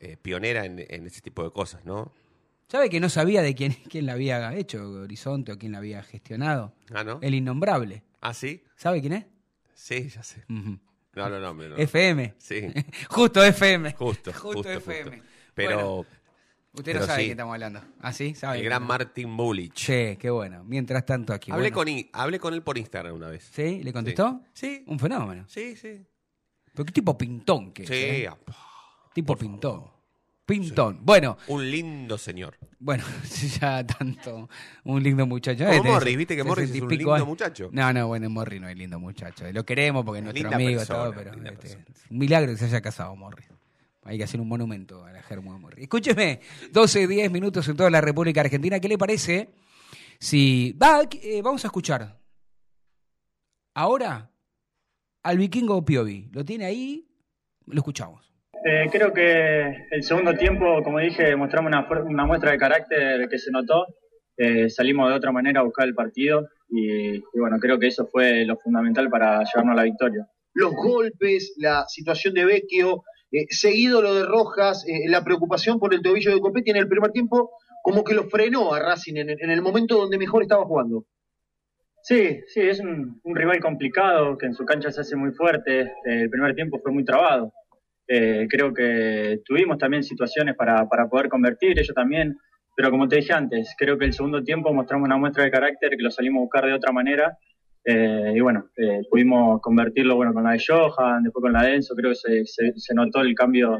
[0.00, 2.12] eh, pionera en, en ese tipo de cosas, ¿no?
[2.68, 6.02] ¿Sabe que no sabía de quién, quién la había hecho Horizonte o quién la había
[6.02, 6.74] gestionado?
[6.92, 7.18] Ah, ¿no?
[7.22, 8.02] El innombrable.
[8.20, 8.62] ¿Ah, sí?
[8.76, 9.26] ¿Sabe quién es?
[9.74, 10.44] Sí, ya sé.
[10.48, 10.78] No,
[11.14, 11.54] no, no.
[11.54, 11.76] no, no.
[11.76, 12.34] FM.
[12.38, 12.62] Sí.
[13.10, 13.92] Justo FM.
[13.98, 15.10] Justo, Justo, justo, FM.
[15.18, 15.24] justo.
[15.54, 16.06] Pero Bueno,
[16.76, 17.26] usted no pero sabe de sí.
[17.28, 17.80] qué estamos hablando.
[18.00, 18.34] ¿Ah, sí?
[18.34, 18.58] ¿Sabe?
[18.58, 19.74] el gran Martin Bullich.
[19.76, 20.62] Sí, qué bueno.
[20.64, 21.50] Mientras tanto aquí.
[21.50, 21.74] hablé, bueno.
[21.76, 23.48] con, I- hablé con él por Instagram una vez.
[23.52, 23.82] ¿Sí?
[23.82, 24.40] ¿Le contestó?
[24.52, 24.84] Sí.
[24.86, 25.44] Un fenómeno.
[25.48, 26.06] Sí, sí.
[26.72, 28.30] Pero qué tipo pintón que es, Sí, ¿eh?
[29.14, 29.84] Tipo pintón.
[30.44, 31.00] Pintón.
[31.02, 32.56] Bueno, un lindo señor.
[32.78, 34.48] bueno, si ya tanto.
[34.84, 35.64] Un lindo muchacho.
[35.66, 37.26] Como Morris, ¿viste que Morris y es un lindo años.
[37.26, 37.68] muchacho?
[37.72, 39.44] No, no, bueno, Morris no es lindo muchacho.
[39.52, 41.84] Lo queremos porque es nuestro Linda amigo y persona, todo, pero linda este, persona.
[42.10, 43.48] un milagro que se haya casado Morris.
[44.06, 45.82] Hay que hacer un monumento a la germo de Morris.
[45.82, 46.40] Escúcheme,
[46.72, 48.78] 12, 10 minutos en toda la República Argentina.
[48.78, 49.50] ¿Qué le parece
[50.18, 50.72] si...
[50.80, 52.16] Va, eh, vamos a escuchar
[53.74, 54.30] ahora
[55.24, 56.30] al vikingo Piovi.
[56.32, 57.04] ¿Lo tiene ahí?
[57.66, 58.32] Lo escuchamos.
[58.64, 61.72] Eh, creo que el segundo tiempo, como dije, mostramos
[62.06, 63.86] una muestra de carácter que se notó.
[64.36, 68.06] Eh, salimos de otra manera a buscar el partido y, y bueno, creo que eso
[68.06, 70.28] fue lo fundamental para llevarnos a la victoria.
[70.54, 73.02] los golpes, la situación de Vecchio,
[73.42, 76.88] eh, seguido lo de Rojas, eh, la preocupación por el tobillo de Copetti en el
[76.88, 77.50] primer tiempo,
[77.82, 81.04] como que lo frenó a Racing en, el- en el momento donde mejor estaba jugando.
[82.02, 85.80] Sí, sí, es un, un rival complicado que en su cancha se hace muy fuerte.
[85.80, 85.90] Eh,
[86.22, 87.52] el primer tiempo fue muy trabado.
[88.08, 92.36] Eh, creo que tuvimos también situaciones para, para poder convertir, ellos también.
[92.76, 95.90] Pero como te dije antes, creo que el segundo tiempo mostramos una muestra de carácter
[95.96, 97.36] que lo salimos a buscar de otra manera.
[97.88, 101.76] Eh, y bueno, eh, pudimos convertirlo bueno con la de Johan, después con la de
[101.76, 101.94] Enzo.
[101.94, 103.78] Creo que se, se- se notó el cambio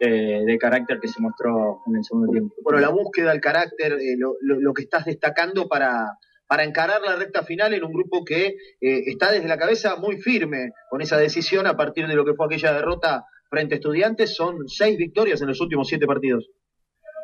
[0.00, 2.54] eh, de carácter que se mostró en el segundo tiempo.
[2.64, 6.04] Bueno, la búsqueda, el carácter, eh, lo, lo- lo que estás destacando para,
[6.48, 10.20] para encarar la recta final en un grupo que eh, está desde la cabeza muy
[10.20, 14.34] firme con esa decisión a partir de lo que fue aquella derrota frente a estudiantes.
[14.34, 16.50] Son seis victorias en los últimos siete partidos.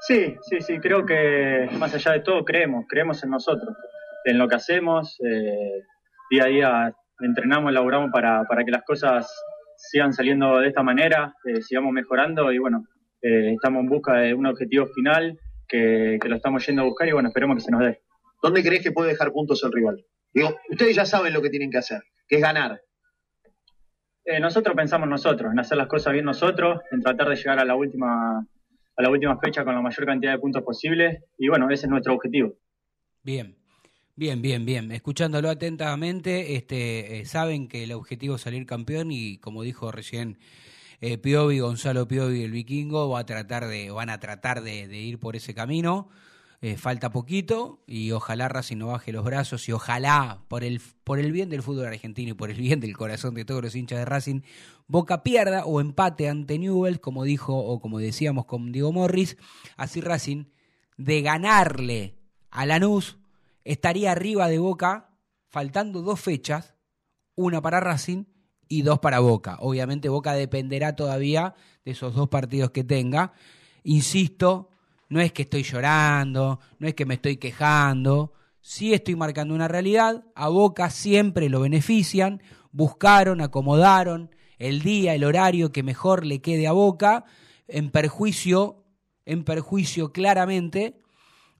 [0.07, 3.77] Sí, sí, sí, creo que más allá de todo creemos, creemos en nosotros,
[4.25, 5.83] en lo que hacemos, eh,
[6.31, 9.31] día a día entrenamos, laburamos para, para que las cosas
[9.77, 12.85] sigan saliendo de esta manera, eh, sigamos mejorando y bueno,
[13.23, 17.09] eh, estamos en busca de un objetivo final que, que lo estamos yendo a buscar
[17.09, 18.01] y bueno, esperemos que se nos dé.
[18.43, 20.05] ¿Dónde crees que puede dejar puntos el rival?
[20.33, 22.81] Digo, ustedes ya saben lo que tienen que hacer, que es ganar.
[24.25, 27.65] Eh, nosotros pensamos nosotros, en hacer las cosas bien nosotros, en tratar de llegar a
[27.65, 28.47] la última
[28.97, 31.91] a la última fecha con la mayor cantidad de puntos posible y bueno, ese es
[31.91, 32.53] nuestro objetivo.
[33.23, 33.57] Bien,
[34.21, 34.93] bien, bien, bien.
[34.93, 40.37] Escuchándolo atentamente, este, eh, saben que el objetivo es salir campeón y como dijo recién
[41.01, 45.19] eh, Piovi, Gonzalo Piovi, el vikingo, va a tratar de, van a tratar de, ir
[45.19, 46.11] por ese camino.
[46.61, 51.19] Eh, falta poquito y ojalá Racing no baje los brazos y ojalá por el, por
[51.19, 54.01] el bien del fútbol argentino y por el bien del corazón de todos los hinchas
[54.01, 54.43] de Racing,
[54.87, 59.39] Boca pierda o empate ante Newell's, como dijo o como decíamos con Diego Morris,
[59.79, 60.45] así Racing
[60.99, 62.19] de ganarle
[62.51, 63.20] a Lanús
[63.73, 65.11] estaría arriba de Boca
[65.47, 66.75] faltando dos fechas,
[67.37, 68.25] una para Racing
[68.69, 69.59] y dos para Boca.
[69.61, 73.33] Obviamente Boca dependerá todavía de esos dos partidos que tenga.
[73.85, 74.71] Insisto,
[75.09, 79.69] no es que estoy llorando, no es que me estoy quejando, sí estoy marcando una
[79.69, 82.43] realidad, a Boca siempre lo benefician,
[82.73, 87.25] buscaron, acomodaron el día, el horario que mejor le quede a Boca,
[87.69, 88.85] en perjuicio,
[89.27, 91.01] en perjuicio claramente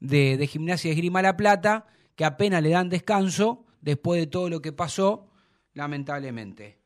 [0.01, 1.87] de, de Gimnasia Esgrima La Plata,
[2.21, 5.31] que apenas le dan descanso después de todo lo que pasó,
[5.73, 6.81] lamentablemente.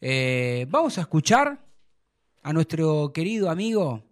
[0.00, 1.62] Eh, vamos a escuchar
[2.42, 4.02] a nuestro querido amigo,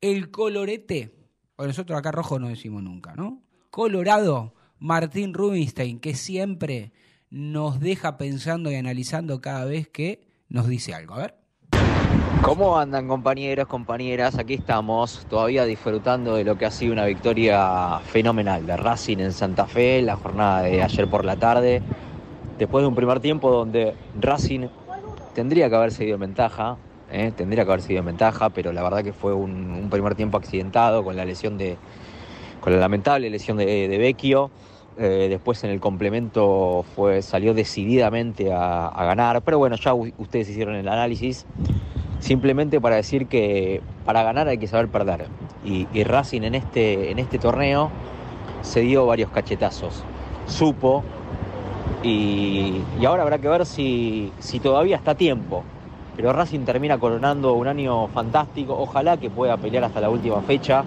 [0.00, 1.16] el colorete
[1.56, 3.42] o nosotros acá rojo no decimos nunca, ¿no?
[3.70, 6.92] Colorado, Martín Rubinstein, que siempre
[7.28, 11.14] nos deja pensando y analizando cada vez que nos dice algo.
[11.14, 11.37] A ver.
[12.42, 14.38] ¿Cómo andan compañeros, compañeras?
[14.38, 19.32] Aquí estamos todavía disfrutando de lo que ha sido una victoria fenomenal de Racing en
[19.32, 21.82] Santa Fe, la jornada de ayer por la tarde,
[22.58, 24.68] después de un primer tiempo donde Racing
[25.34, 26.76] tendría que haber seguido en ventaja,
[27.10, 27.32] ¿eh?
[27.36, 31.04] tendría que haber seguido en ventaja, pero la verdad que fue un, primer tiempo accidentado
[31.04, 31.76] con la lesión de,
[32.60, 34.50] con la lamentable lesión de, de Vecchio.
[35.00, 40.74] Eh, después en el complemento fue, salió decididamente a, ganar, pero bueno, ya ustedes hicieron
[40.74, 41.46] el análisis.
[42.20, 45.26] Simplemente para decir que para ganar hay que saber perder.
[45.64, 47.90] Y, y Racing en este, en este torneo
[48.62, 50.02] se dio varios cachetazos.
[50.46, 51.04] Supo.
[52.02, 55.62] Y, y ahora habrá que ver si, si todavía está tiempo.
[56.16, 58.76] Pero Racing termina coronando un año fantástico.
[58.76, 60.84] Ojalá que pueda pelear hasta la última fecha.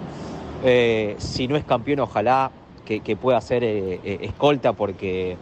[0.64, 2.50] Eh, si no es campeón, ojalá
[2.84, 5.36] que, que pueda ser eh, eh, escolta porque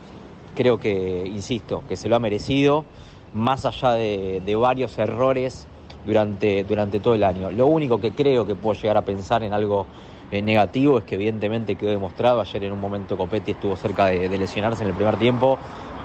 [0.54, 2.84] creo que, insisto, que se lo ha merecido,
[3.34, 5.66] más allá de, de varios errores
[6.04, 7.50] durante, durante todo el año.
[7.50, 9.86] Lo único que creo que puedo llegar a pensar en algo
[10.30, 14.28] eh, negativo es que evidentemente quedó demostrado, ayer en un momento Copetti estuvo cerca de,
[14.38, 15.58] lesionarse en el primer tiempo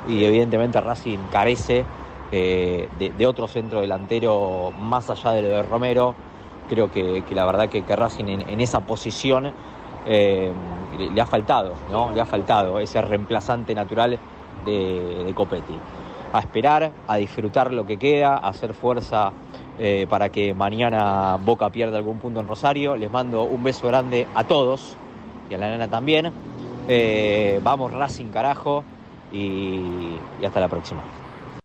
[0.08, 1.86] y evidentemente Racing carece
[2.32, 6.16] eh, de, otro centro delantero más allá de de Romero.
[6.68, 9.52] Creo que, la verdad que, que Racing en, esa posición
[10.08, 10.52] eh,
[10.98, 12.12] le, ha faltado, ¿no?
[12.12, 14.18] Le ha faltado ese reemplazante natural
[14.66, 15.78] de Copetti.
[16.34, 19.32] A esperar, a disfrutar lo que queda, a hacer fuerza
[19.80, 22.95] eh, para que mañana Boca pierda algún punto en Rosario.
[22.95, 24.95] Les mando un beso grande a todos
[25.49, 26.31] y a la nena también.
[26.88, 28.84] Eh, vamos Racing carajo
[29.31, 31.02] y, y hasta la próxima.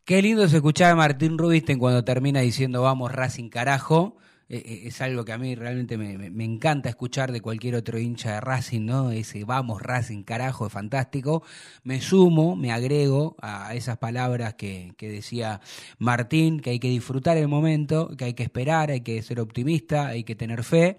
[0.04, 4.16] Qué lindo se escuchaba Martín Rubinstein cuando termina diciendo vamos Racing carajo.
[4.52, 7.77] Eh, eh, es algo que a mí realmente me, me- me encanta escuchar de cualquier
[7.77, 9.12] otro hincha de Racing, ¿no?
[9.12, 11.43] Ese vamos Racing carajo es fantástico.
[11.85, 15.60] Me sumo, me agrego a esas palabras que, que decía
[15.98, 20.09] Martín, que hay que disfrutar el momento, que hay que esperar, hay que ser optimista,
[20.09, 20.97] hay que tener fe.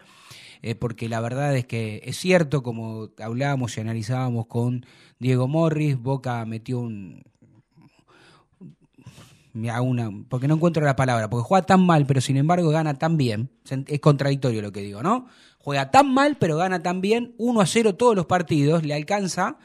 [0.62, 4.86] eh, porque la verdad es que es cierto, como hablábamos y analizábamos con
[5.20, 7.24] Diego Morris, Boca metió un,
[9.54, 12.70] me hago una, porque no encuentro la palabra, porque juega tan mal, pero sin embargo
[12.70, 13.50] gana tan bien.
[13.88, 15.28] Es contradictorio lo que digo, ¿no?
[15.60, 19.58] Juega tan mal, pero gana tan bien, 1 a 0 todos los partidos, le alcanza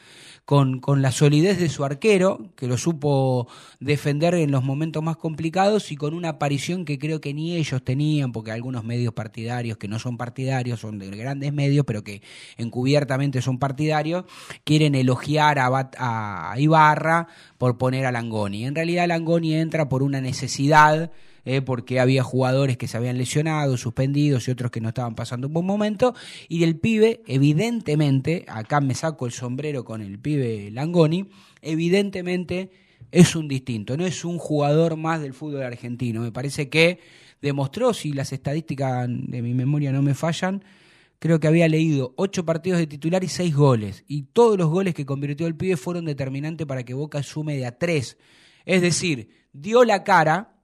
[0.47, 3.49] con, con la solidez de su arquero, que lo supo
[3.81, 7.83] defender en los momentos más complicados y con una aparición que creo que ni ellos
[7.83, 12.23] tenían, porque algunos medios partidarios que no son partidarios, son de grandes medios, pero que
[12.57, 14.25] encubiertamente son partidarios,
[14.63, 17.27] quieren elogiar a, Bat- a Ibarra
[17.59, 18.67] por poner a Langoni.
[18.67, 21.11] En realidad Langoni entra por una necesidad,
[21.47, 25.47] eh, porque había jugadores que se habían lesionado, suspendidos y otros que no estaban pasando
[25.47, 26.13] un buen momento.
[26.49, 31.29] Y del pibe, evidentemente, acá me saco el sombrero con el pibe Langoni,
[31.63, 32.71] evidentemente
[33.13, 36.21] es un distinto, no es un jugador más del fútbol argentino.
[36.21, 36.99] Me parece que
[37.41, 40.65] demostró, si las estadísticas de mi memoria no me fallan,
[41.21, 44.03] creo que había leído ocho partidos de titular y seis goles.
[44.09, 47.67] Y todos los goles que convirtió el pibe fueron determinantes para que Boca sume de
[47.67, 48.19] a tres.
[48.65, 50.56] Es decir, dio la cara,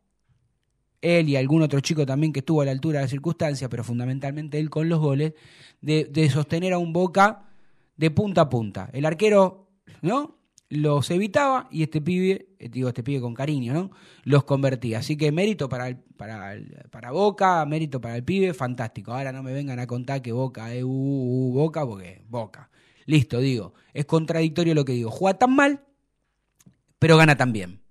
[1.03, 3.85] él y algún otro chico también que estuvo a la altura de la circunstancia, pero
[3.85, 5.35] fundamentalmente él con los goles,
[5.81, 7.49] de, sostener a un Boca
[7.97, 8.89] de punta a punta.
[8.93, 9.69] El arquero,
[10.01, 10.39] ¿no?
[10.69, 13.91] Los evitaba y este pibe, eh, digo este pibe con cariño, ¿no?
[14.23, 15.01] Los convertía.
[15.01, 16.55] Así que mérito para, para,
[16.91, 19.13] para Boca, mérito para el pibe, fantástico.
[19.13, 22.71] Ahora no me vengan a contar que Boca es uh, uh, Boca, porque Boca.
[23.05, 23.75] Listo, digo.
[23.93, 25.11] Es contradictorio lo que digo.
[25.11, 25.85] Juega tan mal,
[26.99, 27.82] pero gana tan bien.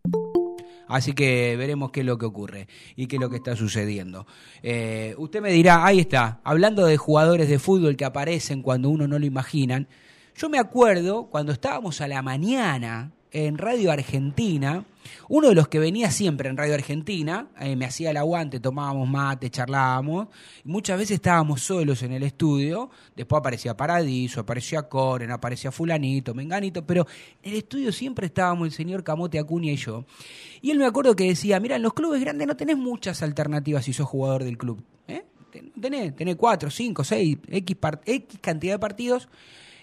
[0.91, 4.27] Así que veremos qué es lo que ocurre y qué es lo que está sucediendo.
[4.61, 9.07] Eh, usted me dirá, ahí está, hablando de jugadores de fútbol que aparecen cuando uno
[9.07, 9.87] no lo imaginan.
[10.35, 14.83] Yo me acuerdo cuando estábamos a la mañana en Radio Argentina,
[15.29, 19.07] uno de los que venía siempre en Radio Argentina, eh, me hacía el aguante, tomábamos
[19.09, 20.27] mate, charlábamos,
[20.63, 26.33] y muchas veces estábamos solos en el estudio, después aparecía Paradiso, aparecía Coren, aparecía Fulanito,
[26.33, 27.07] Menganito, pero
[27.41, 30.05] en el estudio siempre estábamos el señor Camote Acuña y yo.
[30.61, 33.85] Y él me acuerdo que decía, mira, en los clubes grandes no tenés muchas alternativas
[33.85, 34.83] si sos jugador del club.
[35.07, 35.23] ¿eh?
[35.51, 37.77] Ten- Tenés, tenés cuatro, cinco, seis, X
[38.41, 39.29] cantidad de partidos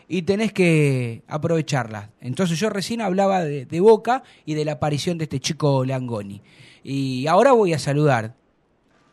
[0.08, 2.08] y tenés que aprovecharlas.
[2.20, 6.40] Entonces yo recién hablaba de, de Boca y de la aparición de este chico Langoni.
[6.82, 8.34] Y ahora voy a saludar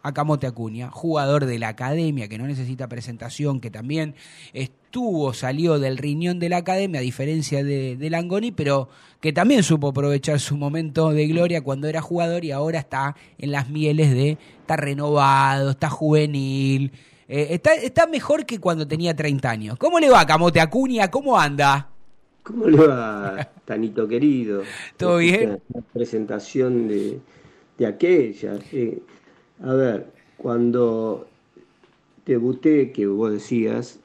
[0.05, 4.13] a Camote Acuña, jugador de la academia que no necesita presentación, que también
[4.53, 8.87] estuvo, salió del riñón de la academia, a diferencia de, de Langoni, pero
[9.19, 13.51] que también supo aprovechar su momento de gloria cuando era jugador y ahora está en
[13.51, 16.91] las mieles de, está renovado, está juvenil,
[17.27, 19.77] Eh, está, está mejor que cuando tenía 30 años.
[19.79, 21.09] ¿Cómo le va, Camote Acuña?
[21.09, 21.89] ¿Cómo anda?
[22.43, 24.61] ¿Cómo le va, Tanito querido?
[24.97, 25.59] ¿Todo bien?
[25.73, 27.19] La presentación de,
[27.77, 28.59] de aquella.
[28.71, 28.99] eh,
[29.63, 30.07] a ver,
[30.37, 31.27] cuando
[32.25, 33.99] debuté, que vos decías,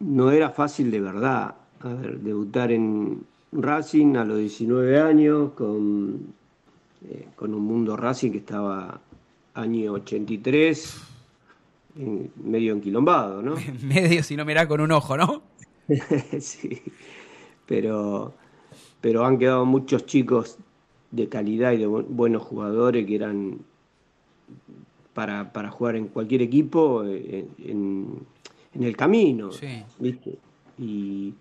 [0.00, 1.54] no era fácil de verdad.
[1.80, 3.22] A ver, debutar en
[3.52, 6.34] Racing a los 19 años, con,
[7.08, 9.00] eh, con un mundo Racing que estaba
[9.54, 11.13] año 83, en-
[11.94, 13.54] medio enquilombado, ¿no?
[13.82, 15.42] Medio si no mirá con un ojo, ¿no?
[16.40, 16.82] sí,
[17.66, 18.34] pero,
[19.00, 20.58] pero han quedado muchos chicos
[21.10, 23.58] de calidad y de bu- buenos jugadores que eran
[25.12, 28.06] para, para jugar en cualquier equipo eh, en,
[28.74, 29.50] en el camino,
[29.98, 30.38] ¿viste?
[30.78, 31.34] Y,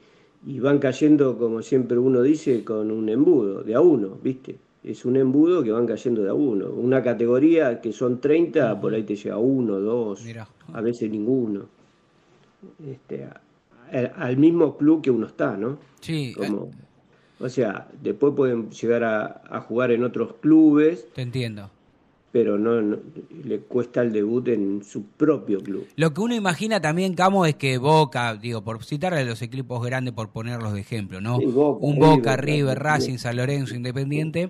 [0.45, 4.57] y van cayendo, como siempre uno dice, con un embudo, de a uno, ¿viste?
[4.83, 6.67] Es un embudo que van cayendo de a uno.
[6.69, 10.25] Una categoría que son 30, por ahí te llega uno, dos,
[10.73, 11.65] a veces ninguno.
[12.85, 13.41] Este, a-
[13.91, 15.77] al, al mismo club que uno está, ¿no?
[16.01, 16.33] Sí.
[16.35, 16.71] Como,
[17.39, 21.69] o sea, después pueden llegar a, a jugar en otros clubes, Te entiendo.
[22.33, 22.97] Pero no, no-
[23.45, 25.85] le cuesta el debut en su propio club.
[25.95, 29.85] Lo que uno imagina también, Camo, es que Boca, digo, por citarle a los equipos
[29.85, 31.37] grandes, por ponerlos de ejemplo, ¿no?
[31.39, 34.49] Sí, Boca, Un Boca, River, River, Racing, San Lorenzo, Independiente,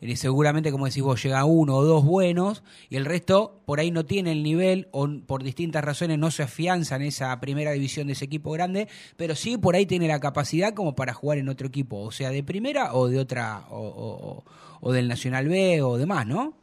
[0.00, 3.90] eh, seguramente, como decís vos, llega uno o dos buenos y el resto por ahí
[3.90, 8.06] no tiene el nivel o por distintas razones no se afianza en esa primera división
[8.06, 8.86] de ese equipo grande,
[9.16, 12.30] pero sí por ahí tiene la capacidad como para jugar en otro equipo, o sea,
[12.30, 14.44] de primera o de otra, o-
[14.80, 16.54] o del Nacional B o demás, ¿no?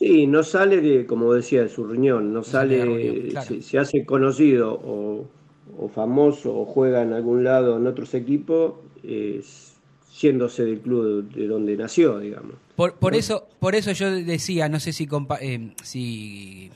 [0.00, 3.46] Sí, no sale de, como decía, de su riñón, no sale reunión, claro.
[3.46, 5.26] se, se hace conocido o,
[5.78, 9.42] o famoso o juega en algún lado en otros equipos, eh,
[10.18, 12.54] yéndose del club de donde nació, digamos.
[12.76, 16.70] Por, por eso, por eso yo decía, no sé si, compa- eh, si,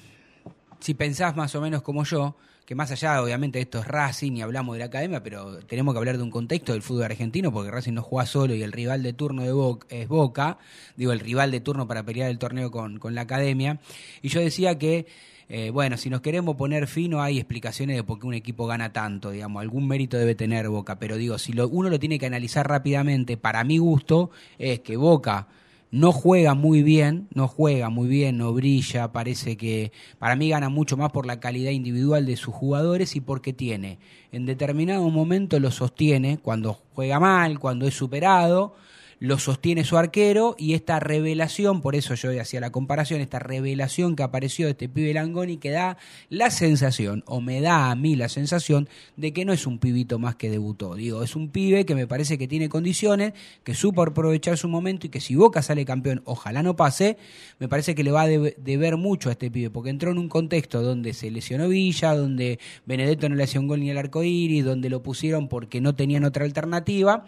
[0.81, 4.43] si pensás más o menos como yo, que más allá, obviamente, esto es Racing y
[4.43, 7.71] hablamos de la academia, pero tenemos que hablar de un contexto del fútbol argentino, porque
[7.71, 10.59] Racing no juega solo y el rival de turno de Boca, es Boca,
[10.97, 13.81] digo, el rival de turno para pelear el torneo con, con la academia.
[14.23, 15.07] Y yo decía que,
[15.51, 18.93] eh, bueno, si nos queremos poner fino, hay explicaciones de por qué un equipo gana
[18.93, 22.67] tanto, digamos, algún mérito debe tener Boca, pero digo, si uno lo tiene que analizar
[22.67, 25.49] rápidamente, para mi gusto, es que Boca
[25.95, 30.69] no juega muy bien, no juega muy bien, no brilla, parece que para mí gana
[30.69, 34.01] mucho más por la calidad individual de sus jugadores y porque tiene,
[34.33, 38.75] en determinado momento lo sostiene, cuando juega mal, cuando es superado,
[39.25, 44.17] lo sostiene su arquero y esta revelación, por eso yo hacía la comparación, esta revelación
[44.17, 45.97] que apareció de este pibe Langoni que da
[46.29, 48.87] la sensación, o me da a mí la sensación,
[49.17, 50.95] de que no es un pibito más que debutó.
[50.95, 53.33] Digo, es un pibe que me parece que tiene condiciones,
[53.63, 57.17] que supo aprovechar su momento y que si Boca sale campeón, ojalá no pase,
[57.59, 60.19] me parece que le va a debe- deber mucho a este pibe, porque entró en
[60.19, 63.97] un contexto donde se lesionó Villa, donde Benedetto no le hacía un gol ni el
[63.97, 67.25] arco iris, donde lo pusieron porque no tenían otra alternativa.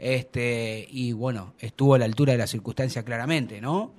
[0.00, 3.92] Este, y bueno, estuvo a la altura de la circunstancia claramente, ¿no?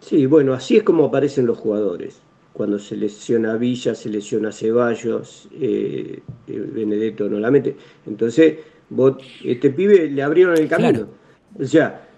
[0.00, 2.20] Sí, bueno, así es como aparecen los jugadores.
[2.54, 7.76] Cuando se lesiona Villa, se lesiona Ceballos, eh, eh, Benedetto no la mete.
[8.06, 11.08] Entonces, vos, este pibe le abrieron el camino.
[11.58, 12.08] O sea.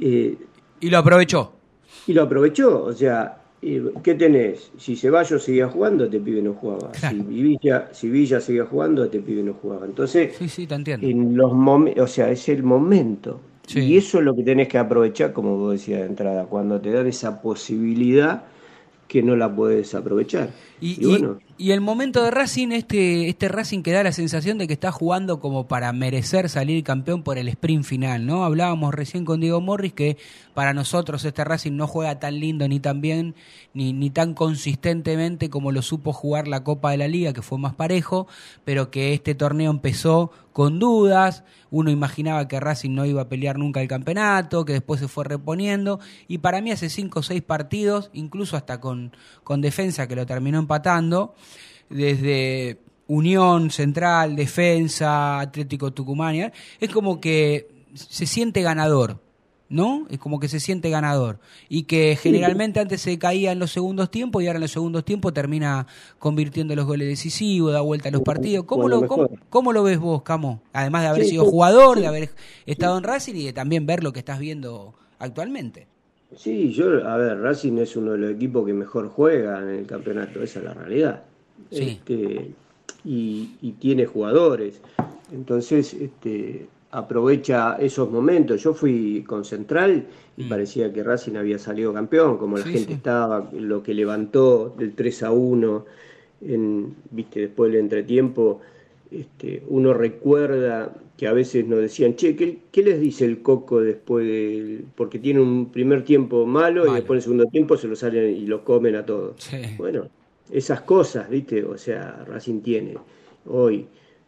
[0.00, 0.36] eh,
[0.80, 1.52] y lo aprovechó.
[2.06, 2.84] Y lo aprovechó.
[2.84, 4.70] O sea, ¿qué tenés?
[4.76, 6.92] Si Ceballos seguía jugando, este pibe no jugaba.
[6.94, 9.86] Si, Villa, si Villa seguía jugando, este pibe no jugaba.
[9.86, 11.06] Entonces, Sí, sí, te entiendo.
[11.06, 13.40] en los o sea, es el momento.
[13.74, 16.92] Y eso es lo que tenés que aprovechar, como vos decías de entrada, cuando te
[16.92, 18.44] dan esa posibilidad
[19.08, 20.50] que no la puedes aprovechar.
[20.80, 21.38] Y, Y y- bueno.
[21.56, 24.92] y el momento de Racing, este, este Racing que da la sensación de que está
[24.92, 28.44] jugando como para merecer salir campeón por el sprint final, ¿no?
[28.44, 30.18] Hablábamos recién con Diego Morris que
[30.54, 33.34] para nosotros este Racing no juega tan lindo ni tan bien,
[33.72, 37.58] ni, ni tan consistentemente como lo supo jugar la Copa de la Liga, que fue
[37.58, 38.26] más parejo,
[38.64, 43.58] pero que este torneo empezó con dudas, uno imaginaba que Racing no iba a pelear
[43.58, 47.42] nunca el campeonato, que después se fue reponiendo, y para mí hace cinco o seis
[47.42, 49.12] partidos, incluso hasta con,
[49.44, 51.34] con defensa que lo terminó empatando,
[51.88, 59.20] desde Unión Central, Defensa, Atlético Tucumán, es como que se siente ganador,
[59.68, 60.06] ¿no?
[60.10, 61.38] Es como que se siente ganador.
[61.68, 65.04] Y que generalmente antes se caía en los segundos tiempos y ahora en los segundos
[65.04, 65.86] tiempos termina
[66.18, 68.64] convirtiendo los goles decisivos, da vuelta a los partidos.
[68.64, 69.06] ¿Cómo, lo,
[69.48, 70.62] cómo, lo ves vos, Camo?
[70.72, 72.30] Además de haber sido jugador, de haber
[72.66, 75.86] estado en Racing y de también ver lo que estás viendo actualmente.
[76.36, 79.86] Sí, yo, a ver, Racing es uno de los equipos que mejor juega en el
[79.86, 81.22] campeonato, esa es la realidad.
[81.70, 81.98] Sí.
[81.98, 82.50] Este,
[83.04, 84.80] y, y tiene jugadores.
[85.32, 88.62] Entonces, este, aprovecha esos momentos.
[88.62, 90.04] Yo fui con Central
[90.36, 92.68] y parecía que Racing había salido campeón, como la Mm.
[92.68, 92.92] Gente sí.
[92.94, 95.84] estaba, lo que levantó del 3 a 1
[96.42, 98.60] en, viste, después del entretiempo,
[99.10, 104.26] este, uno recuerda que a veces nos decían, che, ¿qué, les dice el Coco después
[104.26, 104.84] del...?
[104.94, 108.36] Porque tiene un primer tiempo malo, y después en el segundo tiempo se lo salen
[108.36, 109.36] y lo comen a todos.
[109.78, 110.08] Bueno,
[110.50, 112.96] esas cosas, viste, o sea, Racing tiene
[113.46, 113.86] hoy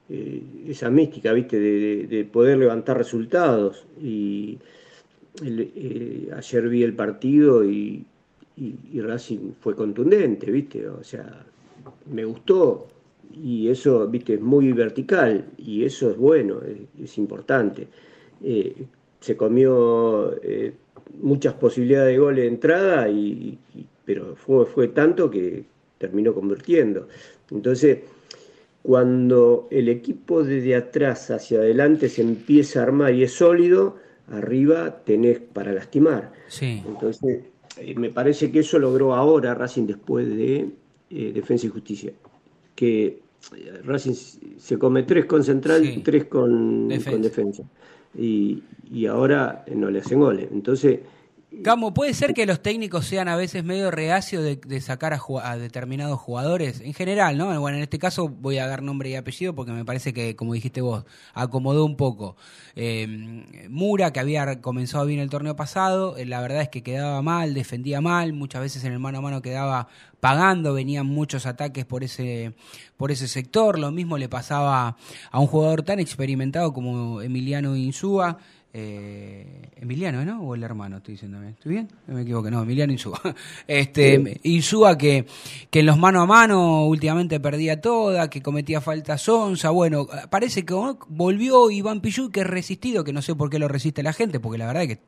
[0.09, 3.85] eh, esa mística, viste, de, poder levantar resultados.
[4.01, 4.59] Y
[5.45, 8.05] eh, ayer vi el partido y,
[8.57, 11.45] y Racing fue contundente, viste, o sea,
[12.11, 12.89] me gustó,
[13.33, 16.61] y eso, viste, es muy vertical y eso es bueno,
[17.03, 17.89] es, importante.
[18.43, 18.75] Eh,
[19.21, 20.73] se comió eh,
[21.21, 23.59] muchas posibilidades de gol de entrada, y,
[24.05, 25.65] pero fue, fue tanto que
[25.99, 27.09] terminó convirtiendo.
[27.51, 27.99] Entonces,
[28.83, 33.97] cuando el equipo desde atrás hacia adelante se empieza a armar y es sólido,
[34.31, 36.33] arriba tenés para lastimar.
[36.61, 37.45] Entonces,
[37.77, 40.71] eh, me parece que eso logró ahora Racing después de
[41.11, 42.13] Defensa y Justicia
[42.79, 43.19] que
[43.83, 44.15] Racing
[44.57, 47.65] se come tres con central y tres con defensa.
[48.17, 50.49] Y, y, ahora no le hacen goles.
[50.53, 51.01] Entonces,
[51.51, 56.21] Gamo, ¿puede ser que los técnicos sean a veces medio reacios de, sacar a, determinados
[56.21, 56.83] jugadores?
[56.83, 57.47] En general, ¿no?
[57.59, 60.53] Bueno, en este caso voy a dar nombre y apellido porque me parece que, como
[60.53, 62.37] dijiste vos, acomodó un poco.
[62.77, 67.23] Em, Mura, que había comenzado bien el torneo pasado, eh, la verdad es que quedaba
[67.23, 69.89] mal, defendía mal, muchas veces en el mano a mano quedaba
[70.21, 72.53] pagando, venían muchos ataques por ese,
[72.99, 73.79] por ese sector.
[73.79, 74.99] Lo mismo le pasaba
[75.31, 78.37] a un jugador tan experimentado como Emiliano Insúa
[78.73, 80.43] eh, Emiliano, ¿no?
[80.43, 81.43] O el hermano, estoy diciendo.
[81.43, 81.89] ¿Estoy bien?
[82.07, 83.21] No me equivoco, no, Emiliano Insúa.
[83.67, 85.27] Este, Insúa que,
[85.71, 89.71] que en los mano a mano últimamente perdía toda, que cometía falta sonza.
[89.71, 90.75] Bueno, parece que
[91.09, 94.41] volvió Iván Pillú, que es resistido, que no sé por qué lo resiste la gente,
[94.41, 95.01] porque la verdad es que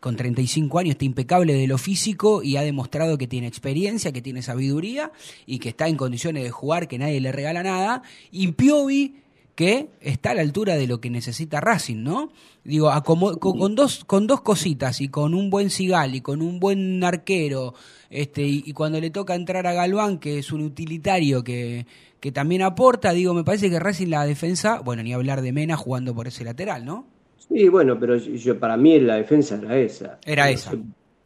[0.00, 4.22] con 35 años está impecable de lo físico y ha demostrado que tiene experiencia, que
[4.22, 5.12] tiene sabiduría
[5.46, 8.02] y que está en condiciones de jugar, que nadie le regala nada.
[8.30, 9.25] Y Piovi
[9.56, 12.30] que está a la altura de lo que necesita Racing, ¿no?
[12.62, 17.02] Digo, con, dos, con dos cositas y con un buen Sigal y con un buen
[17.02, 17.74] arquero,
[18.10, 21.86] este, y, cuando le toca entrar a Galván, que es un utilitario que,
[22.20, 25.76] que también aporta, digo, me parece que Racing la defensa, bueno, ni hablar de Mena
[25.76, 27.06] jugando por ese lateral, ¿no?
[27.48, 30.18] Sí, bueno, pero yo, para mí la defensa era esa.
[30.26, 30.72] Era esa.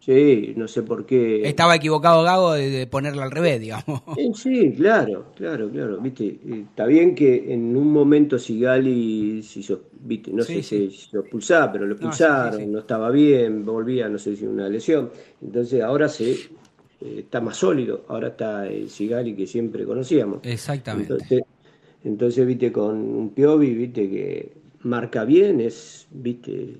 [0.00, 1.46] Sí, no sé por qué.
[1.46, 4.00] Estaba equivocado Gago de, ponerla al revés, digamos.
[4.34, 5.98] Sí, claro, claro, claro.
[6.00, 9.62] Viste, eh, está bien que en un momento Sigali, si
[10.00, 14.34] viste, no sé si se expulsaba, pero lo expulsaron, no, estaba bien, volvía, no sé
[14.36, 15.10] si una lesión.
[15.42, 16.38] Entonces ahora se eh,
[17.18, 20.40] está más sólido, ahora está el Sigali que siempre conocíamos.
[20.44, 21.12] Exactamente.
[21.12, 21.42] Entonces,
[22.04, 24.52] entonces viste, con un Piovi, viste, que
[24.84, 26.74] marca bien, es, viste,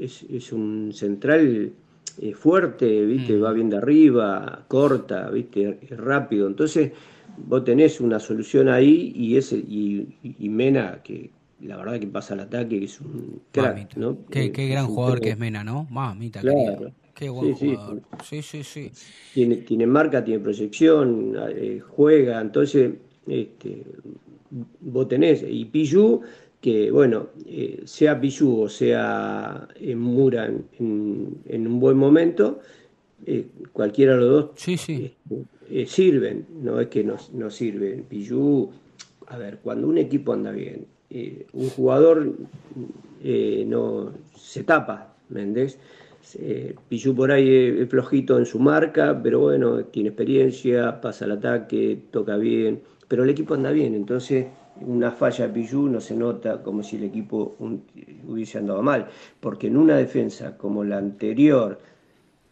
[0.00, 1.74] es, es un central
[2.20, 3.34] es fuerte, ¿viste?
[3.34, 3.44] Mm.
[3.44, 5.78] va bien de arriba, corta, ¿viste?
[5.82, 6.46] es rápido.
[6.46, 6.92] Entonces,
[7.36, 11.30] vos tenés una solución ahí y ese y, Mena, que
[11.60, 14.18] la verdad que pasa al ataque, que es un crack, ¿no?
[14.30, 15.86] Qué, eh, gran jugador que es Mena, ¿no?
[15.90, 16.92] Mamita, claro.
[17.14, 18.02] Qué buen jugador.
[18.22, 18.92] Sí, sí, sí.
[19.34, 22.92] Tiene, tiene marca, tiene proyección, eh, juega, entonces
[23.26, 23.82] este,
[24.80, 26.22] vos tenés, y Piyu
[26.60, 32.60] que, bueno, eh, sea Pichu o sea eh, Mura en, un buen momento,
[33.26, 35.14] eh, cualquiera de los dos sí, sí.
[35.86, 38.04] sirven, no es que no, no sirven.
[38.04, 38.70] Pichu,
[39.28, 40.86] a ver, cuando un equipo anda bien,
[41.52, 42.34] un jugador
[43.22, 45.78] no se tapa, ¿me entendés?
[46.88, 47.48] Pichu por ahí
[47.80, 53.24] es flojito en su marca, pero bueno, tiene experiencia, pasa el ataque, toca bien, pero
[53.24, 54.46] el equipo anda bien, entonces
[54.80, 57.56] una falla de Pillú no se nota como si el equipo
[58.26, 59.08] hubiese andado mal,
[59.40, 61.78] porque en una defensa como la anterior,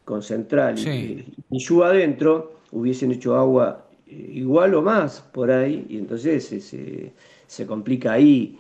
[0.04, 5.98] con Central y Pillú adentro, hubiesen hecho agua eh, igual o más por ahí, y
[5.98, 7.12] entonces se,
[7.46, 8.58] se complica ahí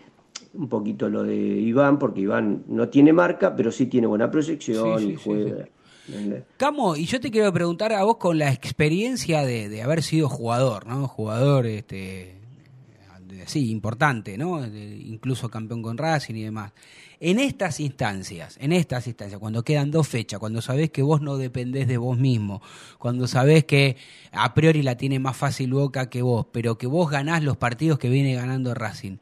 [0.54, 5.10] un poquito lo de Iván, porque Iván no tiene marca, pero sí tiene buena proyección
[5.10, 5.68] y juega.
[6.56, 10.28] Camo, y yo te quiero preguntar a vos con la experiencia de, de haber sido
[10.28, 11.08] jugador, ¿no?
[11.08, 12.36] Jugador este,
[13.46, 14.66] sí, importante, ¿no?
[14.66, 16.72] incluso campeón con Racing y demás.
[17.18, 21.38] En estas instancias, en estas instancias, cuando quedan dos fechas, cuando sabés que vos no
[21.38, 22.60] dependés de vos mismo,
[22.98, 23.96] cuando sabés que
[24.32, 27.98] a priori la tiene más fácil Boca que vos, pero que vos ganás los partidos
[27.98, 29.16] que viene ganando Racing,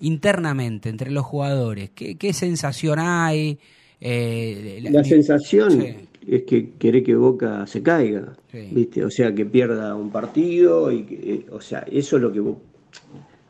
[0.00, 3.58] internamente, entre los jugadores, ¿qué, sensación hay?
[4.00, 9.04] Eh, la, sensación es que quiere que Boca se caiga, ¿viste?
[9.04, 12.56] O sea, que pierda un partido, y eh, o sea, eso es lo que vos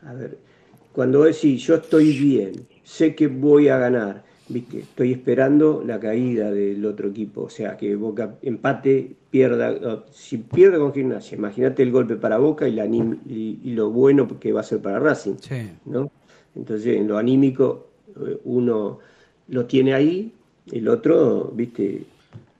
[0.05, 0.37] a ver,
[0.91, 6.51] cuando decís yo estoy bien, sé que voy a ganar, viste, estoy esperando la caída
[6.51, 11.91] del otro equipo, o sea, que Boca empate, pierda, si pierde con Gimnasia, imagínate el
[11.91, 15.35] golpe para Boca y, la y lo bueno que va a ser para Racing,
[15.85, 16.11] ¿no?
[16.55, 18.99] Entonces, en lo anímico, eh, uno
[19.47, 20.33] lo tiene ahí,
[20.71, 22.03] el otro, viste,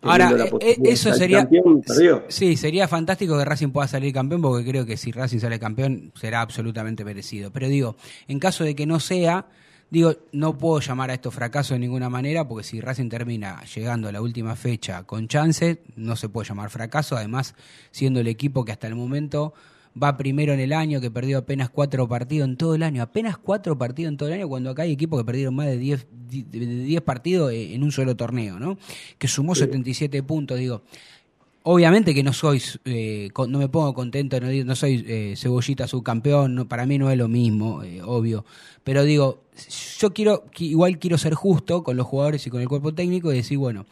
[0.02, 1.40] Ahora, la eh, de eso ser sería.
[1.40, 1.84] campeón.
[2.28, 6.12] Sí, sería fantástico que Racing pueda salir campeón, porque creo que si Racing sale campeón
[6.16, 7.52] será absolutamente merecido.
[7.52, 7.96] Pero digo,
[8.28, 9.46] en caso de que no sea,
[9.92, 14.08] digo, no puedo llamar a esto fracaso de ninguna manera, porque si Racing termina llegando
[14.08, 17.16] a la última fecha con chance, no se puede llamar fracaso.
[17.16, 17.54] Además,
[17.92, 19.54] siendo el equipo que hasta el momento
[20.02, 23.38] va primero en el año, que perdió apenas cuatro partidos en todo el año, apenas
[23.38, 26.08] cuatro partidos en todo el año, cuando acá hay equipos que perdieron más de 10
[26.30, 28.78] de 10 partidos eh, en un solo torneo, ¿no?
[29.18, 30.82] Que sumó 77 puntos, digo.
[31.64, 36.56] Obviamente que no soy, eh, no me pongo contento, no, no soy eh, cebollita subcampeón,
[36.56, 38.46] no, para mí no es lo mismo, eh, obvio.
[38.84, 39.44] Pero digo,
[40.00, 43.32] yo quiero, qui- igual quiero ser justo con los jugadores y con el cuerpo técnico
[43.32, 43.86] y decir, bueno,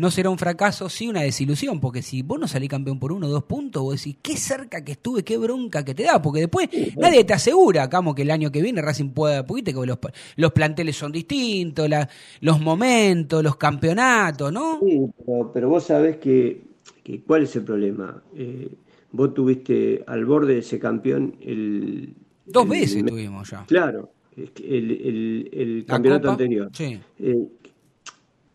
[0.00, 3.26] no será un fracaso, sí una desilusión, porque si vos no salís campeón por uno
[3.26, 6.40] o dos puntos, vos decís, qué cerca que estuve, qué bronca que te da, porque
[6.40, 9.98] después nadie te asegura, Camo, que el año que viene Racing pueda, porque que los,
[10.36, 12.08] los planteles son distintos, la-
[12.40, 14.80] los momentos, los campeonatos, ¿no?
[14.82, 16.62] Sí, pero, pero vos sabés que,
[17.04, 18.22] que cuál es el problema.
[18.34, 18.68] Eh,
[19.12, 22.14] vos tuviste al borde de ese campeón el...
[22.46, 23.64] Dos el- veces tuvimos ya.
[23.66, 26.70] Claro, el, el- campeonato Copa, anterior.
[26.72, 26.98] Sí.
[27.18, 27.46] Eh,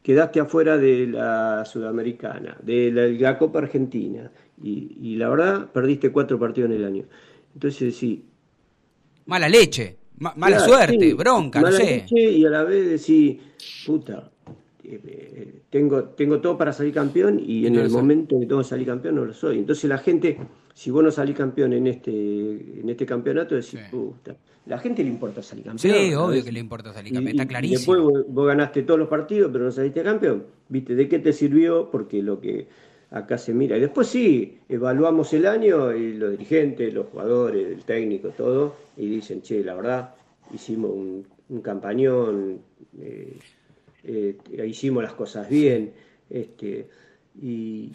[0.06, 4.32] quedaste afuera de la Sudamericana, de la, la Copa Argentina,
[4.64, 7.06] y, y la verdad perdiste cuatro partidos en el año.
[7.56, 8.26] Entonces sí.
[9.32, 11.90] Mala leche, ma- mala Claro, suerte, sí, bronca, no sé.
[11.90, 13.42] leche y a la vez decís,
[13.86, 14.32] puta,
[14.92, 18.62] eh, eh, tengo, tengo todo para salir campeón y en no el momento que tengo
[18.62, 19.60] que salir campeón no lo soy.
[19.60, 20.38] Entonces la gente,
[20.74, 24.36] si vos no salís campeón en este, en este campeonato, decís, puta,
[24.66, 25.94] la gente le importa salir campeón.
[25.96, 27.78] Sí, obvio que le importa salir Y- campeón, está y- y clarísimo.
[27.78, 30.44] después vos, vos ganaste todos los partidos, pero no saliste campeón.
[30.70, 30.96] ¿Viste?
[30.96, 31.90] ¿De qué te sirvió?
[31.92, 32.68] Porque lo que
[33.12, 33.78] acá se mira.
[33.78, 39.08] Y después sí, evaluamos el año y los dirigentes, los jugadores, el técnico, todo, y
[39.08, 40.16] dicen, che, la verdad,
[40.54, 42.60] hicimos un, un campañón,
[43.00, 43.38] eh,
[44.08, 44.38] eh,
[44.68, 45.94] hicimos las cosas bien,
[46.30, 46.88] este,
[47.42, 47.92] y,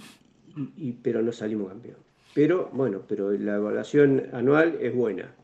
[1.02, 1.96] pero no salimos campeón.
[2.34, 5.34] Pero, bueno, pero la evaluación anual es buena,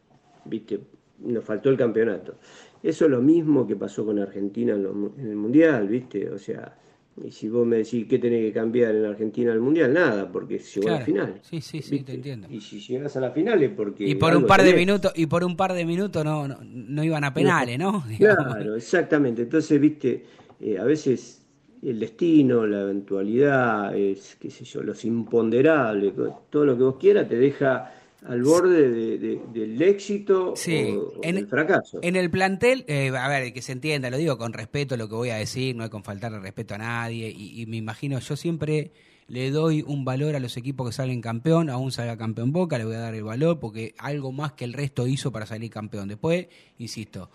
[0.45, 0.81] ¿viste?
[1.19, 2.37] Nos faltó el campeonato.
[2.83, 6.31] Eso es lo mismo que pasó con Argentina en, lo en el Mundial, ¿viste?
[6.31, 6.77] O sea,
[7.25, 10.59] y si vos me decís qué tenés que cambiar en Argentina al Mundial, nada, porque
[10.59, 11.41] llegó a la final.
[11.43, 12.47] Sí, sí, sí, te entiendo.
[12.51, 14.07] Y si llegas a la final es porque...
[14.07, 17.05] Y por un par de minutos, y por un par de minutos no, no, no
[17.05, 18.05] iban a penales, ¿no?
[18.19, 19.43] Claro, exactamente.
[19.43, 20.25] Entonces, viste,
[20.61, 21.43] eh, a veces
[21.83, 26.15] el destino, la eventualidad, es, qué sé yo, los imponderables,
[26.51, 27.93] todo lo que vos quieras te deja
[28.27, 31.99] al borde de- de- del éxito Sí, o, o en- del fracaso.
[32.03, 35.15] En el plantel, eh, a ver, que se entienda, lo digo con respeto lo que
[35.15, 38.37] voy a decir, no hay con faltarle respeto a nadie, y, y me imagino, yo
[38.37, 38.91] siempre
[39.29, 42.85] le doy un valor a los equipos que salen campeón, aún salga campeón Boca, le
[42.85, 46.09] voy a dar el valor, porque algo más que el resto hizo para salir campeón.
[46.09, 46.47] Después,
[46.79, 47.29] insisto,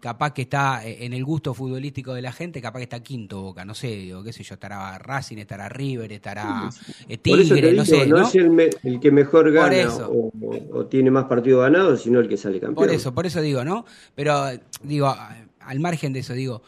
[0.00, 3.40] capaz que está eh, en el gusto futbolístico de la gente, capaz que está quinto
[3.40, 6.68] Boca, no sé, digo, qué sé yo, estará Racing, estará River, estará
[7.08, 8.28] eh, Por eso te Tigre, no sé, no ¿no?
[8.28, 12.20] es el, me- el que mejor gana o, o- o tiene más partidos ganados, sino
[12.20, 12.74] el que sale campeón.
[12.74, 13.86] Por eso, por eso digo, ¿no?
[14.14, 14.48] Pero
[14.82, 15.14] digo,
[15.60, 16.62] al margen de eso, digo,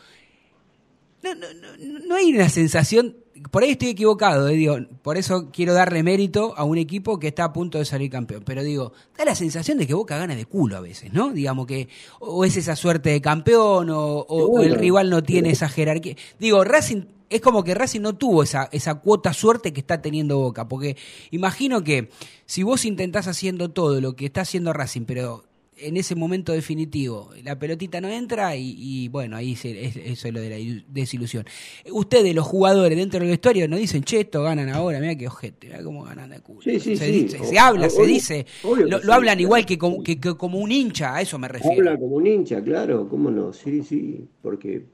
[1.22, 3.16] no, no, no, no hay una sensación,
[3.50, 7.28] por ahí estoy equivocado, eh, digo, por eso quiero darle mérito a un equipo que
[7.28, 10.34] está a punto de salir campeón, pero digo, da la sensación de que Boca gana
[10.36, 11.32] de culo a veces, ¿no?
[11.32, 11.88] Digamos que
[12.20, 16.16] o es esa suerte de campeón o, o- o el rival no tiene esa jerarquía.
[16.38, 20.38] Digo, Racing es como que Racing no tuvo esa, esa cuota suerte que está teniendo
[20.38, 20.96] Boca, porque
[21.30, 22.10] imagino que
[22.44, 25.44] si vos intentás haciendo todo lo que está haciendo Racing, pero
[25.82, 30.28] en ese momento definitivo la pelotita no entra y, y, bueno, ahí se- es, eso
[30.28, 31.44] es lo de la ilu- desilusión.
[31.90, 35.66] Ustedes, los jugadores dentro del vestuario, no dicen, che, esto ganan ahora, mira qué ojete,
[35.68, 36.60] mira cómo ganan de culo.
[36.62, 37.12] Sí, sí, se, sí.
[37.12, 40.34] dice- O- se habla, se obvio- dice, obvio lo, hablan igual que como, que- que
[40.36, 41.76] como un hincha, a eso me refiero.
[41.78, 44.84] Habla como un hincha, claro, cómo no, sí, sí, porque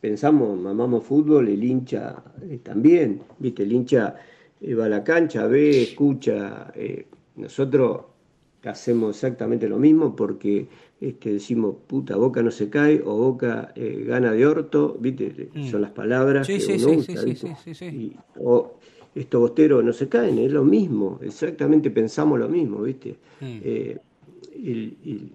[0.00, 4.14] pensamos, mamamos fútbol, el hincha eh, también, viste, el hincha
[4.60, 8.02] eh, va a la cancha, ve, escucha, eh, nosotros
[8.64, 10.66] hacemos exactamente lo mismo porque
[11.00, 15.64] este, decimos, puta, Boca no se cae o Boca eh, gana de orto, viste, Mm.
[15.70, 17.88] son las palabras Sí, que sí, uno sí, usa.
[17.90, 18.74] Y- o
[19.14, 23.16] estos bosteros no se caen, es lo mismo, exactamente pensamos lo mismo, ¿viste?
[23.40, 23.58] Mm.
[23.64, 23.98] Eh,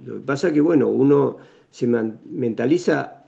[0.05, 1.37] lo que pasa que, bueno, uno
[1.71, 3.25] se mentaliza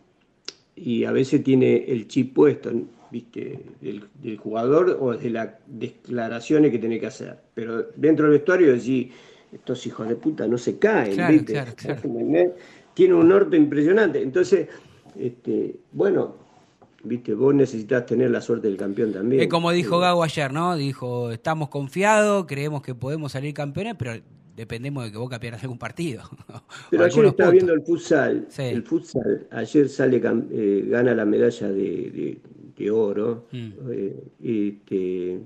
[0.75, 2.71] y a veces tiene el chip puesto,
[3.11, 3.59] ¿viste?
[3.81, 7.35] Del, del jugador o de las declaraciones que tiene que hacer.
[7.53, 9.07] Pero dentro del vestuario decís,
[9.51, 11.53] estos hijos de puta no se caen, Claro, ¿viste?
[11.53, 12.01] claro, claro.
[12.93, 14.21] Tiene un norte impresionante.
[14.21, 14.67] Entonces,
[15.17, 16.35] este, bueno,
[17.03, 19.41] viste, vos necesitas tener la suerte del campeón también.
[19.41, 20.75] Es como dijo Gago ayer, ¿no?
[20.75, 24.13] Dijo, estamos confiados, creemos que podemos salir campeones, pero
[24.55, 26.23] dependemos de que Boca pierda algún partido.
[26.89, 27.51] Pero ayer estaba puntos.
[27.51, 28.45] viendo el futsal.
[28.49, 28.63] Sí.
[28.63, 30.19] El futsal ayer sale
[30.51, 32.37] eh, gana la medalla de, de-
[32.75, 33.45] de oro.
[33.51, 33.69] Mm.
[33.91, 35.39] eh, este,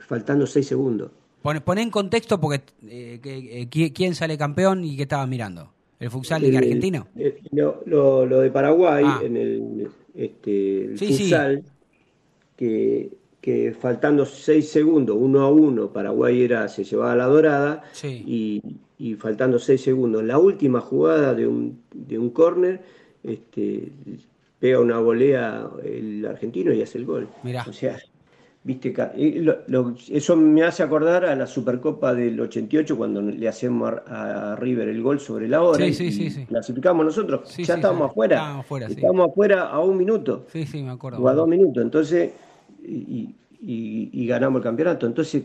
[0.00, 1.10] faltando seis segundos.
[1.44, 5.28] Pon, pon en contexto porque eh, que- eh, ¿qui- quién sale campeón y qué estabas
[5.28, 5.74] mirando.
[6.00, 7.06] ¿El futsal de El- argentino?
[7.16, 9.20] eh, lo, lo- lo de Paraguay Ah.
[9.22, 11.22] en el, este, el Sí, sí.
[11.24, 11.62] futsal,
[12.56, 13.10] que,
[13.42, 18.24] que faltando seis segundos, uno a uno, Paraguay era, se llevaba la dorada Sí.
[18.26, 18.62] y,
[18.96, 22.80] y faltando seis segundos, la última jugada de un, de un córner,
[23.22, 23.88] este,
[24.58, 27.28] pega una volea el argentino y hace el gol.
[27.42, 27.66] Mirá.
[27.68, 27.98] O sea,
[28.64, 28.92] viste,
[29.42, 34.52] lo- lo- eso me hace acordar a la Supercopa del 88 cuando le hacemos a,
[34.52, 37.56] a River el gol sobre la hora Sí, y, sí, sí, clasificamos nosotros.
[37.58, 38.36] Ya estábamos afuera.
[38.36, 38.94] Estábamos afuera, sí.
[38.94, 41.18] Estábamos afuera a un minuto Sí, sí, me acuerdo.
[41.22, 41.82] o a dos minutos.
[41.82, 42.32] Entonces,
[42.82, 45.06] y, y- y ganamos el campeonato.
[45.06, 45.42] Entonces,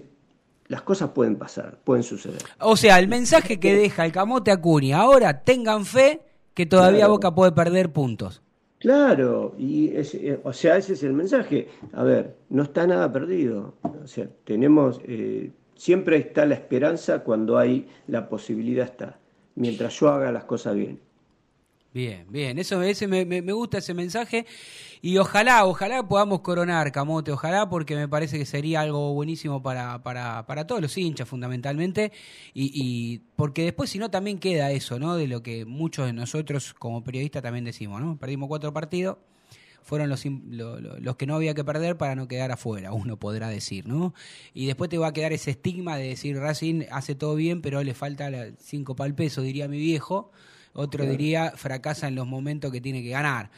[0.68, 2.41] las cosas pueden pasar, pueden suceder.
[2.60, 6.22] O sea, el mensaje que deja el camote Acuña, ahora tengan fe
[6.54, 7.14] que todavía Claro.
[7.14, 8.41] Boca puede perder puntos.
[8.80, 11.68] Claro, y es- eh, o sea, ese es el mensaje.
[11.92, 13.76] A ver, no está nada perdido.
[14.04, 19.20] O sea, tenemos, eh, siempre está la esperanza cuando hay la posibilidad está,
[19.56, 21.00] mientras yo haga las cosas bien.
[21.94, 24.46] Bien, bien, eso me, me- me gusta ese mensaje
[25.02, 30.04] y ojalá, ojalá podamos coronar Camote, ojalá porque me parece que sería algo buenísimo para,
[30.04, 32.12] para, para todos los hinchas fundamentalmente
[32.54, 35.16] y, y porque después si no también queda eso, ¿no?
[35.16, 38.18] De lo que muchos de nosotros como periodistas también decimos, ¿no?
[38.18, 39.18] Perdimos cuatro partidos,
[39.84, 43.18] fueron los, lo- lo- los que no había que perder para no quedar afuera, uno
[43.18, 44.14] podrá decir, ¿no?
[44.54, 47.82] Y después te va a quedar ese estigma de decir Racing hace todo bien, pero
[47.84, 50.32] le falta cinco para el peso, diría mi viejo.
[50.74, 51.12] Otro Claro.
[51.12, 53.50] diría fracasa en los momentos que tiene que ganar.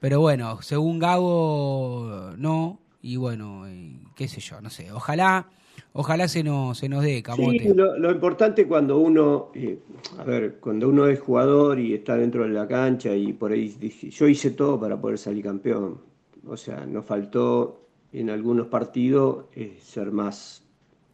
[0.00, 2.80] Pero bueno, según Gago, no.
[3.02, 4.90] Y bueno, y qué sé yo, no sé.
[4.90, 5.46] Ojalá,
[5.92, 7.58] ojalá se nos, se nos dé, Camote.
[7.58, 9.78] Sí, lo, lo importante cuando uno, eh,
[10.18, 13.68] a ver, cuando uno es jugador y está dentro de la cancha y por ahí
[13.78, 16.00] dice, yo hice todo para poder salir campeón.
[16.46, 17.82] O sea, nos faltó
[18.12, 20.62] en algunos partidos eh, ser más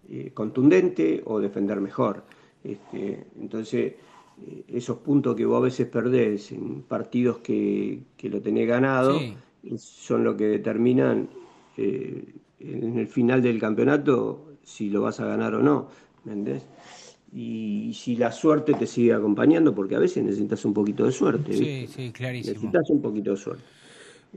[0.09, 2.25] eh, contundente o defender mejor.
[2.63, 3.97] Este, entonces, eh,
[4.69, 9.35] esos puntos que vos a veces perdés en partidos que, que lo tenés ganado Sí.
[9.77, 11.29] son lo que determinan
[11.77, 12.25] eh,
[12.61, 15.89] en el final del campeonato si lo vas a ganar o no,
[16.25, 16.65] ¿me entendés?
[17.33, 21.53] Y, si la suerte te sigue acompañando, porque a veces necesitas un poquito de suerte.
[21.53, 21.87] Sí, ¿viste?
[21.89, 22.55] sí, clarísimo.
[22.55, 23.63] Necesitas un poquito de suerte.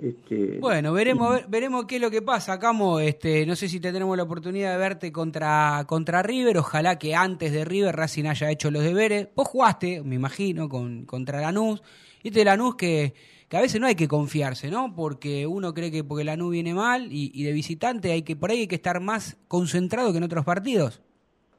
[0.01, 2.99] Este, Bueno, veremos, ver- veremos qué es lo que pasa, Camo.
[2.99, 6.57] Este, no sé si tendremos la oportunidad de verte contra, contra River.
[6.57, 9.27] Ojalá que antes de River Racing haya hecho los deberes.
[9.35, 11.83] Vos jugaste, me imagino, con, contra Lanús.
[12.23, 13.13] Y este Lanús que,
[13.47, 14.95] que a veces no hay que confiarse, ¿no?
[14.95, 18.49] Porque uno cree que porque Lanús viene mal y, y de visitante hay que por
[18.49, 21.01] ahí hay que estar más concentrado que en otros partidos.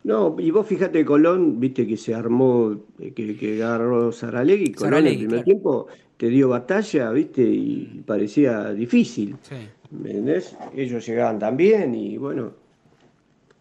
[0.02, 5.00] No, y vos fíjate Colón, viste que se armó, eh, que, que agarró Saralegui, Colón
[5.00, 5.44] en el primer claro.
[5.44, 5.86] tiempo
[6.16, 9.36] te dio batalla, viste, y parecía difícil.
[9.42, 9.54] Sí.
[9.90, 10.56] ¿Me entendés?
[10.76, 12.52] Ellos llegaban también y bueno,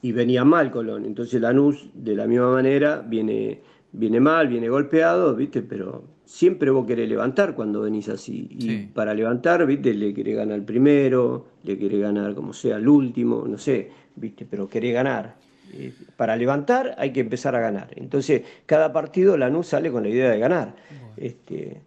[0.01, 1.05] y venía mal Colón.
[1.05, 3.59] Entonces Lanús, de la misma manera, viene,
[3.91, 5.61] viene mal, viene golpeado, ¿viste?
[5.61, 8.47] Pero siempre vos querés levantar cuando venís así.
[8.51, 8.89] Y Sí.
[8.93, 9.93] para levantar, ¿viste?
[9.93, 14.45] Le querés ganar el primero, le querés ganar como sea el último, no sé, ¿viste?
[14.49, 15.35] Pero querés ganar.
[15.75, 17.89] Eh, Para levantar hay que empezar a ganar.
[17.95, 20.75] Entonces, cada partido Lanús sale con la idea de ganar.
[21.17, 21.81] Este,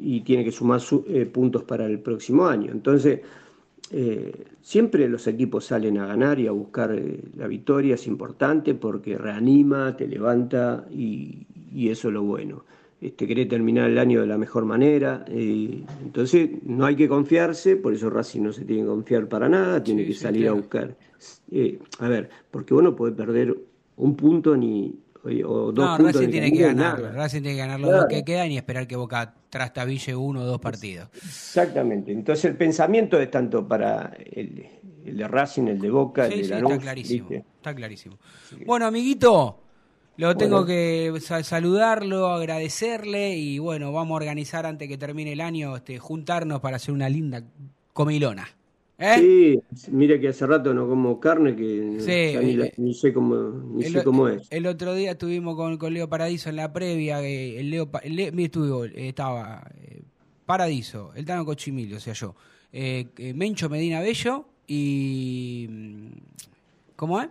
[0.00, 2.70] y tiene que sumar su- eh, puntos para el próximo año.
[2.72, 3.20] Entonces,
[3.90, 4.32] eh,
[4.62, 9.18] siempre los equipos salen a ganar y a buscar eh, la victoria, es importante porque
[9.18, 12.64] reanima, te levanta y, y eso es lo bueno.
[13.00, 17.92] Este, querés terminar el año de la mejor manera, entonces no hay que confiarse, por
[17.92, 20.52] eso Racing no se tiene que confiar para nada, tiene Sí, que sí, salir claro.
[20.56, 20.96] a buscar.
[21.98, 23.56] a ver, porque uno puede perder
[23.96, 24.94] un punto ni
[25.24, 27.00] o dos No, puntos Racing tiene que cambiar, ganar.
[27.02, 27.12] nada.
[27.12, 28.02] Racing tiene que ganar los Claro.
[28.04, 31.08] dos que quedan y esperar que Boca trastabille uno o dos partidos.
[31.14, 32.10] Exactamente.
[32.12, 34.66] Entonces el pensamiento es tanto para el,
[35.04, 36.70] el de Racing, el de Boca, Sí, el de sí, Lanús.
[36.72, 37.28] está clarísimo.
[37.28, 37.44] ¿viste?
[37.56, 38.18] Está clarísimo.
[38.66, 39.60] Bueno, amiguito,
[40.16, 40.66] lo tengo Bueno.
[40.66, 45.98] que sa- saludarlo, agradecerle y bueno, vamos a organizar antes que termine el año, este,
[45.98, 47.42] juntarnos para hacer una linda
[47.92, 48.48] comilona.
[49.04, 49.60] ¿Eh?
[49.74, 53.12] Sí, mira que hace rato no como carne que Sí, ni, la- eh, ni sé
[53.12, 53.34] cómo
[53.74, 54.46] ni El, sé cómo es.
[54.50, 57.20] el otro día estuvimos con, con Leo Paradiso en la previa.
[57.22, 60.02] eh, el Leo, el mira, estuvo, eh, estaba eh,
[60.46, 62.34] Paradiso, el Tano Cochimilio, o sea, yo.
[62.72, 65.66] eh, Mencho Medina Bello y.
[65.68, 66.06] mm,
[66.96, 67.28] ¿Cómo es?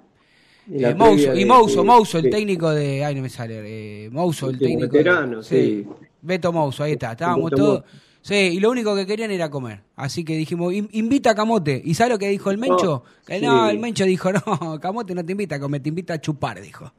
[0.72, 3.04] Eh, Mouso, y de- Mouso, de- Mouso, el de- técnico de.
[3.06, 3.62] Ay, no me sale.
[4.06, 4.92] Eh, Mouso, el de técnico.
[4.92, 5.86] de- veterano, sí.
[6.22, 7.12] Beto Mouso, ahí está.
[7.12, 7.80] Estábamos Beto todos.
[7.82, 8.11] Mouso.
[8.22, 9.82] Sí, y lo único que querían era comer.
[9.96, 11.82] Así que dijimos, "In- invita a Camote.
[11.84, 13.04] ¿Y sabe lo que dijo el Mencho?
[13.26, 13.46] Que sí.
[13.46, 16.62] no, el Mencho dijo, no, Camote no te invita a comer, te invita a chupar,
[16.62, 16.92] dijo.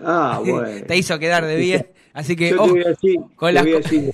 [0.00, 0.86] Ah, bueno.
[0.86, 1.86] te hizo quedar de bien.
[2.14, 4.12] Así que, Yo te voy a decir, con te voy a decir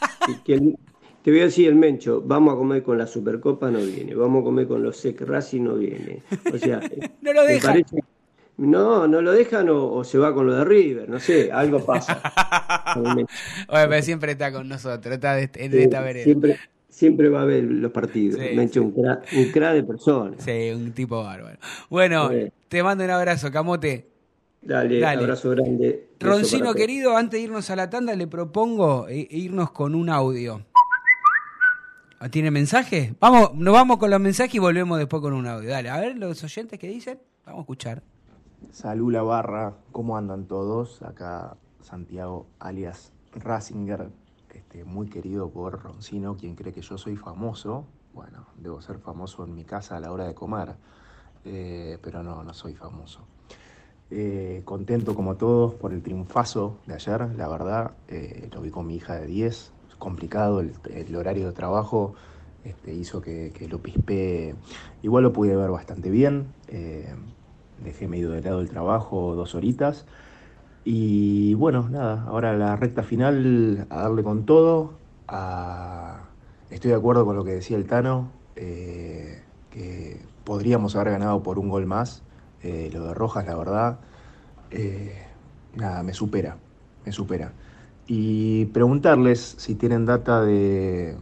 [0.44, 0.76] que el-
[1.22, 4.40] te voy a decir el Mencho, vamos a comer con la Supercopa, no viene, vamos
[4.40, 6.22] a comer con los SEC Racing, no viene.
[6.52, 6.80] O sea,
[7.20, 7.72] No lo me dejan.
[7.84, 8.04] parece-
[8.60, 11.84] no, no lo dejan o, o se va con lo de River, no sé, algo
[11.84, 12.20] pasa.
[12.96, 13.26] Oye,
[13.88, 16.24] pero siempre está con nosotros, está de, Sí, esta vereda.
[16.24, 16.58] siempre,
[16.88, 18.40] siempre va a ver los partidos.
[18.40, 20.36] Sí, Mencho, un cra, un cra de persona.
[20.38, 21.58] Sí, un tipo bárbaro.
[21.88, 22.30] Bueno,
[22.68, 24.08] te mando un abrazo, Camote.
[24.62, 25.22] Dale, Dale.
[25.22, 26.08] abrazo grande.
[26.20, 30.60] Roncino querido, antes de irnos a la tanda, le propongo eh, irnos con un audio.
[32.18, 33.14] ¿Ah, ¿Tiene mensaje?
[33.18, 35.70] Vamos, nos vamos con los mensajes y volvemos después con un audio.
[35.70, 37.18] Dale, a ver los oyentes que dicen.
[37.46, 38.02] Vamos a escuchar.
[38.68, 41.02] Salud la barra, ¿cómo andan todos?
[41.02, 44.10] Acá Santiago alias Rasinger,
[44.54, 47.86] este, muy querido por Roncino, quien cree que yo soy famoso.
[48.14, 50.76] Bueno, debo ser famoso en mi casa a la hora de comer,
[51.44, 53.22] eh, pero no, no soy famoso.
[54.10, 58.86] Eh, contento como todos por el triunfazo de ayer, la verdad, eh, lo vi con
[58.86, 62.14] mi hija de 10, es complicado el, horario de trabajo,
[62.62, 64.54] este, hizo que, que lo pispé,
[65.02, 66.52] igual lo pude ver bastante bien,
[67.84, 70.04] dejé medio de lado el trabajo dos horitas,
[70.84, 74.92] y bueno, nada, ahora la recta final a darle con todo,
[75.28, 76.20] a-
[76.70, 81.58] estoy de acuerdo con lo que decía el Tano, eh, que podríamos haber ganado por
[81.58, 82.22] un gol más,
[82.62, 83.98] eh, lo de Rojas, la verdad,
[84.70, 85.14] eh,
[85.76, 86.56] nada, me supera,
[87.04, 87.52] me supera.
[88.06, 91.16] Y preguntarles si tienen data de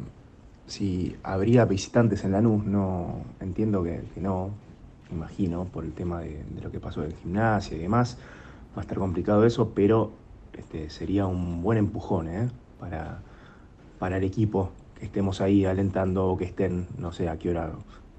[0.66, 4.50] si habría visitantes en Lanús, no entiendo que, que no,
[5.10, 8.18] imagino, por el tema de, lo que pasó en gimnasia y demás,
[8.76, 10.12] va a estar complicado eso, pero
[10.52, 12.48] este, sería un buen empujón ¿eh?
[12.78, 13.20] para,
[13.98, 17.72] para el equipo, que estemos ahí alentando o que estén, no sé a qué hora,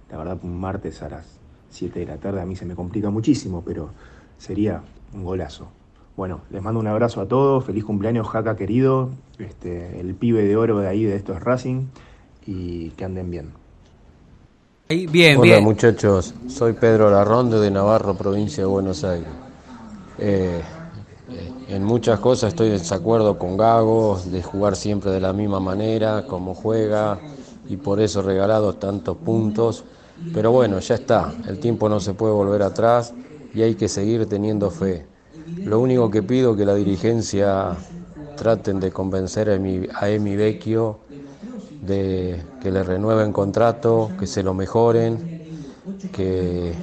[0.09, 1.39] la verdad un martes a las
[1.69, 3.91] 7 de la tarde a mí se me complica muchísimo, pero
[4.37, 4.81] sería
[5.13, 5.67] un golazo.
[6.15, 10.57] Bueno, les mando un abrazo a todos, feliz cumpleaños Jaca querido, este, el pibe de
[10.57, 11.85] oro de ahí de estos Racing
[12.45, 13.51] y que anden bien.
[14.91, 15.63] Bien, Hola bien.
[15.63, 19.27] muchachos, soy Pedro Larronde de Navarro, provincia de Buenos Aires.
[20.17, 20.63] Eh,
[21.29, 25.59] eh, en muchas cosas estoy en desacuerdo con Gago, de jugar siempre de la misma
[25.59, 27.19] manera, como juega,
[27.69, 29.83] y por eso regalados tantos puntos.
[30.33, 33.13] Pero bueno, ya está, el tiempo no se puede volver atrás
[33.53, 35.05] y hay que seguir teniendo fe.
[35.65, 37.75] Lo único que pido es que la dirigencia
[38.35, 40.97] traten de convencer a Emi, a Emi Vecchio
[41.81, 45.25] de que le renueven contrato, que se lo mejoren,
[46.11, 46.73] que,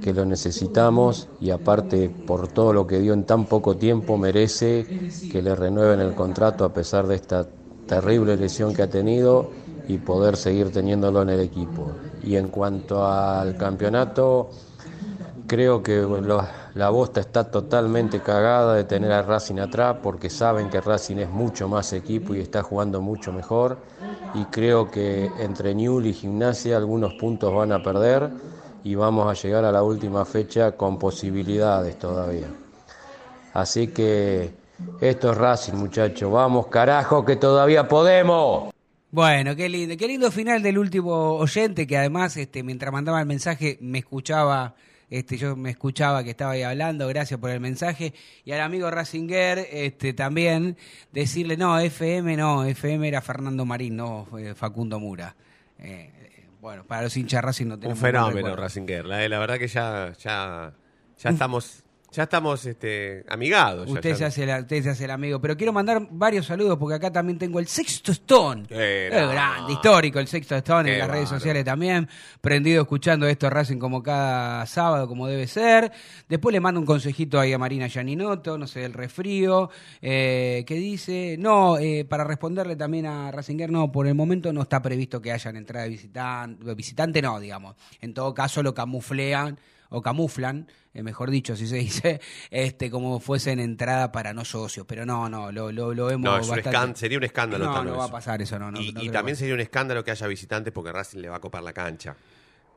[0.00, 4.86] que lo necesitamos y aparte por todo lo que dio en tan poco tiempo merece
[5.28, 7.46] que le renueven el contrato a pesar de esta
[7.86, 9.50] terrible lesión que ha tenido
[9.86, 12.00] y poder seguir teniéndolo en el equipo.
[12.22, 14.50] Y en cuanto al campeonato,
[15.46, 16.06] creo que
[16.74, 21.30] la bosta está totalmente cagada de tener a Racing atrás porque saben que Racing es
[21.30, 23.78] mucho más equipo y está jugando mucho mejor
[24.34, 28.30] y creo que entre Newell y Gimnasia algunos puntos van a perder
[28.84, 32.48] y vamos a llegar a la última fecha con posibilidades todavía.
[33.54, 34.50] Así que
[35.00, 38.72] esto es Racing muchachos, vamos carajo que todavía podemos.
[39.10, 43.26] Bueno, qué lindo, qué lindo final del último oyente que además, este, mientras mandaba el
[43.26, 44.74] mensaje, me escuchaba,
[45.12, 48.14] este, yo me escuchaba que estaba ahí hablando, gracias por el mensaje.
[48.46, 50.78] Y al amigo Racinger, este, también
[51.12, 55.36] decirle, no, FM no, FM era Fernando Marín, no fue Facundo Mura.
[55.78, 58.56] Eh, eh, bueno, para los hinchas Racing no Un tenemos buen fenómeno.
[58.56, 59.04] Racinger.
[59.04, 60.72] La, la verdad que ya, ya,
[61.18, 63.90] ya estamos, ya estamos este, amigados.
[63.90, 66.78] Usted, ya- se hace la- usted se hace el amigo, pero quiero mandar varios saludos
[66.78, 68.64] porque acá también tengo el Sexto Stone.
[68.68, 69.32] Qué Es grande.
[69.34, 72.08] grande, histórico el Sexto Stone en las redes sociales también.
[72.40, 75.90] Prendido escuchando esto Racing como cada sábado, como debe ser.
[76.28, 79.70] Después le mando un consejito ahí a Marina Yaninoto, no sé, el resfrío,
[80.00, 84.62] eh, que dice, no, eh, para responderle también a Racinger, no, por el momento no
[84.62, 87.76] está previsto que hayan entrada de visitante, visitante no, digamos.
[88.00, 89.58] En todo caso lo camuflean
[89.90, 92.20] o camuflan, eh, mejor dicho, si se dice,
[92.50, 96.38] este, como fuesen entrada para no socios, pero no, no, lo, lo, lo vemos No,
[96.38, 97.64] es bastante- sería un escándalo.
[97.64, 100.04] No, no va a pasar eso, no, no, Y, no y también sería un escándalo
[100.04, 102.16] que haya visitantes porque Racing le va a copar la cancha.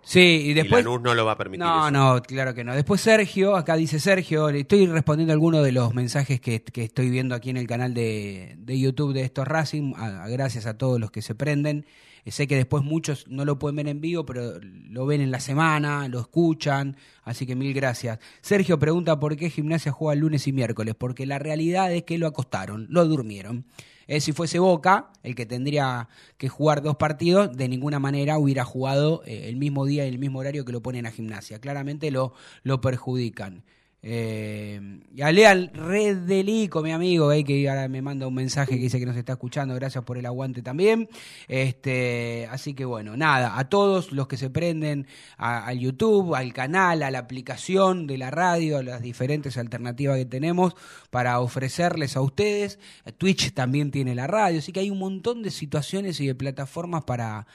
[0.07, 0.85] Sí, y después...
[0.85, 1.91] Lanús no lo va a permitir No, eso.
[1.91, 2.75] no, claro que no.
[2.75, 7.09] Después Sergio, acá dice Sergio, le estoy respondiendo algunos de los mensajes que, que estoy
[7.09, 10.77] viendo aquí en el canal de, de YouTube de estos Racing, a- a- gracias a
[10.77, 11.85] todos los que se prenden.
[12.23, 15.31] Eh, sé que después muchos no lo pueden ver en vivo, pero lo ven en
[15.31, 18.19] la semana, lo escuchan, así que mil gracias.
[18.41, 22.27] Sergio pregunta por qué Gimnasia juega lunes y miércoles, porque la realidad es que lo
[22.27, 23.65] acostaron, lo durmieron.
[24.07, 28.63] Eh, si fuese Boca, el que tendría que jugar dos partidos, de ninguna manera hubiera
[28.63, 31.59] jugado eh, el mismo día y el mismo horario que lo ponen a gimnasia.
[31.59, 32.33] Claramente lo,
[32.63, 33.63] lo perjudican.
[34.07, 38.83] Eh, y a Leal Redelico, mi amigo, eh, que ahora me manda un mensaje que
[38.83, 41.09] dice que nos está escuchando, gracias por el aguante también.
[41.47, 45.07] Este, así que bueno, nada, a todos los que se prenden
[45.37, 50.25] al YouTube, al canal, a la aplicación de la radio, a las diferentes alternativas que
[50.25, 50.75] tenemos
[51.09, 52.77] para ofrecerles a ustedes.
[53.17, 57.05] Twitch también tiene la radio, así que hay un montón de situaciones y de plataformas
[57.05, 57.47] para,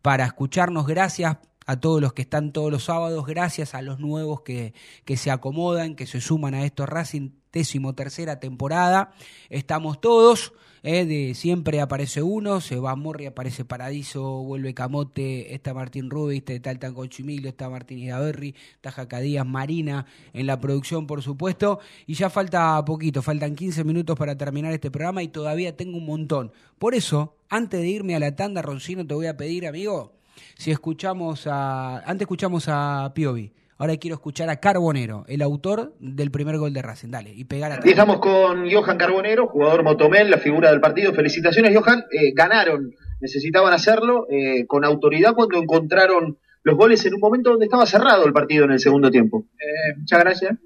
[0.00, 0.86] para escucharnos.
[0.86, 1.36] Gracias
[1.66, 4.74] a todos los que están todos los sábados, gracias a los nuevos que,
[5.04, 9.12] que se acomodan, que se suman a esto Racing tercera temporada.
[9.48, 15.74] Estamos todos, eh, de siempre aparece uno, se va Morri, aparece Paradiso, vuelve Camote, está
[15.74, 21.06] Martín Rubí, está el Tanco Chimilio, está Martín Idaverri, está Jacadías Marina en la producción,
[21.06, 21.80] por supuesto.
[22.06, 26.06] Y ya falta poquito, faltan 15 minutos para terminar este programa y todavía tengo un
[26.06, 26.52] montón.
[26.78, 30.19] Por eso, antes de irme a la tanda, Roncino, te voy a pedir, amigo,
[30.60, 32.00] si escuchamos a.
[32.00, 33.50] Antes escuchamos a Piovi.
[33.78, 37.08] Ahora quiero escuchar a Carbonero, el autor del primer gol de Racing.
[37.08, 37.80] Dale, y pegar a.
[37.82, 41.14] Y estamos con Johan Carbonero, jugador Motomel, la figura del partido.
[41.14, 42.04] Felicitaciones, Johan.
[42.12, 47.64] Eh, ganaron, necesitaban hacerlo eh, con autoridad cuando encontraron los goles en un momento donde
[47.64, 49.46] estaba cerrado el partido en el segundo tiempo.
[49.58, 50.58] Eh, muchas gracias.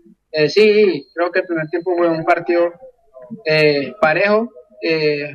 [0.49, 2.73] sí, creo que el primer tiempo fue un partido
[4.01, 4.51] parejo,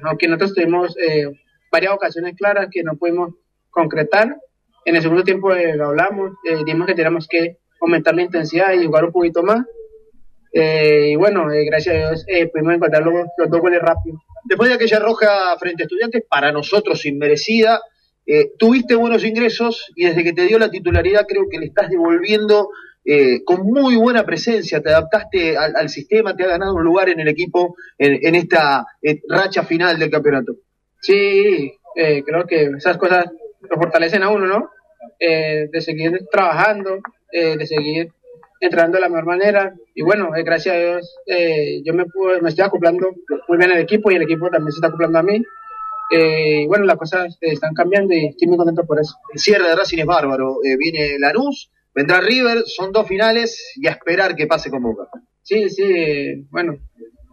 [0.04, 0.98] aunque nosotros tuvimos
[1.72, 3.36] varias ocasiones claras que no pudimos
[3.70, 4.36] concretar.
[4.86, 8.74] En el segundo tiempo eh, lo hablamos, eh, dijimos que teníamos que aumentar la intensidad
[8.74, 9.66] y jugar un poquito más.
[10.52, 14.22] Eh, y bueno, gracias a Dios pudimos encontrar los, dos goles rápidos.
[14.46, 17.82] Después de aquella roja frente a estudiantes, para nosotros inmerecida,
[18.60, 22.70] tuviste buenos ingresos y desde que te dio la titularidad creo que le estás devolviendo
[23.44, 27.28] con muy buena presencia, te adaptaste al, sistema, te ha ganado un lugar en el
[27.28, 28.86] equipo en, en esta
[29.28, 30.54] racha final del campeonato.
[31.02, 33.26] Sí, creo que esas cosas
[33.62, 34.70] lo fortalecen a uno, ¿no?
[35.20, 37.00] Eh, de seguir trabajando,
[37.32, 38.10] eh, de seguir
[38.60, 39.74] entrando de la mejor manera.
[39.94, 41.16] Y bueno, eh, gracias a Dios,
[41.84, 42.06] yo me,
[42.42, 43.12] me estoy acoplando
[43.48, 45.44] muy bien al equipo y el equipo también se está acoplando a mí.
[46.12, 49.16] y bueno, las cosas están cambiando y estoy muy contento por eso.
[49.34, 50.58] El cierre de Racing es bárbaro.
[50.78, 55.08] viene Lanús, vendrá River, son dos finales y a esperar que pase con Boca.
[55.42, 56.78] Sí, sí, bueno,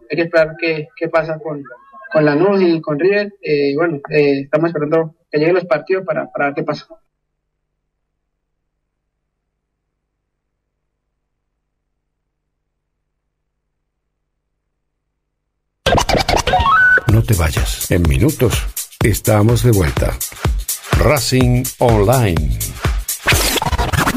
[0.09, 1.63] hay que esperar qué, qué pasa con,
[2.13, 3.33] con Lanús y con River.
[3.41, 6.87] y bueno, estamos esperando que lleguen los partidos para, para ver qué pasa.
[17.11, 17.89] No te vayas.
[17.89, 18.63] En minutos
[19.03, 20.15] estamos de vuelta.
[20.99, 22.59] Racing Online.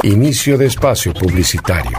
[0.03, 1.99] Inicio de espacio publicitario.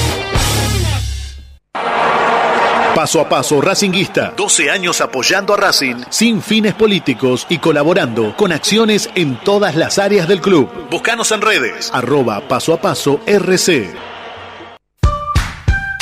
[3.01, 4.31] Paso a paso Racinguista.
[4.37, 9.97] 12 años apoyando a Racing sin fines políticos y colaborando con acciones en todas las
[9.97, 10.69] áreas del club.
[10.91, 11.89] Búscanos en redes.
[11.95, 13.91] Arroba paso a paso RC.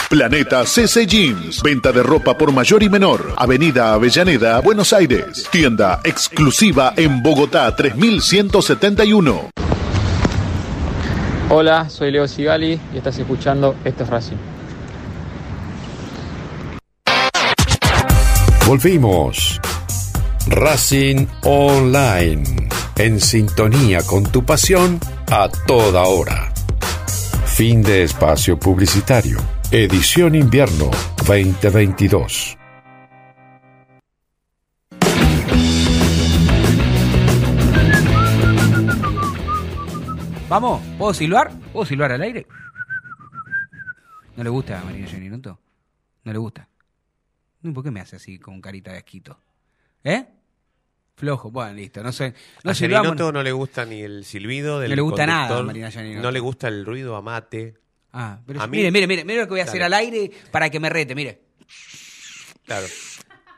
[0.10, 1.64] Planeta CC Jeans.
[1.64, 3.34] Venta de ropa por mayor y menor.
[3.38, 5.48] Avenida Avellaneda, Buenos Aires.
[5.50, 9.52] Tienda exclusiva en Bogotá 3171.
[11.50, 14.59] Hola, soy Leo Sigali y estás escuchando Esto es Racing.
[18.70, 19.60] Volvimos.
[20.46, 22.44] Racing Online.
[22.98, 25.00] En sintonía con tu pasión
[25.32, 26.54] a toda hora.
[27.48, 29.40] Fin de espacio publicitario.
[29.72, 30.92] Edición Invierno
[31.26, 32.60] 2022.
[40.48, 41.52] Vamos, ¿puedo silbar?
[41.74, 42.46] ¿Puedo silbar al aire?
[44.38, 45.60] ¿No le gusta a Marina Genoto?
[46.24, 46.69] ¿No le gusta?
[47.74, 49.40] ¿Por qué me hace así con carita de asquito?
[50.04, 50.26] ¿Eh?
[51.16, 52.02] Flojo, bueno, listo.
[52.02, 52.34] No sé.
[52.64, 56.22] No a no le gusta ni el silbido del No le gusta nada Marina Gianinoto.
[56.24, 57.76] No le gusta el ruido a mate.
[58.14, 60.32] Ah, pero A mí- mire, mire, mire, mire lo que voy a hacer al aire
[60.52, 61.42] para que me rete, mire.
[62.66, 62.88] Claro.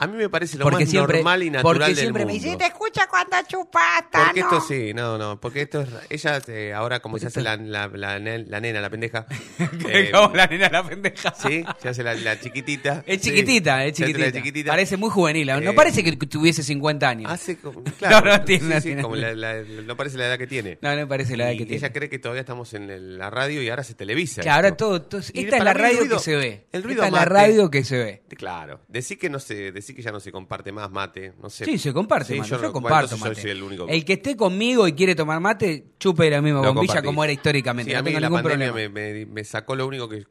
[0.01, 2.33] A mí me parece lo Porque más siempre- normal y natural porque del siempre me
[2.33, 2.43] mundo.
[2.45, 6.73] dice, "Te escucha cuando chupas, Porque esto sí, no, no, porque esto es, ella eh,
[6.73, 9.27] ahora como se hace la, la, la, nen- la nena, la pendeja.
[9.89, 11.33] eh, Como la nena, la pendeja.
[11.35, 13.03] Sí, se hace la, chiquitita.
[13.05, 14.31] Es Sí, chiquitita, es chiquitita.
[14.31, 14.71] chiquitita.
[14.71, 15.47] Parece muy juvenil.
[15.47, 17.31] No Eh, parece que tuviese 50 años.
[17.31, 19.01] Hace como, claro, no, no tiene, sí, sí, tiene.
[19.03, 20.77] como no parece la edad que tiene.
[20.81, 21.77] No, no parece la edad Y que tiene.
[21.77, 24.41] Ella cree que todavía estamos en la radio y ahora se televisa.
[24.41, 26.65] Claro, ahora todo, todo- esta es la radio ruido- que se ve.
[26.71, 28.23] El ruido esta es la radio que se ve.
[28.35, 31.65] Claro, decir que no se, que ya no se comparte más mate, no sé.
[31.65, 32.49] Sí, se comparte, Sí, mate.
[32.49, 33.41] yo Yo, no- bueno, comparto mate.
[33.41, 33.87] soy el único.
[33.87, 37.05] El que esté conmigo y quiere tomar mate, chupe la misma bombilla compartís.
[37.07, 37.89] como era históricamente.
[37.91, 38.93] Sí, no a mí tengo la ningún pandemia problema.
[38.93, 40.27] me, me- me sacó lo único que es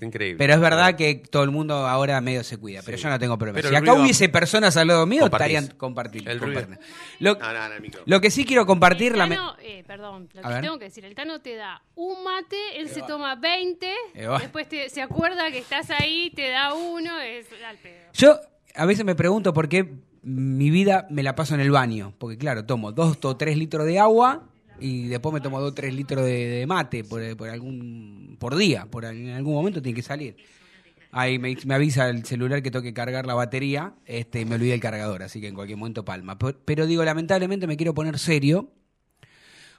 [0.00, 0.36] increíble.
[0.38, 3.38] Pero es verdad que todo el mundo ahora medio se cuida, pero yo no tengo
[3.38, 3.56] problema.
[3.56, 5.54] Pero si acá ruido- hubiese personas al lado mío, Compartís.
[5.54, 6.30] estarían compartiendo.
[6.30, 6.66] El ruido.
[7.20, 8.02] Lo, No, no, no, el micro.
[8.04, 10.60] lo que sí quiero compartir, El la Tano, eh, perdón, lo que ver.
[10.60, 14.40] tengo que decir, el Tano te da un mate, él se toma 20, Eh, va.
[14.40, 17.94] después te- se acuerda que estás ahí, te da uno, es al pedo.
[18.14, 18.40] Yo
[18.74, 22.14] a veces me pregunto por qué mi vida me la paso en el baño.
[22.18, 24.48] Porque claro, tomo dos o tres litros de agua
[24.80, 28.86] y después me tomo dos o tres litros de, mate por, algún por día.
[28.86, 30.36] Por, en algún momento tiene que salir.
[31.12, 34.80] Ahí me, avisa el celular que tengo que cargar la batería este, me olvidé el
[34.80, 36.36] cargador, así que en cualquier momento palma.
[36.64, 38.72] Pero, digo, lamentablemente me quiero poner serio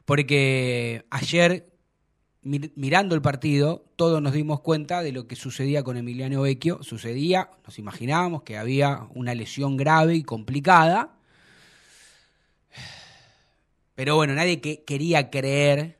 [0.05, 1.74] porque ayer
[2.45, 6.83] mirando el partido, todos nos dimos cuenta de lo que sucedía con Emiliano Vecchio.
[6.83, 11.17] Sucedía, nos imaginábamos que había una lesión grave y complicada.
[13.95, 15.97] Pero bueno, nadie que quería creer,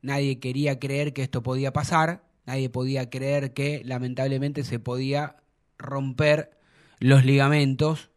[0.00, 5.36] nadie quería creer que esto podía pasar, nadie podía creer que lamentablemente se podía
[5.78, 6.58] romper
[7.00, 8.10] los ligamentos.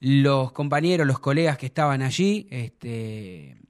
[0.00, 3.63] Los compañeros, los colegas que estaban allí, este,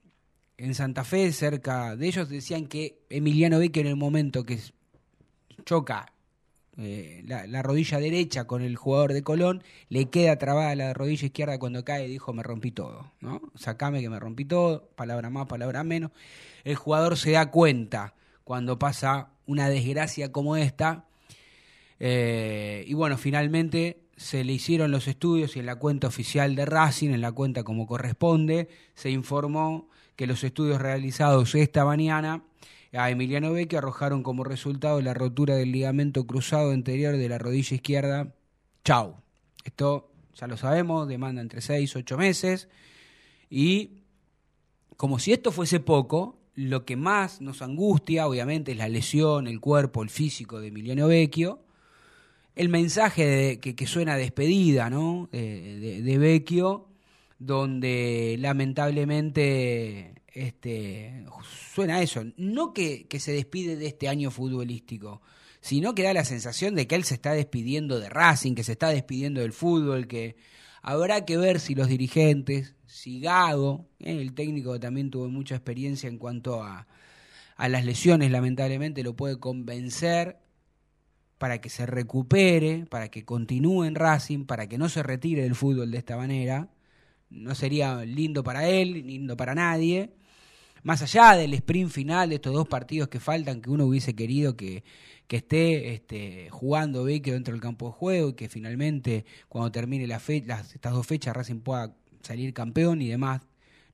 [0.57, 4.59] en Santa Fe, cerca de ellos, decían que Emiliano Vecchio en el momento que
[5.65, 6.13] choca
[6.77, 11.27] eh, la, la rodilla derecha con el jugador de Colón, le queda trabada la rodilla
[11.27, 13.41] izquierda cuando cae y dijo me rompí todo, ¿no?
[13.55, 16.11] Sacame que me rompí todo, palabra más, palabra menos.
[16.65, 21.05] El jugador se da cuenta cuando pasa una desgracia como esta.
[22.01, 26.65] eh, y bueno, finalmente se le hicieron los estudios y en la cuenta oficial de
[26.67, 32.45] Racing, en la cuenta como corresponde, se informó que los estudios realizados esta mañana
[32.93, 37.75] a Emiliano Vecchio arrojaron como resultado la rotura del ligamento cruzado anterior de la rodilla
[37.75, 38.35] izquierda.
[38.85, 39.17] Chau.
[39.65, 42.69] Esto ya lo sabemos, demanda entre 6 y 8 meses.
[43.51, 44.03] Y
[44.97, 49.59] como si esto fuese poco, lo que más nos angustia, obviamente, es la lesión, el
[49.61, 51.61] cuerpo, el físico de Emiliano Vecchio.
[52.55, 55.29] El mensaje que, suena a despedida, ¿no?
[55.33, 56.87] De, de- de Vecchio,
[57.39, 61.25] donde lamentablemente este,
[61.75, 62.25] suena eso.
[62.37, 65.23] No que, que se despide de este año futbolístico,
[65.61, 68.73] sino que da la sensación de que él se está despidiendo de Racing, que se
[68.73, 70.37] está despidiendo del fútbol, que
[70.83, 75.55] habrá que ver si los dirigentes, si Gago, eh, el técnico que también tuvo mucha
[75.55, 76.87] experiencia en cuanto a,
[77.57, 80.39] a las lesiones, lamentablemente lo puede convencer
[81.39, 85.55] para que se recupere, para que continúe en Racing, para que no se retire del
[85.55, 86.69] fútbol de esta manera.
[87.35, 90.15] No sería lindo para él, lindo para nadie.
[90.83, 94.57] Más allá del sprint final de estos dos partidos que faltan, que uno hubiese querido
[94.57, 94.85] que,
[95.27, 100.07] que esté este, jugando Vecchio dentro del campo de juego y que finalmente cuando termine
[100.07, 103.43] la fe- estas dos fechas Racing pueda salir campeón y demás.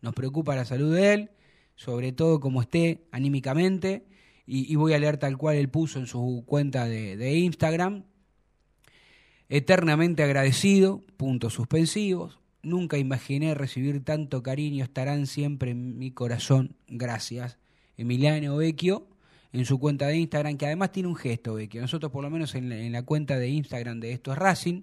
[0.03, 1.31] Nos preocupa la salud de él,
[1.77, 4.07] sobre todo como esté anímicamente.
[4.47, 8.03] Y, y voy a leer tal cual él puso en su cuenta de, de Instagram.
[9.49, 12.40] Eternamente agradecido, puntos suspensivos.
[12.63, 16.77] Nunca imaginé recibir tanto cariño, estarán siempre en mi corazón.
[16.89, 17.59] Gracias.
[17.97, 19.07] Emiliano Vecchio,
[19.53, 22.55] en su cuenta de Instagram, que además tiene un gesto, que nosotros por lo menos
[22.55, 24.83] en la, en la cuenta de Instagram de Esto es Racing,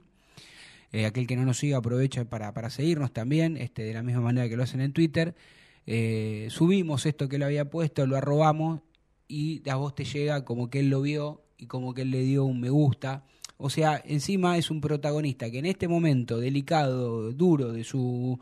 [0.91, 4.22] eh, aquel que no nos siga aprovecha para, para seguirnos también, este, de la misma
[4.22, 5.36] manera que lo hacen en Twitter.
[5.86, 8.82] Eh, subimos esto que lo había puesto, lo arrobamos
[9.28, 12.22] y a vos te llega como que él lo vio y como que él le
[12.22, 13.26] dio un me gusta.
[13.58, 18.40] O sea, encima es un protagonista que en este momento delicado, duro de su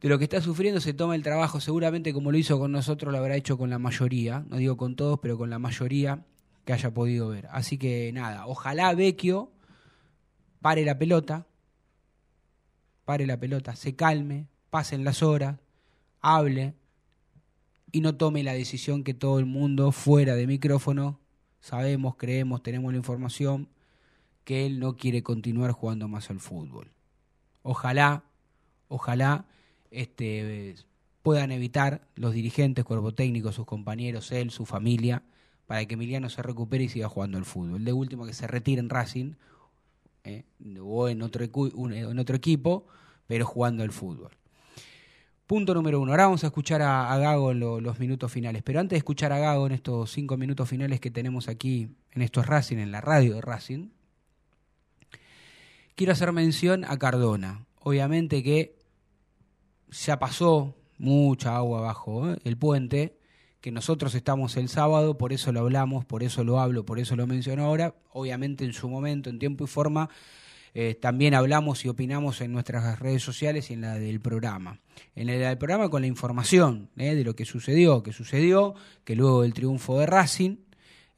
[0.00, 3.12] de lo que está sufriendo se toma el trabajo, seguramente como lo hizo con nosotros,
[3.12, 6.24] lo habrá hecho con la mayoría, no digo con todos, pero con la mayoría
[6.64, 7.48] que haya podido ver.
[7.50, 9.50] Así que nada, ojalá Vecchio
[10.60, 11.46] pare la pelota,
[13.04, 15.58] pare la pelota, se calme, pasen las horas,
[16.20, 16.74] hable
[17.90, 21.18] y no tome la decisión que todo el mundo fuera de micrófono.
[21.60, 23.68] Sabemos, creemos, tenemos la información
[24.48, 26.90] que él no quiere continuar jugando más al fútbol.
[27.62, 28.24] Ojalá,
[28.88, 29.44] ojalá
[29.90, 30.74] este,
[31.22, 35.22] puedan evitar los dirigentes, cuerpo técnico, sus compañeros, él, su familia,
[35.66, 37.84] para que Emiliano se recupere y siga jugando al fútbol.
[37.84, 39.34] De último, que se retire en Racing
[40.24, 40.46] eh,
[40.82, 42.86] o en otro, en otro equipo,
[43.26, 44.30] pero jugando al fútbol.
[45.46, 46.12] Punto número uno.
[46.12, 48.62] Ahora vamos a escuchar a, Gago los minutos finales.
[48.62, 52.22] Pero antes de escuchar a Gago en estos cinco minutos finales que tenemos aquí en
[52.22, 53.88] estos Racing, en la radio de Racing,
[55.98, 57.66] quiero hacer mención a Cardona.
[57.80, 58.76] Obviamente que
[59.90, 62.38] ya pasó mucha agua bajo ¿eh?
[62.44, 63.18] el puente,
[63.60, 67.16] que nosotros estamos el sábado, por eso lo hablamos, por eso lo hablo, por eso
[67.16, 67.96] lo menciono ahora.
[68.12, 70.08] Obviamente en su momento, en tiempo y forma,
[70.72, 74.78] eh, también hablamos y opinamos en nuestras redes sociales y en la del programa.
[75.16, 79.16] En la del programa con la información eh, de lo que sucedió, que sucedió, que
[79.16, 80.58] luego del triunfo de Racing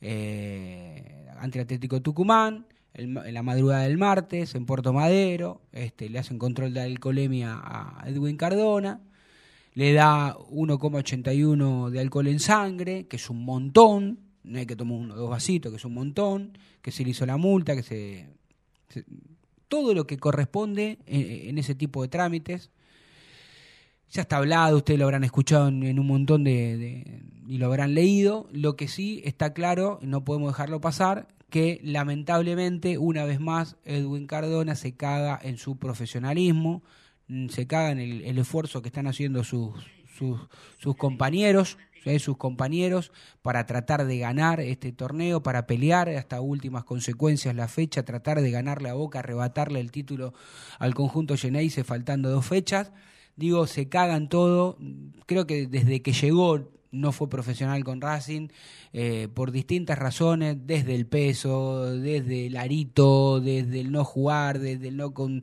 [0.00, 6.38] eh, ante Atlético Tucumán, en la madrugada del martes en Puerto Madero, este, le hacen
[6.38, 9.00] control de alcoholemia a Edwin Cardona,
[9.74, 14.98] le da 1,81 de alcohol en sangre, que es un montón, no hay que tomar
[14.98, 18.28] uno dos vasitos, que es un montón, que se le hizo la multa, que se
[19.70, 22.70] todo lo que corresponde en, ese tipo de trámites.
[24.10, 28.48] Ya está hablado, ustedes lo habrán escuchado en, un montón de, y lo habrán leído.
[28.50, 34.26] Lo que sí está claro, no podemos dejarlo pasar, que lamentablemente, una vez más, Edwin
[34.26, 36.82] Cardona se caga en su profesionalismo,
[37.28, 39.74] mm, se caga en el, esfuerzo que están haciendo sus,
[40.16, 40.40] sus,
[40.78, 41.76] sus compañeros
[42.18, 43.12] sus compañeros
[43.42, 48.50] para tratar de ganar este torneo, para pelear hasta últimas consecuencias la fecha, tratar de
[48.50, 50.32] ganarle a Boca, arrebatarle el título
[50.78, 52.92] al conjunto Geneise faltando dos fechas.
[53.36, 54.76] Digo, se cagan todo.
[55.26, 58.48] Creo que desde que llegó no fue profesional con Racing
[58.92, 64.88] eh, por distintas razones, desde el peso, desde el arito, desde el no jugar, desde
[64.88, 65.42] el no con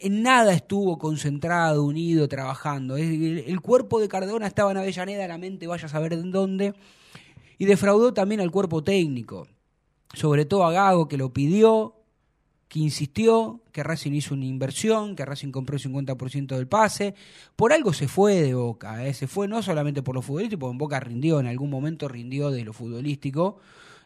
[0.00, 2.96] en nada estuvo concentrado, unido, trabajando.
[2.96, 6.74] El, cuerpo de Cardona estaba en Avellaneda, la mente vaya a saber en dónde,
[7.58, 9.46] y defraudó también al cuerpo técnico,
[10.14, 11.99] sobre todo a Gago, que lo pidió,
[12.70, 17.16] que insistió, que Racing hizo una inversión, que Racing compró el 50% del pase.
[17.56, 19.12] Por algo se fue de Boca, ¿eh?
[19.12, 22.52] se fue no solamente por lo futbolístico, porque en Boca rindió, en algún momento rindió
[22.52, 23.58] de lo futbolístico.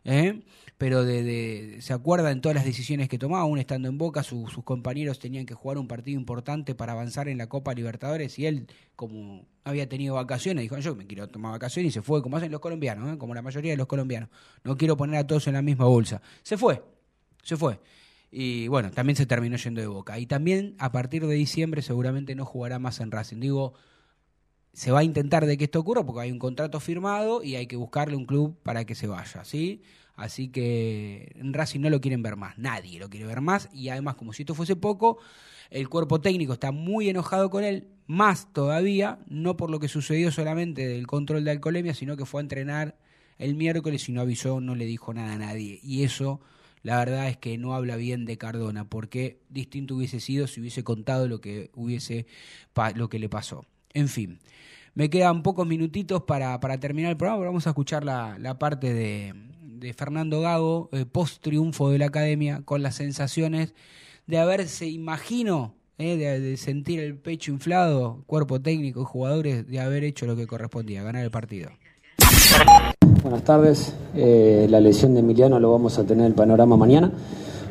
[0.07, 0.41] ¿eh?
[0.79, 4.51] pero de, se acuerda en todas las decisiones que tomaba, aún estando en Boca, sus
[4.65, 8.67] compañeros tenían que jugar un partido importante para avanzar en la Copa Libertadores y él,
[8.97, 12.51] como había tenido vacaciones, dijo, yo me quiero tomar vacaciones y se fue, como hacen
[12.51, 13.19] los colombianos, ¿eh?
[13.19, 14.31] como la mayoría de los colombianos,
[14.65, 16.23] no quiero poner a todos en la misma bolsa.
[16.43, 16.83] Se fue,
[17.43, 17.79] se fue.
[18.37, 20.19] Y bueno, también se terminó yendo de Boca.
[20.19, 23.39] Y también a partir de diciembre seguramente no jugará más en Racing.
[23.39, 23.75] Digo,
[24.73, 27.69] se va a intentar de que esto ocurra porque hay un contrato firmado y hay
[27.69, 29.83] que buscarle un club para que se vaya, ¿sí?
[30.17, 33.69] Así que en Racing no lo quieren ver más, nadie lo quiere ver más.
[33.73, 35.19] Y además, como si esto fuese poco,
[35.71, 40.33] el cuerpo técnico está muy enojado con él, más todavía, no por lo que sucedió
[40.33, 42.97] solamente del control de alcoholemia, sino que fue a entrenar
[43.39, 45.79] el miércoles y no avisó, no le dijo nada a nadie.
[45.85, 46.41] Y eso,
[46.85, 50.85] la verdad es que no habla bien de Cardona, porque distinto hubiese sido si hubiese
[50.85, 52.27] contado lo que, hubiese,
[52.95, 53.67] lo que le pasó.
[53.93, 54.39] En fin.
[54.95, 58.95] Me quedan pocos minutitos para, para terminar el programa, vamos a escuchar la, la parte
[58.95, 63.75] de, de Fernando Gago, eh, post triunfo de la academia, con las sensaciones
[64.27, 70.05] de haberse, imagino, eh, de, sentir el pecho inflado, cuerpo técnico y jugadores, de haber
[70.05, 71.71] hecho lo que correspondía, ganar el partido.
[73.23, 77.11] Buenas tardes, eh, la lesión de Emiliano lo vamos a tener el panorama mañana,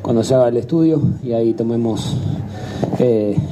[0.01, 2.17] cuando se haga el estudio y ahí tomemos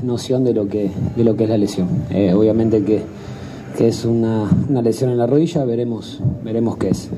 [0.03, 1.87] noción de lo, que, de lo que es la lesión.
[2.35, 3.01] obviamente que,
[3.77, 7.09] que es una, una, lesión en la rodilla, veremos, veremos qué es.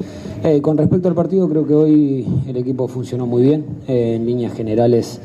[0.44, 3.66] Eh, con respecto al partido, creo que hoy el equipo funcionó muy bien.
[3.88, 5.22] Eh, en líneas generales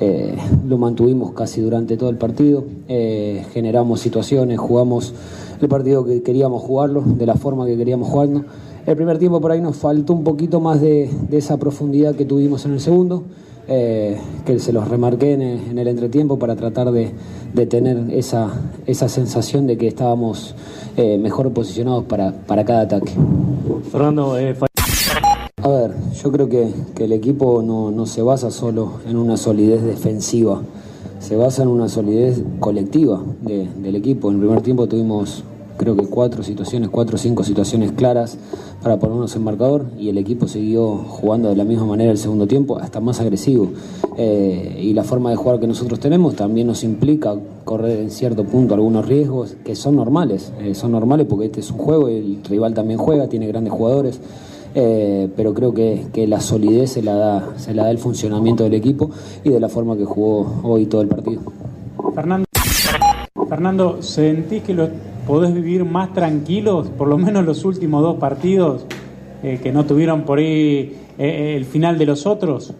[0.00, 0.34] eh,
[0.66, 2.64] lo mantuvimos casi durante todo el partido.
[2.88, 5.14] generamos situaciones, jugamos
[5.66, 8.44] el partido que queríamos jugarlo, de la forma que queríamos jugarlo.
[8.86, 12.24] el primer tiempo por ahí nos faltó un poquito más de, de esa profundidad que
[12.24, 13.24] tuvimos en el segundo.
[13.68, 17.12] Eh, que se los remarqué en el, en el entretiempo para tratar de,
[17.54, 18.50] de tener esa,
[18.86, 20.56] esa sensación de que estábamos
[20.96, 23.12] eh, mejor posicionados para, para cada ataque.
[23.92, 24.56] Fernando, eh,
[25.62, 29.36] A ver, yo creo que, que el equipo no, no se basa solo en una
[29.36, 30.60] solidez defensiva,
[31.20, 34.28] se basa en una solidez colectiva de- del equipo.
[34.30, 35.44] En el primer tiempo tuvimos
[35.82, 38.38] creo que cuatro situaciones, cuatro o cinco situaciones claras
[38.82, 42.46] para ponernos en marcador y el equipo siguió jugando de la misma manera el segundo
[42.46, 43.72] tiempo, hasta más agresivo.
[44.16, 47.34] Eh, y la forma de jugar que nosotros tenemos también nos implica
[47.64, 51.70] correr en cierto punto algunos riesgos que son normales, eh, son normales porque este es
[51.72, 54.20] un juego, el rival también juega, tiene grandes jugadores.
[54.74, 58.62] Eh, pero creo que, que la solidez se la, da, se la da el funcionamiento
[58.62, 59.10] del equipo
[59.44, 61.42] y de la forma que jugó hoy todo el partido.
[62.14, 62.46] Fernando,
[63.48, 64.88] Fernando, ¿sentís que lo
[65.26, 68.84] podés vivir más tranquilos, por lo menos los últimos dos partidos,
[69.42, 72.72] eh, que no tuvieron por ahí eh, el final de los otros?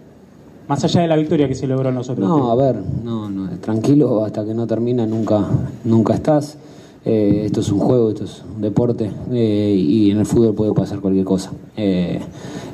[0.67, 2.27] Más allá de la victoria que se logró en los otros.
[2.27, 5.45] No, a ver, no, no, tranquilo, hasta que no termina nunca,
[5.83, 6.57] nunca estás.
[7.05, 10.73] Eh, esto es un juego, esto es un deporte eh, y en el fútbol puede
[10.73, 11.51] pasar cualquier cosa.
[11.75, 12.21] Eh,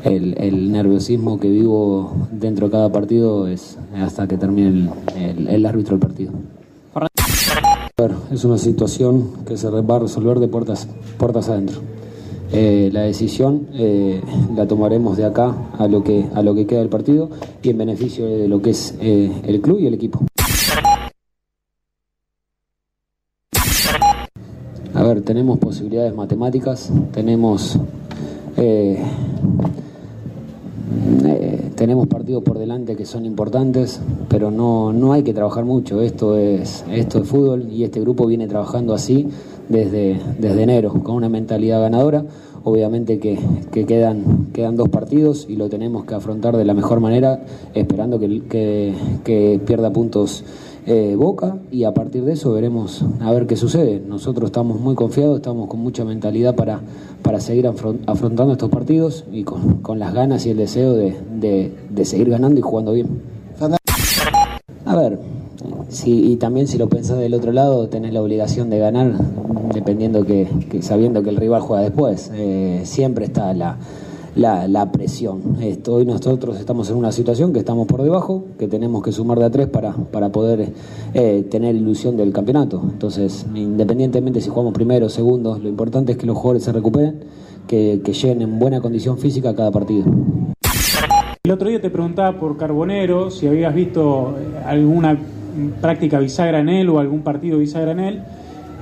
[0.04, 5.48] el, el nerviosismo que vivo dentro de cada partido es hasta que termine el, el-
[5.48, 6.32] el árbitro del partido.
[8.00, 11.82] Ver, es una situación que se va a resolver de puertas, puertas adentro.
[12.54, 14.22] Eh, la decisión eh,
[14.56, 17.30] la tomaremos de acá a lo que a lo que queda del partido
[17.62, 20.22] y en beneficio de lo que es eh, el club y el equipo.
[24.94, 27.78] A ver, tenemos posibilidades matemáticas, tenemos
[31.26, 36.02] eh, tenemos partidos por delante que son importantes, pero no, no hay que trabajar mucho.
[36.02, 39.28] Esto es, esto es fútbol y este grupo viene trabajando así
[39.68, 42.26] desde, desde enero, con una mentalidad ganadora.
[42.64, 43.40] Obviamente que,
[43.72, 48.20] que quedan, quedan dos partidos y lo tenemos que afrontar de la mejor manera, esperando
[48.20, 48.42] que,
[49.24, 50.44] que, pierda puntos
[50.86, 54.02] eh, Boca y a partir de eso veremos a ver qué sucede.
[54.08, 56.80] Nosotros estamos muy confiados, estamos con mucha mentalidad para,
[57.22, 61.16] para seguir afron- afrontando estos partidos y con, con las ganas y el deseo de,
[61.40, 63.08] de- de seguir ganando y jugando bien.
[64.86, 65.20] A ver,
[65.90, 69.14] si, y también si lo pensás del otro lado, tenés la obligación de ganar,
[69.74, 72.32] dependiendo que, que sabiendo que el rival juega después.
[72.34, 73.78] Eh, siempre está la,
[74.36, 75.58] la, presión.
[75.62, 79.40] Esto, hoy nosotros estamos en una situación que estamos por debajo, que tenemos que sumar
[79.40, 80.74] de a tres para, para poder
[81.14, 82.82] eh, tener ilusión del campeonato.
[82.84, 87.24] Entonces, independientemente si jugamos primero o segundo, lo importante es que los jugadores se recuperen,
[87.68, 90.06] que, que lleguen en buena condición física a cada partido.
[91.44, 94.36] El otro día te preguntaba por Carbonero, si habías visto
[94.66, 95.18] alguna
[95.82, 98.22] práctica bisagra en él o algún partido bisagra en él.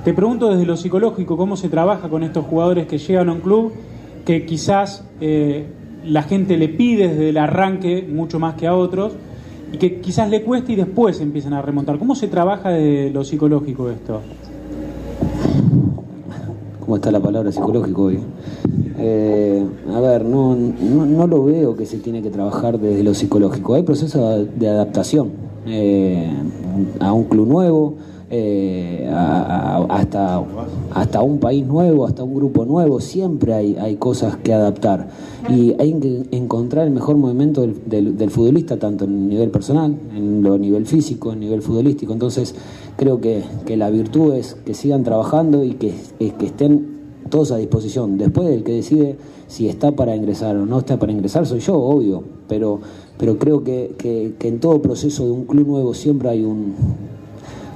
[0.04, 3.40] Te pregunto desde lo psicológico, cómo se trabaja con estos jugadores que llegan a un
[3.40, 3.72] club
[4.24, 5.66] que quizás eh,
[6.04, 9.14] la gente le pide desde el arranque mucho más que a otros
[9.72, 11.98] y que quizás le cueste y después empiezan a remontar.
[11.98, 14.20] ¿Cómo se trabaja desde lo psicológico esto?
[16.80, 18.20] ¿Cómo está la palabra psicológico hoy?
[18.98, 19.64] Eh,
[19.94, 23.74] a ver, no, no, no lo veo que se tiene que trabajar desde lo psicológico.
[23.74, 26.30] Hay procesos de adaptación eh,
[27.00, 27.94] a un club nuevo,
[28.30, 30.42] eh, a- hasta,
[30.94, 33.00] hasta un país nuevo, hasta un grupo nuevo.
[33.00, 35.08] Siempre hay, hay cosas que adaptar.
[35.48, 39.94] Y hay que encontrar el mejor movimiento del, del- futbolista, tanto en el nivel personal,
[40.14, 42.12] en lo nivel físico, en nivel futbolístico.
[42.12, 42.54] Entonces,
[42.96, 46.98] creo que, que la virtud es que sigan trabajando y que, es que estén
[47.30, 48.18] todos a disposición.
[48.18, 49.16] Después el que decide
[49.46, 52.80] si está para ingresar o no está para ingresar soy yo, obvio, pero,
[53.18, 56.74] pero creo que, que- en todo proceso de un club nuevo siempre hay un,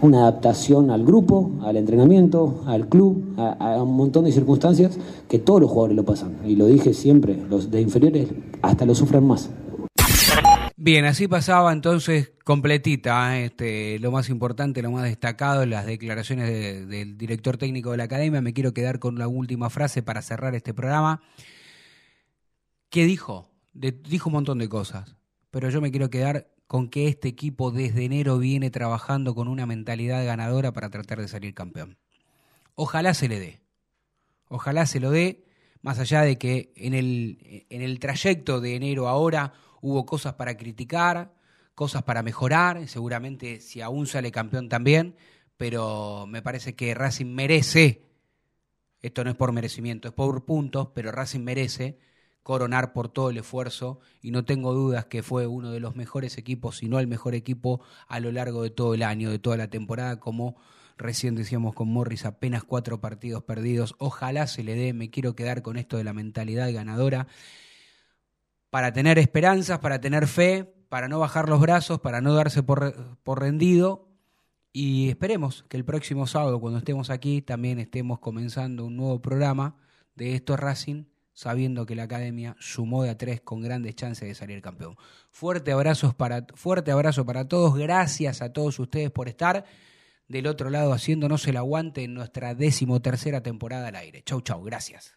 [0.01, 4.99] una adaptación al grupo, al entrenamiento, al club, a, un montón de circunstancias
[5.29, 6.39] que todos los jugadores lo pasan.
[6.45, 8.29] Y lo dije siempre, los de inferiores
[8.63, 9.51] hasta lo sufren más.
[10.77, 13.45] Bien, así pasaba entonces completita, ¿eh?
[13.45, 18.05] este, lo más importante, lo más destacado, las declaraciones de- del director técnico de la
[18.05, 18.41] academia.
[18.41, 21.21] Me quiero quedar con la última frase para cerrar este programa.
[22.91, 23.49] ¿Qué dijo?
[23.75, 25.15] Dijo un montón de cosas,
[25.53, 29.67] pero yo me quiero quedar con que este equipo desde enero viene trabajando con una
[29.67, 31.99] mentalidad ganadora para tratar de salir campeón.
[32.75, 33.61] Ojalá se le dé.
[34.49, 35.45] Ojalá se lo dé,
[35.83, 39.53] más allá de que en el, en el trayecto de enero ahora
[39.83, 41.35] hubo cosas para criticar,
[41.75, 45.17] cosas para mejorar, seguramente si aún sale campeón también,
[45.59, 48.07] pero me parece que Racing merece,
[49.03, 51.99] esto no es por merecimiento, es por puntos, pero Racing merece
[52.43, 56.39] coronar por todo el esfuerzo y no tengo dudas que fue uno de los mejores
[56.39, 59.57] equipos, si no el mejor equipo a lo largo de todo el año, de toda
[59.57, 60.57] la temporada, como
[61.03, 63.95] Recién decíamos con Morris apenas cuatro partidos perdidos.
[63.99, 67.27] Ojalá se le dé, me quiero quedar con esto de la mentalidad ganadora.
[68.71, 73.19] Para tener esperanzas, para tener fe, para no bajar los brazos, para no darse por,
[73.25, 74.09] por rendido.
[74.73, 79.77] Y esperemos que el próximo sábado, cuando estemos aquí, también estemos comenzando un nuevo programa
[80.15, 84.29] de Esto es Racing, sabiendo que la academia sumó de a tres con grandes chances
[84.29, 84.97] de salir campeón.
[85.31, 89.65] Fuerte, abrazos para, fuerte abrazo para todos, gracias a todos ustedes por estar
[90.29, 94.23] del otro lado haciéndonos el aguante en nuestra decimotercera temporada al aire.
[94.23, 95.15] Chau, chau, gracias.